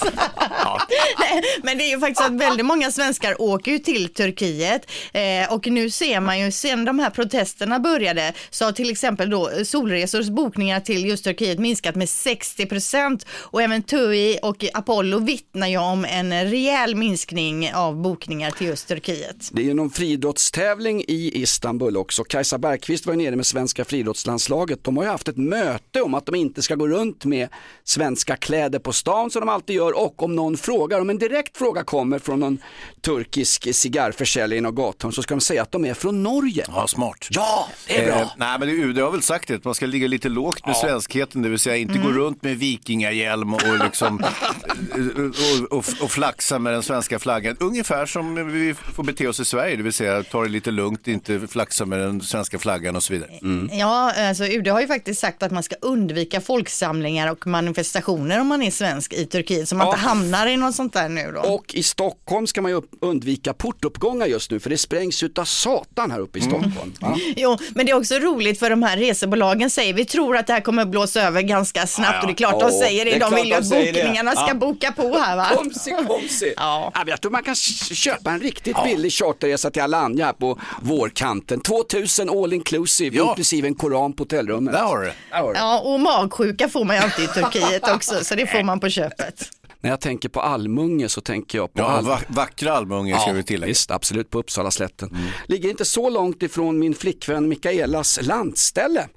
Nej, 1.19 1.43
men 1.63 1.79
det 1.79 1.85
är 1.85 1.91
ju 1.91 2.01
faktiskt 2.01 2.21
att 2.21 2.33
väldigt 2.33 2.67
många 2.67 2.91
svenskar 2.91 3.43
åker 3.43 3.73
ju 3.73 3.79
till 3.79 4.15
Turkiet 4.15 4.91
eh, 5.13 5.53
och 5.53 5.67
nu 5.67 5.91
ser 5.91 6.21
man 6.21 6.39
ju 6.41 6.53
sen 6.53 6.85
de 6.85 6.99
här 6.99 7.11
protesterna 7.11 7.79
började 7.81 8.33
så 8.51 8.65
har 8.65 8.73
till 8.73 8.91
exempel 8.91 9.31
då 9.31 9.51
Solresors 9.65 10.29
bokningar 10.29 10.81
till 10.81 11.07
just 11.07 11.25
Turkiet 11.25 11.59
minskat 11.59 11.95
med 11.95 12.09
60 12.09 12.67
procent 12.67 13.27
och 13.31 13.63
även 13.63 13.83
TUI 13.83 14.39
och 14.43 14.65
Apollo 14.75 15.19
vittnar 15.19 15.67
ju 15.67 15.79
om 15.79 16.05
en 16.05 16.45
rejäl 16.51 16.95
minskning 16.95 17.75
av 17.75 17.97
bokningar 18.09 18.51
till 18.51 18.67
just 18.67 18.89
Turkiet. 18.89 19.49
Det 19.53 19.63
är 19.63 19.67
ju 19.67 19.75
någon 19.75 19.91
friidrottstävling 19.91 21.05
i 21.09 21.43
Istanbul 21.43 21.97
också. 21.97 22.25
Kajsa 22.25 22.59
Bergqvist 22.59 23.07
var 23.07 23.15
ju 23.15 23.19
nere 23.19 23.37
med 23.37 23.47
svenska 23.47 23.85
friidrottslandslaget. 23.85 24.85
De 24.85 24.97
har 24.97 25.05
ju 25.05 25.11
haft 25.11 25.29
ett 25.29 25.37
möte 25.37 26.03
om 26.03 26.15
att 26.15 26.27
de 26.27 26.35
inte 26.35 26.63
ska 26.63 26.75
gå 26.75 26.89
runt 26.89 27.25
med 27.25 27.49
svenska 27.85 28.37
kläder 28.37 28.79
på 28.79 28.93
stan 28.93 29.31
som 29.31 29.41
de 29.41 29.49
alltid 29.49 29.77
gör 29.77 29.99
och 29.99 30.23
om 30.23 30.37
någon 30.37 30.57
frågar, 30.57 31.01
om 31.01 31.11
en 31.11 31.19
direkt 31.19 31.57
fråga 31.57 31.85
kommer 31.85 32.19
från 32.19 32.41
någon 32.41 32.59
turkisk 33.01 33.75
cigarrförsäljare 33.75 34.59
i 34.59 34.61
något 34.61 34.75
gathörn 34.75 35.13
så 35.13 35.23
ska 35.23 35.35
de 35.35 35.41
säga 35.41 35.63
att 35.63 35.73
de 35.73 35.85
är 35.85 35.95
från 35.95 36.23
Norge. 36.23 36.65
Ja, 36.69 36.87
smart. 36.87 37.27
Ja, 37.31 37.69
det 37.89 37.99
är 37.99 38.07
bra. 38.07 38.21
Eh, 38.21 38.29
nej, 38.37 38.59
men 38.59 38.69
det, 38.69 38.75
UD 38.75 38.99
har 38.99 39.11
väl 39.11 39.23
sagt 39.23 39.49
det, 39.49 39.55
att 39.55 39.65
man 39.65 39.75
ska 39.75 39.87
ligga 39.87 40.09
lite 40.09 40.29
lågt 40.29 40.67
med 40.67 40.77
svenskheten, 40.77 41.43
det 41.43 41.49
vill 41.49 41.59
säga 41.59 41.77
inte 41.77 41.99
gå 41.99 42.09
runt 42.09 42.43
med 42.43 42.59
vikingahjälm 42.59 43.55
och, 43.55 43.79
liksom, 43.85 44.17
och, 44.17 45.73
och, 45.73 45.79
och, 45.79 45.85
och 46.03 46.11
flaxa 46.11 46.59
med 46.59 46.73
den 46.73 46.83
svenska 46.83 47.19
flaggan. 47.19 47.57
Ungefär 47.61 47.98
ungefär 47.99 48.13
som 48.13 48.53
vi 48.53 48.75
får 48.75 49.03
bete 49.05 49.27
oss 49.29 49.41
i 49.41 49.45
Sverige, 49.45 49.77
det 49.77 49.83
vill 49.83 49.93
säga 49.93 50.23
ta 50.23 50.43
det 50.43 50.49
lite 50.49 50.71
lugnt, 50.71 51.09
inte 51.09 51.41
flaxa 51.49 51.85
med 51.87 51.99
den 51.99 52.21
svenska 52.21 52.59
flaggan 52.59 52.97
och 52.97 53.03
så 53.03 53.13
vidare. 53.13 53.31
Ja, 53.73 54.13
alltså 54.29 54.45
UD 54.45 54.69
har 54.69 54.81
ju 54.81 54.87
faktiskt 54.87 55.21
sagt 55.21 55.43
att 55.43 55.53
man 55.53 55.63
ska 55.63 55.77
undvika 55.83 56.41
folksamlingar 56.41 57.31
och 57.31 57.47
manifestationer 57.47 58.41
om 58.41 58.47
man 58.47 58.63
är 58.63 58.71
svensk 58.71 59.13
i 59.13 59.27
Turkiet, 59.27 59.69
så 59.69 59.77
man 59.77 59.87
Ja. 59.87 59.93
inte 59.93 60.01
hamnar 60.07 60.47
i 60.47 60.57
något 60.57 60.75
sånt 60.75 60.93
där 60.93 61.09
nu 61.09 61.33
då. 61.33 61.41
Och 61.41 61.75
i 61.75 61.83
Stockholm 61.83 62.47
ska 62.47 62.63
man 62.63 62.71
ju 62.71 62.77
upp- 62.77 62.91
undvika 63.01 63.53
portuppgångar 63.55 64.27
just 64.27 64.51
nu 64.51 64.61
för 64.61 64.71
det 64.71 64.79
sprängs 64.79 65.23
utav 65.23 65.45
satan 65.45 66.11
här 66.11 66.19
uppe 66.21 66.39
i 66.39 66.43
Stockholm. 66.43 66.93
va? 67.01 67.17
Jo, 67.37 67.57
men 67.75 67.87
det 67.87 67.93
är 67.93 67.97
också 67.97 68.15
roligt 68.15 68.59
för 68.59 68.71
de 68.71 68.83
här 68.83 68.97
resebolagen 68.97 69.71
säger 69.71 69.95
vi 69.95 70.05
tror 70.05 70.37
att 70.37 70.47
det 70.47 70.53
här 70.53 70.61
kommer 70.61 70.83
att 70.83 70.89
blåsa 70.89 71.23
över 71.23 71.43
ganska 71.43 71.87
snabbt 71.87 72.09
Ja, 72.11 72.15
ja. 72.17 72.21
och 72.21 72.27
det 72.27 72.33
är 72.33 72.37
klart 72.37 72.61
de 72.61 72.71
Ja, 72.73 72.81
säger 72.81 73.05
det. 73.05 73.11
det 73.11 73.19
De 73.19 73.35
vill 73.35 73.45
ju 73.45 73.51
de 73.51 73.57
att 73.59 73.67
säger 73.69 73.93
det. 73.93 74.01
bokningarna 74.03 74.33
ska 74.33 74.49
Ja. 74.49 74.55
boka 74.55 74.93
på 74.93 75.19
här 75.19 75.37
va. 75.37 75.47
Komsi, 75.57 75.91
komsi. 76.09 76.55
Ja. 76.57 76.93
jag 77.07 77.21
tror 77.21 77.33
man 77.33 77.43
kan 77.43 77.55
köpa 77.95 78.31
en 78.31 78.41
riktigt 78.41 78.77
billig 78.85 79.13
charterresa 79.13 79.71
till 79.71 79.83
Alanya 79.83 80.33
på 80.33 80.59
vårkanten. 80.83 81.61
2000 81.61 82.31
all 82.31 82.53
inclusive, 82.53 83.19
inklusive 83.23 83.69
en 83.69 83.75
koran 83.75 84.13
på 84.13 84.23
hotellrummet. 84.23 84.75
Där 84.75 84.83
har 84.83 85.03
du. 85.03 85.13
Ja, 85.31 85.81
och 85.81 86.01
magsjuka 86.01 86.69
får 86.69 86.85
man 86.85 86.97
ju 86.97 87.03
alltid 87.03 87.25
i 87.25 87.29
Turkiet 87.29 87.89
också, 87.95 88.25
så 88.25 88.35
det 88.35 88.47
får 88.47 88.63
man 88.63 88.81
på 88.81 88.89
köpet. 88.89 89.51
När 89.81 89.91
jag 89.91 90.01
tänker 90.01 90.29
på 90.29 90.41
Almunge 90.41 91.09
så 91.09 91.21
tänker 91.21 91.59
jag 91.59 91.73
på 91.73 91.81
Ja, 91.81 91.85
Al- 91.87 92.05
va- 92.05 92.21
vackra 92.29 92.73
Almunge 92.77 93.19
ska 93.21 93.33
vi 93.33 93.43
tillägga. 93.43 93.69
Visst, 93.69 93.91
absolut 93.91 94.31
på 94.31 94.39
Uppsala 94.39 94.71
slätten. 94.71 95.17
Ligger 95.47 95.71
inte 95.71 95.85
så 95.85 96.11
långt 96.11 96.43
ifrån 96.43 96.79
min 96.79 96.95
flickvän 96.95 97.49
Mikaelas 97.49 98.19
landställe. 98.23 99.09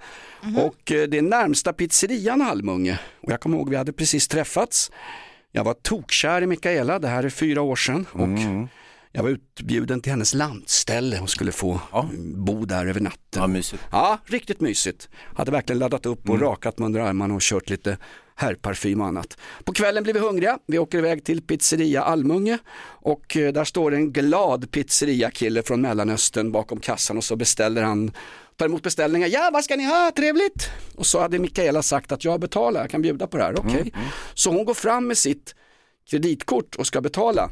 Och 0.57 0.91
eh, 0.91 1.03
det 1.07 1.17
är 1.17 1.21
närmsta 1.21 1.73
pizzerian 1.73 2.41
Almunge. 2.41 2.99
Och 3.23 3.31
jag 3.31 3.41
kommer 3.41 3.57
ihåg 3.57 3.69
vi 3.69 3.75
hade 3.75 3.93
precis 3.93 4.27
träffats. 4.27 4.91
Jag 5.51 5.63
var 5.63 5.73
tokkär 5.73 6.41
i 6.41 6.47
Mikaela, 6.47 6.99
det 6.99 7.07
här 7.07 7.23
är 7.23 7.29
fyra 7.29 7.61
år 7.61 7.75
sedan. 7.75 8.05
Och 8.11 8.29
jag 9.11 9.23
var 9.23 9.29
utbjuden 9.29 10.01
till 10.01 10.11
hennes 10.11 10.33
landställe 10.33 11.19
och 11.19 11.29
skulle 11.29 11.51
få 11.51 11.79
bo 12.35 12.65
där 12.65 12.85
över 12.85 12.99
natten. 12.99 13.41
Ja, 13.41 13.47
mysigt. 13.47 13.83
Ja, 13.91 14.19
riktigt 14.25 14.61
mysigt. 14.61 15.09
Hade 15.35 15.51
verkligen 15.51 15.79
laddat 15.79 16.05
upp 16.05 16.29
och 16.29 16.41
rakat 16.41 16.79
mig 16.79 16.85
under 16.85 16.99
armarna 16.99 17.33
och 17.33 17.41
kört 17.41 17.69
lite 17.69 17.97
herrparfym 18.35 19.01
och 19.01 19.07
annat. 19.07 19.37
På 19.63 19.73
kvällen 19.73 20.03
blir 20.03 20.13
vi 20.13 20.19
hungriga. 20.19 20.59
Vi 20.67 20.79
åker 20.79 20.97
iväg 20.97 21.23
till 21.23 21.41
pizzeria 21.41 22.03
Almunge 22.03 22.57
och 22.83 23.37
eh, 23.37 23.53
där 23.53 23.63
står 23.63 23.93
en 23.93 24.11
glad 24.11 24.71
pizzeriakille 24.71 25.63
från 25.63 25.81
Mellanöstern 25.81 26.51
bakom 26.51 26.79
kassan 26.79 27.17
och 27.17 27.23
så 27.23 27.35
beställer 27.35 27.83
han 27.83 28.11
tar 28.61 28.65
emot 28.65 28.83
beställningar. 28.83 29.27
Ja, 29.27 29.49
vad 29.53 29.63
ska 29.63 29.75
ni 29.75 29.83
ha? 29.85 30.11
Trevligt! 30.15 30.69
Och 30.95 31.05
så 31.05 31.19
hade 31.21 31.39
Mikaela 31.39 31.81
sagt 31.83 32.11
att 32.11 32.25
jag 32.25 32.39
betalar, 32.39 32.81
jag 32.81 32.89
kan 32.89 33.01
bjuda 33.01 33.27
på 33.27 33.37
det 33.37 33.43
här. 33.43 33.59
Okej. 33.59 33.93
Så 34.33 34.51
hon 34.51 34.65
går 34.65 34.73
fram 34.73 35.07
med 35.07 35.17
sitt 35.17 35.55
kreditkort 36.09 36.75
och 36.75 36.87
ska 36.87 37.01
betala. 37.01 37.49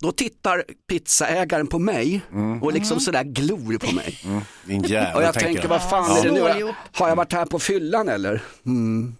Då 0.00 0.12
tittar 0.12 0.64
pizzaägaren 0.88 1.66
på 1.66 1.78
mig 1.78 2.20
och 2.62 2.72
liksom 2.72 3.00
sådär 3.00 3.24
glor 3.24 3.78
på 3.78 3.94
mig. 3.94 4.18
Din 4.64 4.82
jävel, 4.82 5.16
Och 5.16 5.22
jag 5.22 5.34
tänker 5.34 5.46
tänker, 5.46 5.62
jag. 5.62 5.68
vad 5.68 5.90
fan 5.90 6.10
Ja. 6.10 6.18
är 6.18 6.24
det 6.24 6.32
nu? 6.64 6.72
Har 6.92 7.08
jag 7.08 7.16
varit 7.16 7.32
här 7.32 7.46
på 7.46 7.58
fyllan 7.58 8.08
eller? 8.08 8.42
Mm. 8.66 9.14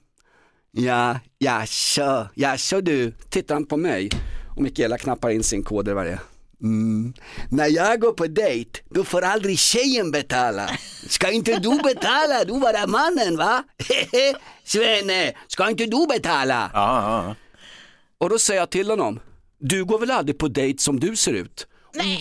Ja, 0.73 1.19
jaså, 1.39 2.29
jaså 2.35 2.81
du, 2.81 3.13
tittar 3.31 3.55
han 3.55 3.67
på 3.67 3.77
mig 3.77 4.11
och 4.57 4.63
Mikaela 4.63 4.99
knappar 4.99 5.31
in 5.31 5.43
sin 5.43 5.63
kod 5.63 5.89
eller 5.89 5.95
vad 5.95 6.07
det 6.07 6.13
är. 6.13 6.21
Mm. 6.63 7.15
När 7.51 7.67
jag 7.67 8.01
går 8.01 8.13
på 8.13 8.27
dejt, 8.27 8.81
då 8.91 9.05
får 9.05 9.23
aldrig 9.23 9.59
tjejen 9.59 10.11
betala. 10.11 10.71
Ska 11.09 11.31
inte 11.31 11.59
du 11.59 11.79
betala? 11.83 12.45
Du 12.45 12.53
var 12.53 12.87
mannen 12.87 13.37
va? 13.37 13.65
Svenne, 14.65 15.33
ska 15.49 15.71
inte 15.71 15.87
du 15.87 16.07
betala? 16.07 16.71
Och 18.19 18.31
då 18.31 18.39
säger 18.39 18.61
jag 18.61 18.71
till 18.71 18.91
honom, 18.91 19.21
du 19.59 19.85
går 19.85 19.99
väl 19.99 20.11
aldrig 20.11 20.39
på 20.39 20.49
dejt 20.49 20.83
som 20.83 21.01
du 21.01 21.17
ser 21.17 21.33
ut? 21.33 21.67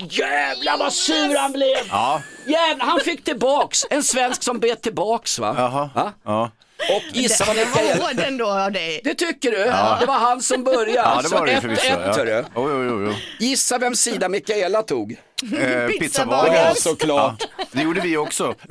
Jävlar 0.09 0.77
vad 0.77 0.93
sur 0.93 1.37
han 1.37 1.51
blev! 1.51 1.77
Ja. 1.89 2.21
Jävlar, 2.47 2.85
han 2.85 2.99
fick 2.99 3.23
tillbaks, 3.23 3.85
en 3.89 4.03
svensk 4.03 4.43
som 4.43 4.59
bet 4.59 4.81
tillbaks 4.81 5.39
va? 5.39 5.53
Va? 5.95 6.13
Ja. 6.23 6.51
Och 6.89 7.03
gissa 7.13 7.45
vad 7.45 7.55
det 7.55 7.65
var 7.65 8.07
hård 8.07 8.19
ändå 8.27 8.47
av 8.49 8.71
dig. 8.71 9.01
Det 9.03 9.13
tycker 9.13 9.51
du? 9.51 9.57
Ja. 9.57 9.97
Det 9.99 10.05
var 10.05 10.19
han 10.19 10.41
som 10.41 10.63
började. 10.63 10.91
Ja, 10.91 11.19
det 11.23 11.27
var 11.29 11.45
det 11.45 11.55
Så 11.55 11.61
förvisso. 11.61 11.83
1-1 11.87 12.29
Ja. 12.29 12.43
Jo, 12.55 12.83
jo, 12.83 13.05
jo. 13.05 13.13
Gissa 13.39 13.77
vem 13.77 13.95
sida 13.95 14.29
Mikaela 14.29 14.83
tog? 14.83 15.11
Eh, 15.59 15.87
Pizzabagaren. 15.87 16.53
Ja, 16.55 16.75
såklart. 16.75 17.47
Ja, 17.57 17.65
det 17.71 17.81
gjorde 17.81 18.01
vi 18.01 18.17
också. 18.17 18.55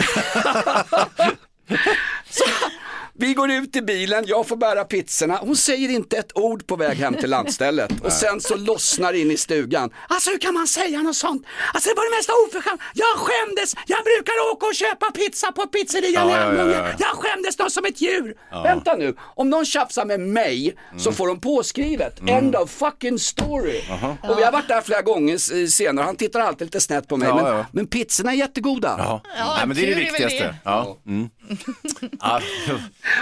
Vi 3.20 3.34
går 3.34 3.50
ut 3.50 3.76
i 3.76 3.82
bilen, 3.82 4.24
jag 4.26 4.46
får 4.48 4.56
bära 4.56 4.84
pizzorna. 4.84 5.36
Hon 5.36 5.56
säger 5.56 5.88
inte 5.88 6.16
ett 6.16 6.36
ord 6.36 6.66
på 6.66 6.76
väg 6.76 6.96
hem 6.96 7.14
till 7.14 7.30
landstället. 7.30 7.90
Och 8.04 8.12
sen 8.12 8.40
så 8.40 8.56
lossnar 8.56 9.12
in 9.12 9.30
i 9.30 9.36
stugan. 9.36 9.90
Alltså 10.08 10.30
hur 10.30 10.38
kan 10.38 10.54
man 10.54 10.66
säga 10.66 11.02
något 11.02 11.16
sånt? 11.16 11.46
Alltså 11.74 11.90
det 11.90 11.94
var 11.94 12.10
det 12.10 12.16
mesta 12.16 12.32
oförskämt. 12.48 12.80
Jag 12.94 13.06
skämdes. 13.16 13.74
Jag 13.86 13.98
brukar 14.04 14.32
åka 14.52 14.66
och 14.66 14.74
köpa 14.74 15.10
pizza 15.10 15.52
på 15.52 15.66
pizzerian 15.66 16.28
i 16.28 16.32
Ja, 16.32 16.54
ja, 16.54 16.64
ja. 16.70 16.88
Jag 16.98 17.08
skämdes 17.08 17.58
något 17.58 17.72
som 17.72 17.84
ett 17.84 18.00
djur. 18.00 18.34
Ja. 18.50 18.62
Vänta 18.62 18.94
nu, 18.94 19.16
om 19.20 19.50
någon 19.50 19.64
tjafsar 19.64 20.04
med 20.04 20.20
mig 20.20 20.76
så 20.98 21.12
får 21.12 21.28
de 21.28 21.40
påskrivet. 21.40 22.20
End 22.28 22.56
of 22.56 22.70
fucking 22.70 23.18
story. 23.18 23.80
Och 24.28 24.38
vi 24.38 24.42
har 24.42 24.52
varit 24.52 24.68
där 24.68 24.80
flera 24.80 25.02
gånger 25.02 25.66
senare. 25.66 26.04
Han 26.04 26.16
tittar 26.16 26.40
alltid 26.40 26.66
lite 26.66 26.80
snett 26.80 27.08
på 27.08 27.16
mig. 27.16 27.28
Ja, 27.28 27.34
men, 27.34 27.46
ja. 27.56 27.66
men 27.72 27.86
pizzorna 27.86 28.32
är 28.32 28.36
jättegoda. 28.36 28.94
Ja. 28.98 29.22
Men 29.66 29.76
det 29.76 29.82
är 29.82 29.86
det 29.86 29.94
viktigaste. 29.94 30.54
Ja. 30.64 30.96
Mm. 31.06 31.30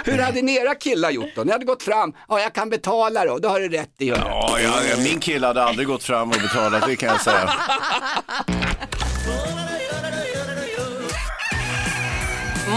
Hur 0.03 0.17
hade 0.17 0.41
ni 0.41 0.55
era 0.55 0.75
killar 0.75 1.11
gjort 1.11 1.29
då? 1.35 1.43
Ni 1.43 1.51
hade 1.51 1.65
gått 1.65 1.83
fram, 1.83 2.13
ja 2.27 2.39
jag 2.39 2.53
kan 2.53 2.69
betala 2.69 3.25
då, 3.25 3.37
det 3.37 3.47
har 3.47 3.59
du 3.59 3.69
rätt 3.69 3.93
i. 3.97 4.07
Ja, 4.07 4.59
ja, 4.63 4.83
ja, 4.89 4.97
min 5.03 5.19
kille 5.19 5.47
hade 5.47 5.63
aldrig 5.63 5.87
gått 5.87 6.03
fram 6.03 6.29
och 6.29 6.37
betalat, 6.41 6.83
det 6.87 6.95
kan 6.95 7.09
jag 7.09 7.21
säga. 7.21 7.49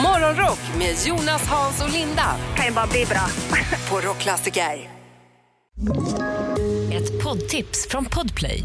Morgonrock 0.03 0.59
med 0.79 0.97
Jonas, 1.07 1.47
Hans 1.49 1.83
och 1.83 1.91
Linda. 1.91 2.37
Kan 2.57 2.67
ju 2.67 2.73
bara 2.73 2.87
bli 2.87 3.07
bra. 3.07 3.27
På 3.91 4.01
Rockklassiker. 4.09 4.91
Ett 6.93 7.23
poddtips 7.23 7.89
från 7.89 8.05
Podplay. 8.05 8.65